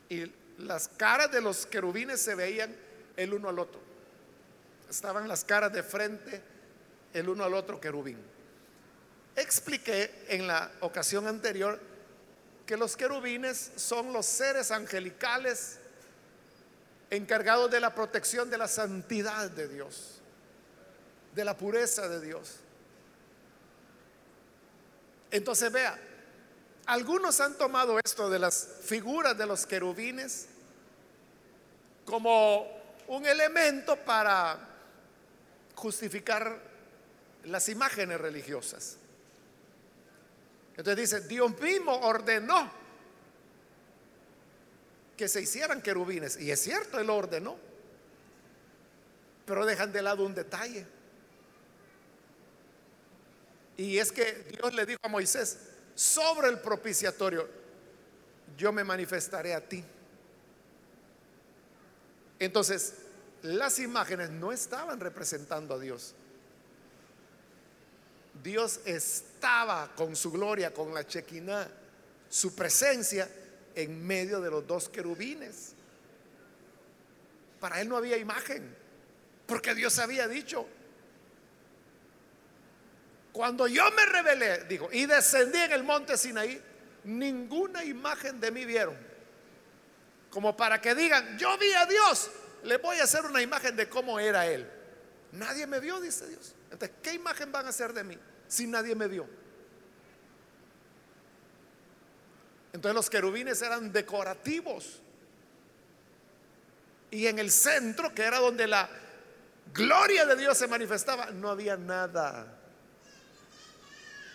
Y 0.09 0.33
las 0.59 0.89
caras 0.89 1.31
de 1.31 1.41
los 1.41 1.67
querubines 1.67 2.21
se 2.21 2.35
veían 2.35 2.75
el 3.17 3.35
uno 3.35 3.49
al 3.49 3.59
otro 3.59 3.92
estaban 4.93 5.27
las 5.27 5.43
caras 5.45 5.73
de 5.73 5.83
frente 5.83 6.43
el 7.15 7.29
uno 7.29 7.45
al 7.45 7.55
otro 7.55 7.81
querubín. 7.81 8.19
Expliqué 9.35 10.27
en 10.29 10.47
la 10.47 10.71
ocasión 10.81 11.27
anterior 11.27 11.81
que 12.67 12.77
los 12.77 12.97
querubines 12.97 13.73
son 13.77 14.13
los 14.13 14.27
seres 14.27 14.71
angelicales 14.71 15.79
encargados 17.11 17.71
de 17.71 17.81
la 17.81 17.95
protección 17.95 18.51
de 18.51 18.59
la 18.59 18.69
santidad 18.69 19.51
de 19.51 19.69
Dios, 19.69 20.21
de 21.35 21.45
la 21.45 21.57
pureza 21.57 22.09
de 22.09 22.21
Dios. 22.21 22.57
Entonces 25.31 25.73
vea, 25.73 25.99
algunos 26.85 27.41
han 27.41 27.57
tomado 27.57 27.99
esto 28.05 28.29
de 28.29 28.39
las 28.39 28.69
figuras 28.83 29.37
de 29.39 29.47
los 29.47 29.65
querubines 29.65 30.49
como 32.05 32.83
un 33.09 33.25
elemento 33.25 33.97
para 33.97 34.72
justificar 35.83 36.61
las 37.43 37.69
imágenes 37.69 38.21
religiosas. 38.21 38.99
Entonces 40.77 41.11
dice, 41.11 41.27
Dios 41.27 41.61
mismo 41.61 41.93
ordenó 41.93 42.71
que 45.17 45.27
se 45.27 45.43
hicieran 45.43 45.83
querubines. 45.83 46.39
Y 46.41 46.53
es 46.53 46.63
cierto, 46.63 47.01
Él 47.01 47.11
ordenó. 47.11 47.59
Pero 49.45 49.67
dejan 49.67 49.91
de 49.93 50.03
lado 50.03 50.25
un 50.25 50.37
detalle. 50.37 50.87
Y 53.77 53.99
es 53.99 54.13
que 54.13 54.47
Dios 54.57 54.73
le 54.75 54.87
dijo 54.87 55.01
a 55.03 55.09
Moisés, 55.09 55.59
sobre 55.97 56.49
el 56.49 56.61
propiciatorio, 56.61 57.49
yo 58.57 58.73
me 58.73 58.85
manifestaré 58.85 59.53
a 59.53 59.61
ti. 59.61 59.83
Entonces, 62.39 63.02
las 63.43 63.79
imágenes 63.79 64.31
no 64.31 64.53
estaban 64.53 65.01
representando 65.01 65.75
a 65.75 65.79
Dios. 65.79 66.15
Dios 68.43 68.81
estaba 68.85 69.95
con 69.95 70.17
su 70.17 70.33
gloria, 70.33 70.73
con 70.73 70.95
la 70.95 71.07
chequina, 71.07 71.69
su 72.29 72.55
presencia 72.55 73.29
en 73.75 74.07
medio 74.07 74.41
de 74.41 74.51
los 74.51 74.67
dos 74.67 74.89
querubines. 74.89 75.75
Para 77.61 77.81
él 77.81 77.89
no 77.89 77.97
había 77.97 78.17
imagen, 78.17 78.75
porque 79.47 79.75
Dios 79.75 79.99
había 79.99 80.27
dicho, 80.27 80.67
cuando 83.33 83.67
yo 83.67 83.91
me 83.93 84.05
rebelé, 84.07 84.65
dijo, 84.65 84.89
y 84.93 85.07
descendí 85.07 85.59
en 85.59 85.73
el 85.73 85.85
monte 85.85 86.17
Sinaí, 86.17 86.61
ninguna 87.05 87.85
imagen 87.85 88.41
de 88.41 88.51
mí 88.51 88.65
vieron. 88.65 88.97
Como 90.31 90.57
para 90.57 90.81
que 90.81 90.95
digan, 90.95 91.39
yo 91.39 91.57
vi 91.59 91.73
a 91.73 91.87
Dios, 91.87 92.31
le 92.65 92.77
voy 92.79 92.99
a 92.99 93.05
hacer 93.05 93.25
una 93.25 93.43
imagen 93.43 93.77
de 93.77 93.89
cómo 93.89 94.19
era 94.19 94.47
Él. 94.47 94.69
Nadie 95.33 95.67
me 95.67 95.81
vio, 95.81 96.01
dice 96.01 96.29
Dios. 96.29 96.55
Entonces, 96.71 96.97
¿qué 97.03 97.15
imagen 97.15 97.51
van 97.51 97.67
a 97.67 97.71
hacer 97.71 97.93
de 97.93 98.05
mí 98.05 98.19
si 98.49 98.67
nadie 98.67 98.95
me 98.95 99.09
vio? 99.09 99.27
Entonces 102.73 102.95
los 102.95 103.11
querubines 103.11 103.61
eran 103.63 103.93
decorativos. 103.93 105.01
Y 107.11 107.27
en 107.27 107.39
el 107.39 107.51
centro, 107.51 108.15
que 108.15 108.23
era 108.23 108.39
donde 108.39 108.67
la 108.67 108.89
gloria 109.75 110.25
de 110.25 110.37
Dios 110.37 110.57
se 110.57 110.67
manifestaba, 110.67 111.31
no 111.31 111.51
había 111.51 111.77
nada. 111.77 112.59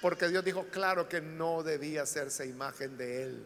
Porque 0.02 0.28
Dios 0.28 0.46
dijo 0.46 0.68
claro 0.68 1.10
que 1.10 1.22
no 1.22 1.64
debía 1.64 2.04
hacerse 2.04 2.46
imagen 2.46 2.98
de 2.98 3.24
Él. 3.24 3.46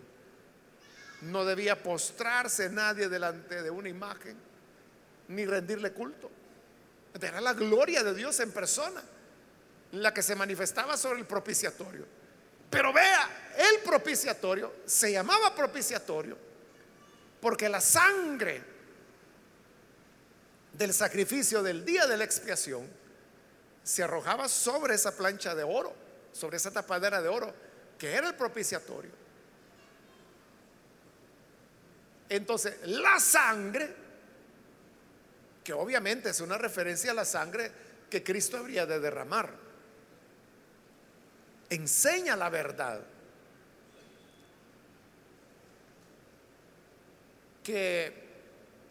No 1.21 1.45
debía 1.45 1.81
postrarse 1.81 2.69
nadie 2.69 3.07
delante 3.07 3.61
de 3.61 3.69
una 3.69 3.87
imagen, 3.87 4.35
ni 5.31 5.45
rendirle 5.45 5.91
culto. 5.91 6.29
Era 7.19 7.41
la 7.41 7.53
gloria 7.53 8.03
de 8.03 8.13
Dios 8.13 8.39
en 8.39 8.51
persona, 8.51 9.01
la 9.93 10.13
que 10.13 10.21
se 10.23 10.35
manifestaba 10.35 10.97
sobre 10.97 11.19
el 11.19 11.25
propiciatorio. 11.25 12.05
Pero 12.69 12.93
vea, 12.93 13.53
el 13.57 13.81
propiciatorio 13.81 14.73
se 14.85 15.11
llamaba 15.11 15.53
propiciatorio 15.53 16.37
porque 17.41 17.67
la 17.67 17.81
sangre 17.81 18.63
del 20.73 20.93
sacrificio 20.93 21.61
del 21.61 21.83
día 21.83 22.07
de 22.07 22.17
la 22.17 22.23
expiación 22.23 22.87
se 23.83 24.03
arrojaba 24.03 24.47
sobre 24.47 24.95
esa 24.95 25.15
plancha 25.17 25.53
de 25.53 25.63
oro 25.63 25.93
sobre 26.31 26.57
esa 26.57 26.71
tapadera 26.71 27.21
de 27.21 27.29
oro, 27.29 27.53
que 27.97 28.13
era 28.13 28.27
el 28.27 28.35
propiciatorio. 28.35 29.11
Entonces, 32.29 32.75
la 32.85 33.19
sangre, 33.19 33.93
obviamente 35.73 36.29
es 36.29 36.39
una 36.41 36.57
referencia 36.57 37.11
a 37.11 37.13
la 37.13 37.25
sangre 37.25 37.71
que 38.09 38.23
Cristo 38.23 38.57
habría 38.57 38.85
de 38.85 38.99
derramar, 38.99 39.53
enseña 41.69 42.35
la 42.35 42.49
verdad. 42.49 43.01
que 47.63 48.11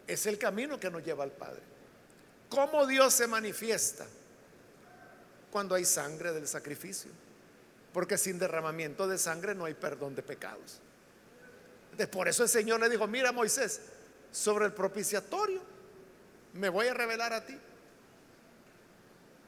es 0.07 0.25
el 0.27 0.37
camino 0.37 0.79
que 0.79 0.89
nos 0.89 1.03
lleva 1.03 1.25
al 1.25 1.31
Padre. 1.33 1.59
¿Cómo 2.47 2.87
Dios 2.87 3.13
se 3.13 3.27
manifiesta? 3.27 4.07
Cuando 5.51 5.75
hay 5.75 5.83
sangre 5.83 6.31
del 6.31 6.47
sacrificio 6.47 7.11
porque 7.93 8.17
sin 8.17 8.39
derramamiento 8.39 9.07
de 9.07 9.17
sangre 9.17 9.55
no 9.55 9.65
hay 9.65 9.73
perdón 9.73 10.15
de 10.15 10.23
pecados. 10.23 10.79
por 12.11 12.27
eso 12.27 12.43
el 12.43 12.49
Señor 12.49 12.79
le 12.79 12.89
dijo, 12.89 13.07
mira 13.07 13.31
Moisés, 13.31 13.81
sobre 14.31 14.65
el 14.65 14.73
propiciatorio 14.73 15.61
me 16.53 16.69
voy 16.69 16.87
a 16.87 16.93
revelar 16.93 17.33
a 17.33 17.45
ti. 17.45 17.57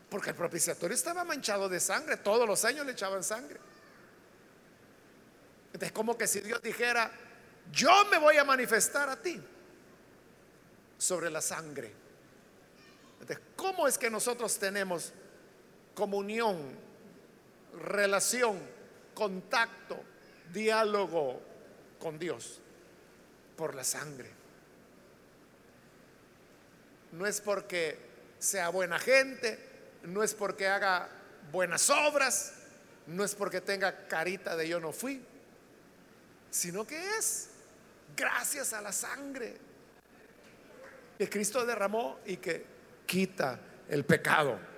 Porque 0.10 0.30
el 0.30 0.36
propiciatorio 0.36 0.95
estaba 0.95 1.24
manchado 1.24 1.68
de 1.68 1.80
sangre, 1.80 2.18
todos 2.18 2.47
los 2.47 2.64
años 2.66 2.86
le 2.86 2.91
echaban 2.91 3.24
sangre. 3.24 3.60
Entonces, 5.68 5.91
como 5.91 6.18
que 6.18 6.28
si 6.28 6.39
Dios 6.41 6.62
dijera, 6.62 7.12
yo 7.72 8.06
me 8.12 8.20
voy 8.20 8.38
a 8.38 8.43
manifestar 8.43 9.10
a 9.10 9.20
ti 9.20 9.41
sobre 10.97 11.32
la 11.32 11.41
sangre. 11.41 11.91
Entonces, 13.20 13.39
¿cómo 13.56 13.88
es 13.88 13.97
que 13.97 14.10
nosotros 14.10 14.60
tenemos 14.60 15.14
comunión 15.95 16.84
relación, 17.82 18.60
contacto, 19.14 19.99
diálogo 20.51 21.41
con 21.99 22.20
Dios 22.20 22.60
por 23.56 23.76
la 23.76 23.84
sangre. 23.84 24.30
No 27.14 27.26
es 27.26 27.39
porque 27.39 27.97
sea 28.39 28.70
buena 28.70 28.99
gente, 28.99 29.57
no 30.03 30.24
es 30.24 30.34
porque 30.34 30.68
haga 30.68 31.09
buenas 31.51 31.89
obras, 31.89 32.53
no 33.07 33.24
es 33.24 33.36
porque 33.36 33.61
tenga 33.61 34.07
carita 34.07 34.55
de 34.55 34.68
yo 34.68 34.80
no 34.80 34.91
fui, 34.91 35.24
sino 36.49 36.86
que 36.86 37.18
es 37.18 37.49
gracias 38.16 38.74
a 38.74 38.82
la 38.82 38.91
sangre 38.91 39.55
que 41.18 41.30
Cristo 41.30 41.66
derramó 41.66 42.20
y 42.26 42.38
que 42.38 42.66
quita 43.05 43.59
el 43.88 44.03
pecado. 44.03 44.74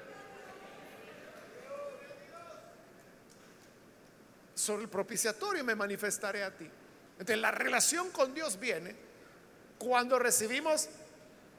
sobre 4.66 4.84
el 4.84 4.90
propiciatorio 4.90 5.64
me 5.64 5.76
manifestaré 5.76 6.44
a 6.44 6.50
ti. 6.50 6.68
Entonces 7.12 7.38
la 7.38 7.52
relación 7.52 8.10
con 8.10 8.34
Dios 8.34 8.60
viene 8.60 8.96
cuando 9.78 10.18
recibimos 10.18 10.90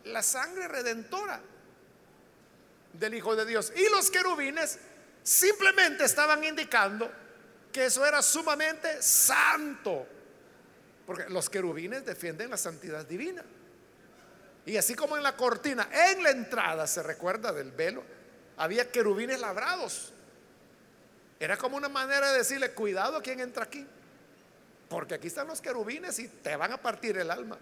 la 0.06 0.22
sangre 0.22 0.68
redentora 0.68 1.40
del 2.92 3.14
Hijo 3.14 3.36
de 3.36 3.46
Dios. 3.46 3.72
Y 3.76 3.88
los 3.90 4.10
querubines 4.10 4.78
simplemente 5.22 6.04
estaban 6.04 6.42
indicando 6.44 7.10
que 7.72 7.86
eso 7.86 8.04
era 8.04 8.22
sumamente 8.22 9.02
santo. 9.02 10.06
Porque 11.06 11.28
los 11.28 11.48
querubines 11.48 12.04
defienden 12.04 12.50
la 12.50 12.56
santidad 12.56 13.04
divina. 13.04 13.44
Y 14.64 14.76
así 14.76 14.94
como 14.94 15.16
en 15.16 15.22
la 15.22 15.36
cortina, 15.36 15.88
en 15.92 16.22
la 16.22 16.30
entrada, 16.30 16.86
se 16.86 17.02
recuerda 17.02 17.52
del 17.52 17.70
velo, 17.70 18.02
había 18.56 18.90
querubines 18.90 19.38
labrados 19.38 20.12
era 21.38 21.56
como 21.56 21.76
una 21.76 21.88
manera 21.88 22.32
de 22.32 22.38
decirle, 22.38 22.70
cuidado 22.72 23.22
quien 23.22 23.40
entra 23.40 23.64
aquí, 23.64 23.86
porque 24.88 25.14
aquí 25.14 25.26
están 25.26 25.46
los 25.46 25.60
querubines 25.60 26.18
y 26.18 26.28
te 26.28 26.56
van 26.56 26.72
a 26.72 26.78
partir 26.78 27.18
el 27.18 27.30
alma. 27.30 27.58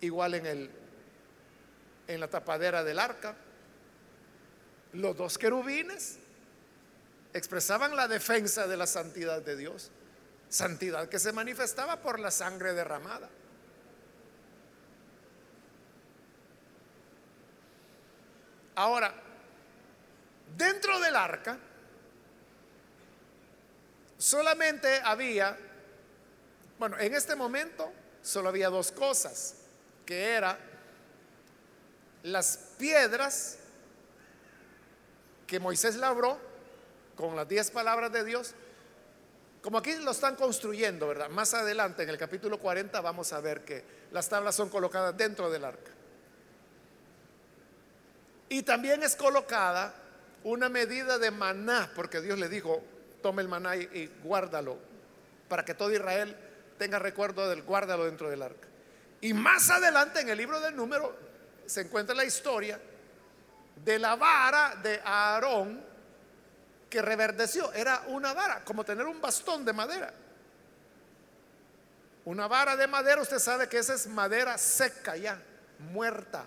Igual 0.00 0.34
en 0.34 0.46
el 0.46 0.70
en 2.06 2.18
la 2.18 2.28
tapadera 2.28 2.82
del 2.82 2.98
arca, 2.98 3.36
los 4.94 5.16
dos 5.16 5.38
querubines 5.38 6.18
expresaban 7.32 7.94
la 7.94 8.08
defensa 8.08 8.66
de 8.66 8.76
la 8.76 8.88
santidad 8.88 9.40
de 9.42 9.56
Dios, 9.56 9.92
santidad 10.48 11.08
que 11.08 11.20
se 11.20 11.32
manifestaba 11.32 12.02
por 12.02 12.18
la 12.18 12.32
sangre 12.32 12.72
derramada. 12.72 13.28
Ahora, 18.74 19.14
Dentro 20.56 20.98
del 21.00 21.16
arca 21.16 21.58
solamente 24.18 25.00
había, 25.02 25.56
bueno, 26.78 26.98
en 26.98 27.14
este 27.14 27.34
momento 27.34 27.92
solo 28.22 28.48
había 28.48 28.68
dos 28.68 28.92
cosas, 28.92 29.54
que 30.10 30.32
era 30.32 30.58
las 32.24 32.56
piedras 32.76 33.58
que 35.46 35.60
Moisés 35.60 35.94
labró 35.94 36.36
con 37.14 37.36
las 37.36 37.48
diez 37.48 37.70
palabras 37.70 38.10
de 38.10 38.24
Dios 38.24 38.52
Como 39.62 39.78
aquí 39.78 39.94
lo 39.94 40.10
están 40.10 40.34
construyendo, 40.34 41.06
¿verdad? 41.06 41.28
Más 41.28 41.54
adelante, 41.54 42.02
en 42.02 42.08
el 42.08 42.18
capítulo 42.18 42.58
40, 42.58 43.00
vamos 43.00 43.32
a 43.32 43.40
ver 43.40 43.64
que 43.64 43.84
las 44.10 44.28
tablas 44.28 44.56
son 44.56 44.68
colocadas 44.68 45.16
dentro 45.16 45.48
del 45.48 45.64
arca. 45.64 45.92
Y 48.48 48.64
también 48.64 49.04
es 49.04 49.14
colocada 49.14 49.94
una 50.42 50.68
medida 50.68 51.18
de 51.18 51.30
maná, 51.30 51.88
porque 51.94 52.20
Dios 52.20 52.36
le 52.36 52.48
dijo, 52.48 52.82
tome 53.22 53.42
el 53.42 53.48
maná 53.48 53.76
y, 53.76 54.10
guárdalo, 54.24 54.76
para 55.48 55.64
que 55.64 55.74
todo 55.74 55.92
Israel 55.92 56.36
tenga 56.78 56.98
recuerdo 56.98 57.48
del 57.48 57.62
guárdalo 57.62 58.06
dentro 58.06 58.28
del 58.28 58.42
arca. 58.42 58.69
Y 59.20 59.34
más 59.34 59.68
adelante 59.70 60.20
en 60.20 60.28
el 60.28 60.38
libro 60.38 60.60
del 60.60 60.74
número 60.74 61.14
se 61.66 61.82
encuentra 61.82 62.14
la 62.14 62.24
historia 62.24 62.80
de 63.84 63.98
la 63.98 64.16
vara 64.16 64.76
de 64.82 65.00
Aarón 65.04 65.84
que 66.88 67.02
reverdeció. 67.02 67.72
Era 67.72 68.04
una 68.08 68.32
vara, 68.32 68.64
como 68.64 68.84
tener 68.84 69.06
un 69.06 69.20
bastón 69.20 69.64
de 69.64 69.72
madera. 69.72 70.12
Una 72.24 72.48
vara 72.48 72.76
de 72.76 72.86
madera, 72.86 73.22
usted 73.22 73.38
sabe 73.38 73.68
que 73.68 73.78
esa 73.78 73.94
es 73.94 74.06
madera 74.06 74.58
seca 74.58 75.16
ya, 75.16 75.40
muerta. 75.78 76.44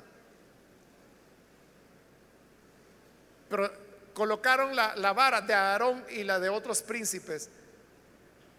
Pero 3.49 3.71
colocaron 4.13 4.75
la, 4.75 4.95
la, 4.95 5.13
vara 5.13 5.41
de 5.41 5.53
Aarón 5.53 6.05
y 6.09 6.23
la 6.23 6.39
de 6.39 6.49
otros 6.49 6.81
príncipes 6.81 7.49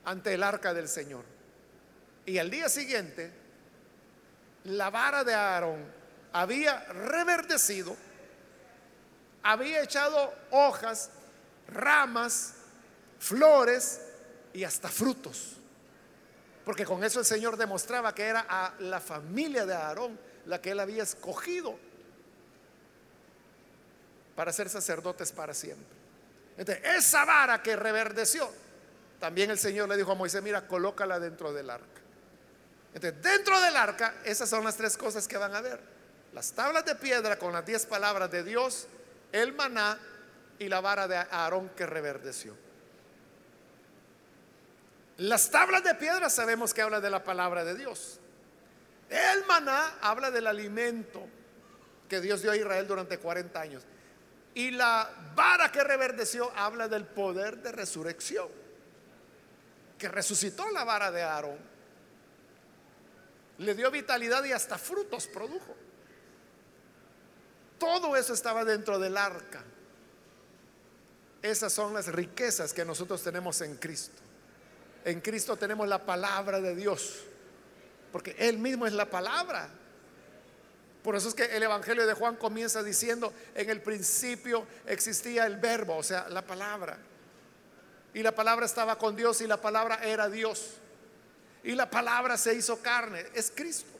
ante 0.04 0.34
el 0.34 0.42
arca 0.42 0.74
del 0.74 0.88
Señor. 0.88 1.24
Y 2.26 2.38
al 2.38 2.50
día 2.50 2.68
siguiente, 2.68 3.43
la 4.64 4.90
vara 4.90 5.24
de 5.24 5.34
Aarón 5.34 5.84
había 6.32 6.84
reverdecido, 6.84 7.96
había 9.42 9.82
echado 9.82 10.32
hojas 10.50 11.10
ramas, 11.68 12.54
flores 13.18 14.00
y 14.52 14.64
hasta 14.64 14.88
frutos. 14.88 15.56
Porque 16.64 16.84
con 16.84 17.04
eso 17.04 17.20
el 17.20 17.26
Señor 17.26 17.56
demostraba 17.56 18.14
que 18.14 18.24
era 18.24 18.46
a 18.48 18.74
la 18.80 19.00
familia 19.00 19.66
de 19.66 19.74
Aarón 19.74 20.18
la 20.46 20.60
que 20.60 20.70
él 20.70 20.80
había 20.80 21.02
escogido 21.02 21.78
para 24.34 24.52
ser 24.52 24.68
sacerdotes 24.68 25.30
para 25.30 25.54
siempre. 25.54 25.86
Entonces, 26.56 26.84
esa 26.84 27.24
vara 27.24 27.62
que 27.62 27.76
reverdeció, 27.76 28.50
también 29.20 29.50
el 29.50 29.58
Señor 29.58 29.88
le 29.88 29.96
dijo 29.96 30.12
a 30.12 30.14
Moisés, 30.14 30.42
mira, 30.42 30.66
colócala 30.66 31.18
dentro 31.20 31.52
del 31.52 31.70
arca. 31.70 32.03
Entonces, 32.94 33.20
dentro 33.22 33.60
del 33.60 33.76
arca, 33.76 34.14
esas 34.24 34.48
son 34.48 34.64
las 34.64 34.76
tres 34.76 34.96
cosas 34.96 35.26
que 35.26 35.36
van 35.36 35.54
a 35.54 35.60
ver. 35.60 35.80
Las 36.32 36.52
tablas 36.52 36.84
de 36.84 36.94
piedra 36.94 37.38
con 37.38 37.52
las 37.52 37.66
diez 37.66 37.86
palabras 37.86 38.30
de 38.30 38.44
Dios, 38.44 38.86
el 39.32 39.52
maná 39.52 39.98
y 40.58 40.68
la 40.68 40.80
vara 40.80 41.08
de 41.08 41.16
Aarón 41.16 41.70
que 41.70 41.86
reverdeció. 41.86 42.56
Las 45.16 45.50
tablas 45.50 45.82
de 45.84 45.94
piedra 45.94 46.28
sabemos 46.30 46.72
que 46.72 46.82
habla 46.82 47.00
de 47.00 47.10
la 47.10 47.22
palabra 47.22 47.64
de 47.64 47.74
Dios. 47.74 48.20
El 49.08 49.44
maná 49.46 49.98
habla 50.00 50.30
del 50.30 50.46
alimento 50.46 51.24
que 52.08 52.20
Dios 52.20 52.42
dio 52.42 52.52
a 52.52 52.56
Israel 52.56 52.86
durante 52.86 53.18
40 53.18 53.60
años. 53.60 53.82
Y 54.54 54.70
la 54.70 55.10
vara 55.34 55.70
que 55.72 55.82
reverdeció 55.82 56.52
habla 56.56 56.86
del 56.88 57.06
poder 57.06 57.58
de 57.58 57.72
resurrección, 57.72 58.48
que 59.98 60.08
resucitó 60.08 60.70
la 60.70 60.84
vara 60.84 61.10
de 61.10 61.22
Aarón. 61.22 61.73
Le 63.58 63.74
dio 63.74 63.90
vitalidad 63.90 64.44
y 64.44 64.52
hasta 64.52 64.78
frutos 64.78 65.26
produjo. 65.26 65.74
Todo 67.78 68.16
eso 68.16 68.34
estaba 68.34 68.64
dentro 68.64 68.98
del 68.98 69.16
arca. 69.16 69.62
Esas 71.42 71.72
son 71.72 71.92
las 71.92 72.06
riquezas 72.06 72.72
que 72.72 72.84
nosotros 72.84 73.22
tenemos 73.22 73.60
en 73.60 73.76
Cristo. 73.76 74.22
En 75.04 75.20
Cristo 75.20 75.56
tenemos 75.56 75.86
la 75.86 76.04
palabra 76.04 76.60
de 76.60 76.74
Dios, 76.74 77.20
porque 78.10 78.34
Él 78.38 78.58
mismo 78.58 78.86
es 78.86 78.94
la 78.94 79.10
palabra. 79.10 79.68
Por 81.02 81.14
eso 81.14 81.28
es 81.28 81.34
que 81.34 81.44
el 81.44 81.62
Evangelio 81.62 82.06
de 82.06 82.14
Juan 82.14 82.36
comienza 82.36 82.82
diciendo, 82.82 83.34
en 83.54 83.68
el 83.68 83.82
principio 83.82 84.66
existía 84.86 85.44
el 85.44 85.58
verbo, 85.58 85.98
o 85.98 86.02
sea, 86.02 86.30
la 86.30 86.46
palabra. 86.46 86.96
Y 88.14 88.22
la 88.22 88.34
palabra 88.34 88.64
estaba 88.64 88.96
con 88.96 89.14
Dios 89.14 89.42
y 89.42 89.46
la 89.46 89.60
palabra 89.60 89.96
era 90.02 90.30
Dios. 90.30 90.78
Y 91.64 91.72
la 91.72 91.88
palabra 91.88 92.36
se 92.36 92.54
hizo 92.54 92.80
carne, 92.80 93.24
es 93.34 93.50
Cristo. 93.54 93.90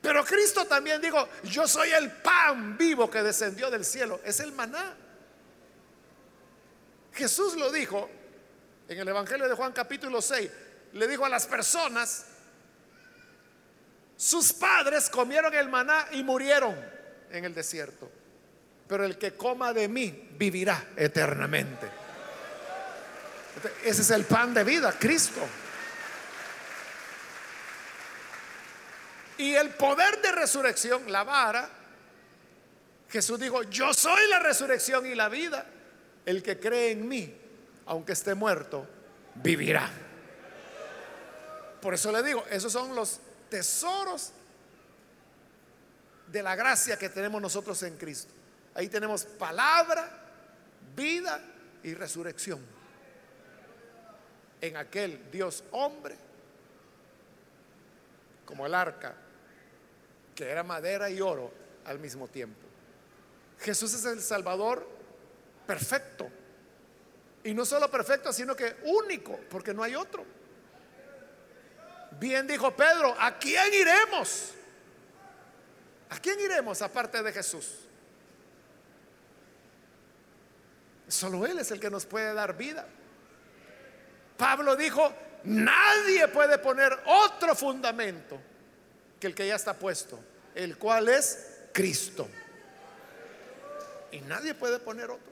Pero 0.00 0.24
Cristo 0.24 0.64
también 0.64 1.00
dijo, 1.02 1.28
yo 1.44 1.68
soy 1.68 1.90
el 1.90 2.10
pan 2.10 2.78
vivo 2.78 3.10
que 3.10 3.22
descendió 3.22 3.70
del 3.70 3.84
cielo, 3.84 4.20
es 4.24 4.40
el 4.40 4.52
maná. 4.52 4.96
Jesús 7.12 7.56
lo 7.56 7.70
dijo 7.70 8.08
en 8.88 8.98
el 8.98 9.08
Evangelio 9.08 9.48
de 9.48 9.54
Juan 9.54 9.72
capítulo 9.72 10.22
6. 10.22 10.50
Le 10.94 11.06
dijo 11.06 11.26
a 11.26 11.28
las 11.28 11.46
personas, 11.46 12.24
sus 14.16 14.54
padres 14.54 15.10
comieron 15.10 15.52
el 15.54 15.68
maná 15.68 16.06
y 16.12 16.22
murieron 16.22 16.74
en 17.30 17.44
el 17.44 17.54
desierto. 17.54 18.10
Pero 18.88 19.04
el 19.04 19.18
que 19.18 19.34
coma 19.34 19.74
de 19.74 19.88
mí 19.88 20.30
vivirá 20.38 20.92
eternamente. 20.96 21.89
Ese 23.84 24.02
es 24.02 24.10
el 24.10 24.24
pan 24.24 24.54
de 24.54 24.64
vida, 24.64 24.94
Cristo. 24.98 25.40
Y 29.38 29.54
el 29.54 29.70
poder 29.70 30.20
de 30.20 30.32
resurrección, 30.32 31.10
la 31.10 31.24
vara, 31.24 31.68
Jesús 33.08 33.40
dijo, 33.40 33.62
yo 33.64 33.94
soy 33.94 34.28
la 34.28 34.38
resurrección 34.38 35.06
y 35.06 35.14
la 35.14 35.28
vida 35.28 35.66
el 36.26 36.42
que 36.42 36.60
cree 36.60 36.92
en 36.92 37.08
mí, 37.08 37.34
aunque 37.86 38.12
esté 38.12 38.34
muerto, 38.34 38.86
vivirá. 39.36 39.90
Por 41.80 41.94
eso 41.94 42.12
le 42.12 42.22
digo, 42.22 42.44
esos 42.50 42.72
son 42.72 42.94
los 42.94 43.20
tesoros 43.48 44.32
de 46.26 46.42
la 46.42 46.54
gracia 46.54 46.98
que 46.98 47.08
tenemos 47.08 47.40
nosotros 47.40 47.82
en 47.82 47.96
Cristo. 47.96 48.32
Ahí 48.74 48.88
tenemos 48.88 49.24
palabra, 49.24 50.08
vida 50.94 51.40
y 51.82 51.94
resurrección. 51.94 52.60
En 54.60 54.76
aquel 54.76 55.30
Dios 55.30 55.64
hombre, 55.70 56.16
como 58.44 58.66
el 58.66 58.74
arca, 58.74 59.14
que 60.34 60.48
era 60.48 60.62
madera 60.62 61.08
y 61.10 61.20
oro 61.20 61.52
al 61.84 61.98
mismo 61.98 62.28
tiempo. 62.28 62.66
Jesús 63.60 63.94
es 63.94 64.04
el 64.04 64.20
Salvador 64.20 64.86
perfecto. 65.66 66.28
Y 67.44 67.54
no 67.54 67.64
solo 67.64 67.90
perfecto, 67.90 68.32
sino 68.32 68.54
que 68.54 68.76
único, 68.84 69.38
porque 69.48 69.72
no 69.72 69.82
hay 69.82 69.94
otro. 69.94 70.24
Bien 72.18 72.46
dijo 72.46 72.74
Pedro, 72.74 73.14
¿a 73.18 73.38
quién 73.38 73.72
iremos? 73.72 74.52
¿A 76.10 76.18
quién 76.18 76.40
iremos 76.40 76.82
aparte 76.82 77.22
de 77.22 77.32
Jesús? 77.32 77.78
Solo 81.06 81.46
Él 81.46 81.58
es 81.58 81.70
el 81.70 81.80
que 81.80 81.90
nos 81.90 82.04
puede 82.04 82.34
dar 82.34 82.56
vida. 82.56 82.86
Pablo 84.40 84.74
dijo, 84.74 85.12
nadie 85.44 86.26
puede 86.28 86.56
poner 86.56 86.98
otro 87.04 87.54
fundamento 87.54 88.40
que 89.20 89.26
el 89.26 89.34
que 89.34 89.46
ya 89.46 89.56
está 89.56 89.74
puesto, 89.74 90.18
el 90.54 90.78
cual 90.78 91.10
es 91.10 91.58
Cristo. 91.74 92.26
Y 94.12 94.20
nadie 94.22 94.54
puede 94.54 94.78
poner 94.78 95.10
otro. 95.10 95.30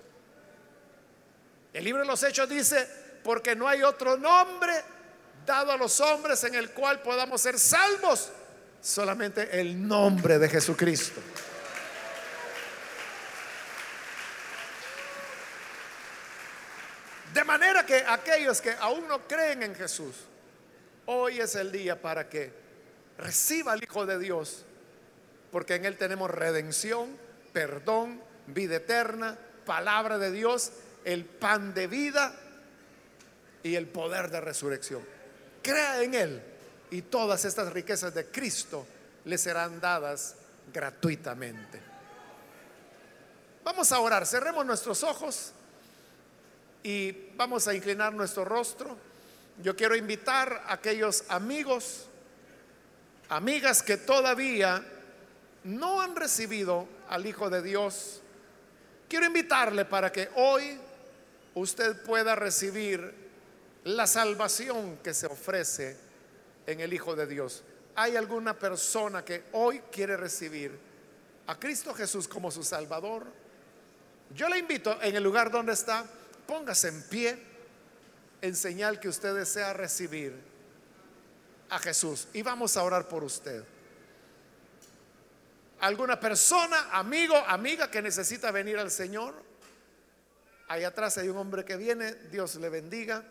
El 1.73 1.85
libro 1.85 2.03
de 2.03 2.07
los 2.07 2.23
Hechos 2.23 2.51
dice, 2.51 2.87
porque 3.25 3.57
no 3.57 3.67
hay 3.67 3.83
otro 3.83 4.19
nombre 4.19 4.75
dado 5.47 5.73
a 5.73 5.79
los 5.79 5.99
hombres 6.01 6.45
en 6.45 6.55
el 6.55 6.73
cual 6.73 7.01
podamos 7.01 7.41
ser 7.41 7.59
salvos, 7.59 8.29
solamente 8.83 9.59
el 9.59 9.89
nombre 9.89 10.39
de 10.39 10.51
Jesucristo. 10.51 11.23
De 17.33 17.45
manera 17.45 17.78
que 17.89 18.05
aquellos 18.07 18.61
que 18.61 18.73
aún 18.81 19.09
no 19.09 19.27
creen 19.27 19.63
en 19.63 19.75
Jesús, 19.75 20.15
hoy 21.07 21.41
es 21.41 21.55
el 21.55 21.73
día 21.73 22.01
para 22.01 22.29
que 22.29 22.53
reciba 23.17 23.73
al 23.73 23.83
Hijo 23.83 24.05
de 24.05 24.19
Dios, 24.19 24.67
porque 25.51 25.77
en 25.77 25.87
Él 25.87 25.97
tenemos 25.97 26.31
redención, 26.31 27.17
perdón, 27.55 28.21
vida 28.47 28.77
eterna, 28.77 29.39
palabra 29.65 30.19
de 30.19 30.31
Dios 30.31 30.71
el 31.07 31.25
pan 31.25 31.73
de 31.73 31.87
vida 31.87 32.35
y 33.63 33.75
el 33.75 33.87
poder 33.87 34.31
de 34.31 34.43
resurrección. 34.43 35.03
Crea 35.63 36.03
en 36.03 36.13
Él 36.13 36.43
y 36.91 37.01
todas 37.01 37.47
estas 37.47 37.73
riquezas 37.73 38.13
de 38.13 38.27
Cristo 38.27 38.87
le 39.25 39.39
serán 39.39 39.81
dadas 39.81 40.37
gratuitamente. 40.75 41.81
Vamos 43.65 43.91
a 43.93 44.01
orar, 44.01 44.27
cerremos 44.27 44.67
nuestros 44.67 45.03
ojos 45.03 45.55
y 46.83 47.13
vamos 47.37 47.67
a 47.69 47.75
inclinar 47.75 48.13
nuestro 48.13 48.45
rostro. 48.45 48.97
Yo 49.63 49.75
quiero 49.75 49.97
invitar 49.97 50.65
a 50.67 50.75
aquellos 50.75 51.25
amigos, 51.29 52.07
amigas 53.29 53.83
que 53.83 53.97
todavía 53.97 54.85
no 55.65 56.01
han 56.01 56.15
recibido 56.15 56.87
al 57.09 57.27
Hijo 57.27 57.51
de 57.51 57.63
Dios. 57.63 58.23
Quiero 59.09 59.27
invitarle 59.27 59.85
para 59.85 60.13
que 60.13 60.29
hoy 60.37 60.79
usted 61.55 62.03
pueda 62.03 62.37
recibir 62.37 63.13
la 63.85 64.07
salvación 64.07 64.99
que 65.03 65.15
se 65.15 65.27
ofrece 65.27 65.97
en 66.67 66.81
el 66.81 66.93
Hijo 66.93 67.17
de 67.17 67.27
Dios. 67.27 67.65
¿Hay 67.97 68.17
alguna 68.17 68.57
persona 68.57 69.25
que 69.25 69.45
hoy 69.53 69.81
quiere 69.91 70.17
recibir 70.17 70.79
a 71.47 71.59
Cristo 71.59 71.93
Jesús 71.95 72.29
como 72.29 72.51
su 72.51 72.63
Salvador? 72.63 73.27
Yo 74.35 74.49
le 74.49 74.59
invito 74.59 74.97
en 75.03 75.17
el 75.17 75.23
lugar 75.23 75.51
donde 75.51 75.73
está, 75.73 76.05
póngase 76.49 76.89
en 76.89 77.03
pie 77.03 77.39
en 78.41 78.57
señal 78.57 78.99
que 78.99 79.09
usted 79.11 79.35
desea 79.35 79.75
recibir 79.75 80.35
a 81.69 81.79
Jesús 81.79 82.27
y 82.33 82.41
vamos 82.41 82.75
a 82.79 82.83
orar 82.83 83.07
por 83.07 83.23
usted. 83.23 83.63
¿Alguna 85.81 86.19
persona, 86.19 86.89
amigo, 86.91 87.37
amiga 87.37 87.91
que 87.91 88.01
necesita 88.01 88.51
venir 88.51 88.79
al 88.79 88.91
Señor? 88.91 89.35
Ahí 90.69 90.85
atrás 90.85 91.19
hay 91.19 91.29
un 91.29 91.37
hombre 91.37 91.67
que 91.67 91.77
viene, 91.77 92.15
Dios 92.31 92.55
le 92.57 92.71
bendiga. 92.71 93.23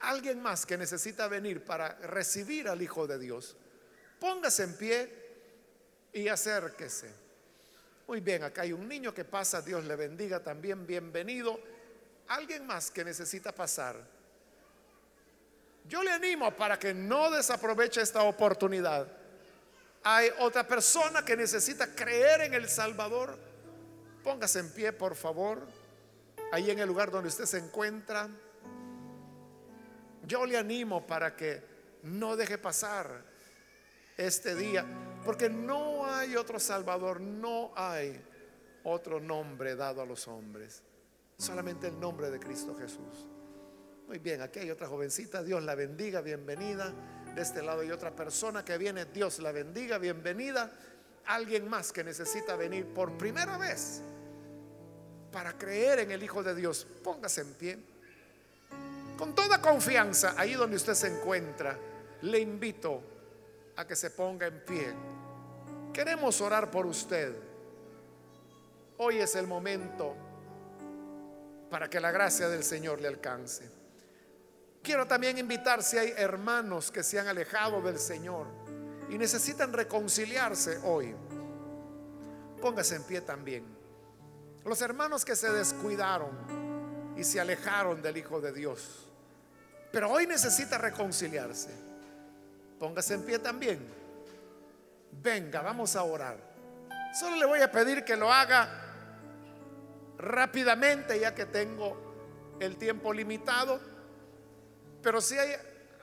Alguien 0.00 0.40
más 0.40 0.64
que 0.64 0.78
necesita 0.78 1.28
venir 1.28 1.62
para 1.64 1.96
recibir 1.98 2.68
al 2.68 2.80
Hijo 2.80 3.06
de 3.06 3.18
Dios. 3.18 3.56
Póngase 4.18 4.62
en 4.64 4.76
pie 4.76 5.12
y 6.14 6.28
acérquese. 6.28 7.10
Muy 8.06 8.20
bien, 8.20 8.42
acá 8.42 8.62
hay 8.62 8.72
un 8.72 8.88
niño 8.88 9.12
que 9.12 9.26
pasa, 9.26 9.60
Dios 9.60 9.84
le 9.84 9.96
bendiga 9.96 10.42
también, 10.42 10.86
bienvenido. 10.86 11.77
Alguien 12.28 12.66
más 12.66 12.90
que 12.90 13.04
necesita 13.04 13.52
pasar. 13.52 13.96
Yo 15.88 16.02
le 16.02 16.10
animo 16.10 16.54
para 16.54 16.78
que 16.78 16.92
no 16.92 17.30
desaproveche 17.30 18.02
esta 18.02 18.22
oportunidad. 18.22 19.08
Hay 20.04 20.30
otra 20.38 20.66
persona 20.66 21.24
que 21.24 21.36
necesita 21.36 21.94
creer 21.94 22.42
en 22.42 22.54
el 22.54 22.68
Salvador. 22.68 23.38
Póngase 24.22 24.60
en 24.60 24.70
pie, 24.70 24.92
por 24.92 25.14
favor, 25.16 25.66
ahí 26.52 26.70
en 26.70 26.78
el 26.78 26.88
lugar 26.88 27.10
donde 27.10 27.28
usted 27.28 27.46
se 27.46 27.58
encuentra. 27.58 28.28
Yo 30.26 30.44
le 30.44 30.58
animo 30.58 31.06
para 31.06 31.34
que 31.34 31.62
no 32.02 32.36
deje 32.36 32.58
pasar 32.58 33.24
este 34.18 34.54
día, 34.54 34.84
porque 35.24 35.48
no 35.48 36.04
hay 36.12 36.36
otro 36.36 36.58
Salvador, 36.58 37.20
no 37.20 37.72
hay 37.74 38.20
otro 38.84 39.20
nombre 39.20 39.74
dado 39.74 40.02
a 40.02 40.06
los 40.06 40.28
hombres, 40.28 40.82
solamente 41.38 41.86
el 41.86 41.98
nombre 42.00 42.30
de 42.30 42.40
Cristo 42.40 42.74
Jesús. 42.76 43.28
Muy 44.08 44.18
bien, 44.18 44.42
aquí 44.42 44.58
hay 44.58 44.70
otra 44.70 44.88
jovencita, 44.88 45.42
Dios 45.42 45.62
la 45.62 45.76
bendiga, 45.76 46.20
bienvenida. 46.20 46.92
De 47.34 47.42
este 47.42 47.62
lado 47.62 47.82
hay 47.82 47.92
otra 47.92 48.10
persona 48.10 48.64
que 48.64 48.76
viene, 48.76 49.04
Dios 49.04 49.38
la 49.38 49.52
bendiga, 49.52 49.98
bienvenida. 49.98 50.70
Alguien 51.26 51.68
más 51.68 51.92
que 51.92 52.02
necesita 52.02 52.56
venir 52.56 52.86
por 52.86 53.16
primera 53.16 53.56
vez 53.56 54.02
para 55.30 55.56
creer 55.56 56.00
en 56.00 56.10
el 56.10 56.22
Hijo 56.22 56.42
de 56.42 56.56
Dios, 56.56 56.86
póngase 57.04 57.42
en 57.42 57.54
pie. 57.54 57.78
Con 59.16 59.34
toda 59.34 59.60
confianza, 59.60 60.34
ahí 60.36 60.54
donde 60.54 60.76
usted 60.76 60.94
se 60.94 61.06
encuentra, 61.06 61.78
le 62.22 62.40
invito 62.40 63.00
a 63.76 63.86
que 63.86 63.94
se 63.94 64.10
ponga 64.10 64.48
en 64.48 64.64
pie. 64.64 64.92
Queremos 65.92 66.40
orar 66.40 66.68
por 66.68 66.84
usted. 66.86 67.32
Hoy 68.96 69.18
es 69.18 69.36
el 69.36 69.46
momento 69.46 70.16
para 71.70 71.88
que 71.88 72.00
la 72.00 72.10
gracia 72.10 72.48
del 72.48 72.64
Señor 72.64 73.00
le 73.00 73.08
alcance. 73.08 73.68
Quiero 74.82 75.06
también 75.06 75.38
invitar 75.38 75.82
si 75.82 75.98
hay 75.98 76.14
hermanos 76.16 76.90
que 76.90 77.02
se 77.02 77.18
han 77.18 77.26
alejado 77.26 77.82
del 77.82 77.98
Señor 77.98 78.46
y 79.10 79.18
necesitan 79.18 79.72
reconciliarse 79.72 80.78
hoy. 80.84 81.14
Póngase 82.60 82.96
en 82.96 83.04
pie 83.04 83.20
también. 83.20 83.64
Los 84.64 84.80
hermanos 84.82 85.24
que 85.24 85.36
se 85.36 85.50
descuidaron 85.50 86.30
y 87.16 87.24
se 87.24 87.40
alejaron 87.40 88.00
del 88.02 88.16
Hijo 88.16 88.40
de 88.40 88.52
Dios, 88.52 89.06
pero 89.92 90.10
hoy 90.10 90.26
necesita 90.26 90.78
reconciliarse. 90.78 91.70
Póngase 92.78 93.14
en 93.14 93.22
pie 93.22 93.38
también. 93.38 93.80
Venga, 95.10 95.62
vamos 95.62 95.96
a 95.96 96.02
orar. 96.02 96.36
Solo 97.18 97.36
le 97.36 97.46
voy 97.46 97.60
a 97.60 97.72
pedir 97.72 98.04
que 98.04 98.16
lo 98.16 98.32
haga 98.32 98.87
rápidamente 100.18 101.18
ya 101.18 101.34
que 101.34 101.46
tengo 101.46 102.56
el 102.60 102.76
tiempo 102.76 103.12
limitado 103.12 103.80
pero 105.02 105.20
si 105.20 105.38
hay 105.38 105.54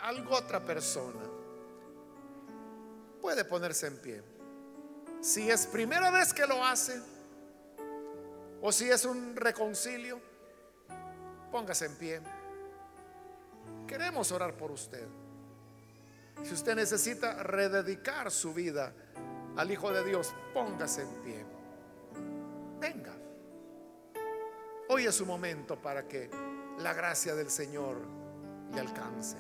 algo 0.02 0.36
otra 0.36 0.64
persona, 0.64 1.22
puede 3.22 3.46
ponerse 3.46 3.88
en 3.88 3.98
pie. 3.98 4.24
Si 5.22 5.50
es 5.50 5.68
primera 5.68 6.12
vez 6.12 6.34
que 6.34 6.46
lo 6.46 6.64
hace, 6.64 7.02
o 8.62 8.72
si 8.72 8.90
es 8.90 9.06
un 9.06 9.36
reconcilio, 9.36 10.20
póngase 11.52 11.86
en 11.86 11.96
pie. 11.96 12.22
Queremos 13.88 14.32
orar 14.32 14.56
por 14.56 14.72
usted. 14.72 15.06
Si 16.44 16.54
usted 16.54 16.76
necesita 16.76 17.44
rededicar 17.44 18.32
su 18.32 18.54
vida 18.54 18.94
al 19.56 19.72
Hijo 19.72 19.92
de 19.92 20.04
Dios, 20.04 20.34
póngase 20.54 21.02
en 21.02 21.14
pie. 21.22 21.46
Venga. 22.80 23.25
Hoy 24.88 25.06
es 25.06 25.16
su 25.16 25.26
momento 25.26 25.82
para 25.82 26.08
que 26.08 26.30
la 26.80 26.94
gracia 26.94 27.34
del 27.34 27.50
Señor 27.50 27.98
le 28.74 28.80
alcance. 28.80 29.38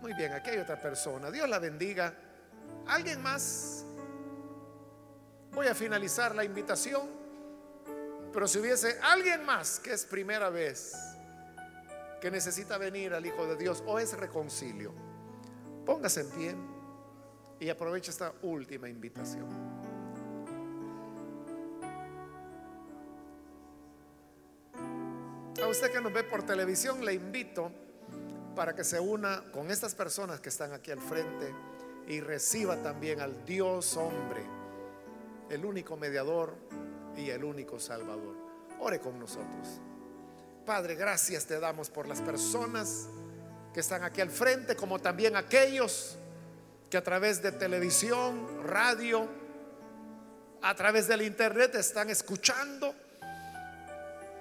Muy 0.00 0.14
bien, 0.14 0.32
aquí 0.32 0.50
hay 0.50 0.58
otra 0.58 0.80
persona. 0.80 1.30
Dios 1.30 1.46
la 1.48 1.58
bendiga. 1.58 2.14
¿Alguien 2.86 3.22
más? 3.22 3.84
Voy 5.52 5.66
a 5.66 5.74
finalizar 5.74 6.34
la 6.34 6.42
invitación. 6.42 7.20
Pero 8.32 8.48
si 8.48 8.58
hubiese 8.58 8.98
alguien 9.02 9.44
más 9.44 9.78
que 9.78 9.92
es 9.92 10.06
primera 10.06 10.48
vez 10.48 10.94
que 12.20 12.30
necesita 12.30 12.78
venir 12.78 13.12
al 13.12 13.26
Hijo 13.26 13.46
de 13.46 13.56
Dios 13.56 13.82
o 13.86 13.98
es 13.98 14.16
reconcilio, 14.16 14.94
póngase 15.84 16.20
en 16.22 16.30
pie 16.30 16.56
y 17.58 17.68
aproveche 17.68 18.10
esta 18.10 18.32
última 18.42 18.88
invitación. 18.88 19.79
Usted 25.70 25.92
que 25.92 26.00
nos 26.00 26.12
ve 26.12 26.24
por 26.24 26.42
televisión, 26.42 27.04
le 27.04 27.14
invito 27.14 27.70
para 28.56 28.74
que 28.74 28.82
se 28.82 28.98
una 28.98 29.44
con 29.52 29.70
estas 29.70 29.94
personas 29.94 30.40
que 30.40 30.48
están 30.48 30.72
aquí 30.72 30.90
al 30.90 31.00
frente 31.00 31.54
y 32.08 32.20
reciba 32.20 32.76
también 32.82 33.20
al 33.20 33.44
Dios 33.44 33.96
hombre, 33.96 34.42
el 35.48 35.64
único 35.64 35.96
mediador 35.96 36.56
y 37.16 37.30
el 37.30 37.44
único 37.44 37.78
salvador. 37.78 38.34
Ore 38.80 38.98
con 38.98 39.18
nosotros. 39.18 39.80
Padre, 40.66 40.96
gracias 40.96 41.46
te 41.46 41.60
damos 41.60 41.88
por 41.88 42.08
las 42.08 42.20
personas 42.20 43.06
que 43.72 43.80
están 43.80 44.02
aquí 44.02 44.20
al 44.20 44.30
frente, 44.30 44.74
como 44.74 44.98
también 44.98 45.36
aquellos 45.36 46.16
que 46.90 46.96
a 46.96 47.04
través 47.04 47.40
de 47.42 47.52
televisión, 47.52 48.64
radio, 48.64 49.28
a 50.62 50.74
través 50.74 51.06
del 51.06 51.22
internet 51.22 51.76
están 51.76 52.10
escuchando 52.10 52.94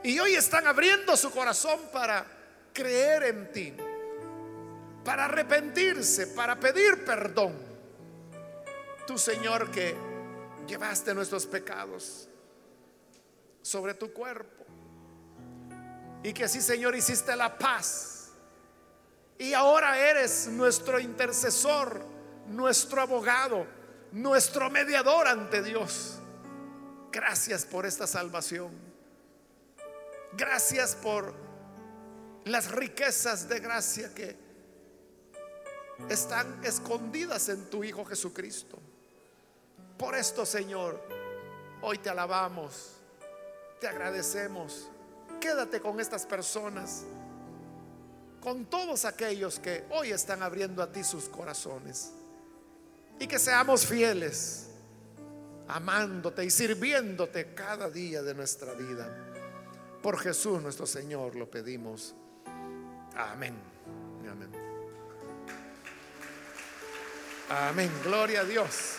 y 0.03 0.19
hoy 0.19 0.35
están 0.35 0.65
abriendo 0.67 1.17
su 1.17 1.31
corazón 1.31 1.79
para 1.91 2.25
creer 2.73 3.23
en 3.23 3.51
ti, 3.51 3.73
para 5.03 5.25
arrepentirse, 5.25 6.27
para 6.27 6.59
pedir 6.59 7.03
perdón. 7.03 7.57
Tú, 9.05 9.17
Señor, 9.17 9.71
que 9.71 9.95
llevaste 10.67 11.13
nuestros 11.13 11.45
pecados 11.45 12.29
sobre 13.61 13.93
tu 13.93 14.13
cuerpo. 14.13 14.65
Y 16.23 16.33
que 16.33 16.45
así, 16.45 16.61
Señor, 16.61 16.95
hiciste 16.95 17.35
la 17.35 17.57
paz. 17.57 18.29
Y 19.37 19.53
ahora 19.53 19.97
eres 19.97 20.47
nuestro 20.47 20.99
intercesor, 20.99 22.01
nuestro 22.47 23.01
abogado, 23.01 23.65
nuestro 24.11 24.69
mediador 24.69 25.27
ante 25.27 25.63
Dios. 25.63 26.19
Gracias 27.11 27.65
por 27.65 27.85
esta 27.85 28.05
salvación. 28.05 28.88
Gracias 30.33 30.95
por 30.95 31.33
las 32.45 32.71
riquezas 32.71 33.49
de 33.49 33.59
gracia 33.59 34.13
que 34.13 34.35
están 36.07 36.63
escondidas 36.63 37.49
en 37.49 37.69
tu 37.69 37.83
Hijo 37.83 38.05
Jesucristo. 38.05 38.79
Por 39.97 40.15
esto, 40.15 40.45
Señor, 40.45 41.01
hoy 41.81 41.97
te 41.97 42.09
alabamos, 42.09 42.93
te 43.81 43.87
agradecemos. 43.87 44.89
Quédate 45.41 45.81
con 45.81 45.99
estas 45.99 46.25
personas, 46.25 47.03
con 48.39 48.65
todos 48.65 49.05
aquellos 49.05 49.59
que 49.59 49.85
hoy 49.89 50.11
están 50.11 50.43
abriendo 50.43 50.81
a 50.81 50.91
ti 50.91 51.03
sus 51.03 51.27
corazones. 51.27 52.11
Y 53.19 53.27
que 53.27 53.39
seamos 53.39 53.85
fieles, 53.85 54.67
amándote 55.67 56.45
y 56.45 56.49
sirviéndote 56.49 57.53
cada 57.53 57.89
día 57.89 58.23
de 58.23 58.33
nuestra 58.33 58.73
vida. 58.73 59.38
Por 60.01 60.17
Jesús 60.17 60.61
nuestro 60.61 60.85
Señor 60.85 61.35
lo 61.35 61.49
pedimos. 61.49 62.15
Amén. 63.15 63.55
Amén. 64.29 64.49
Amén. 67.49 67.91
Gloria 68.03 68.41
a 68.41 68.43
Dios. 68.43 68.97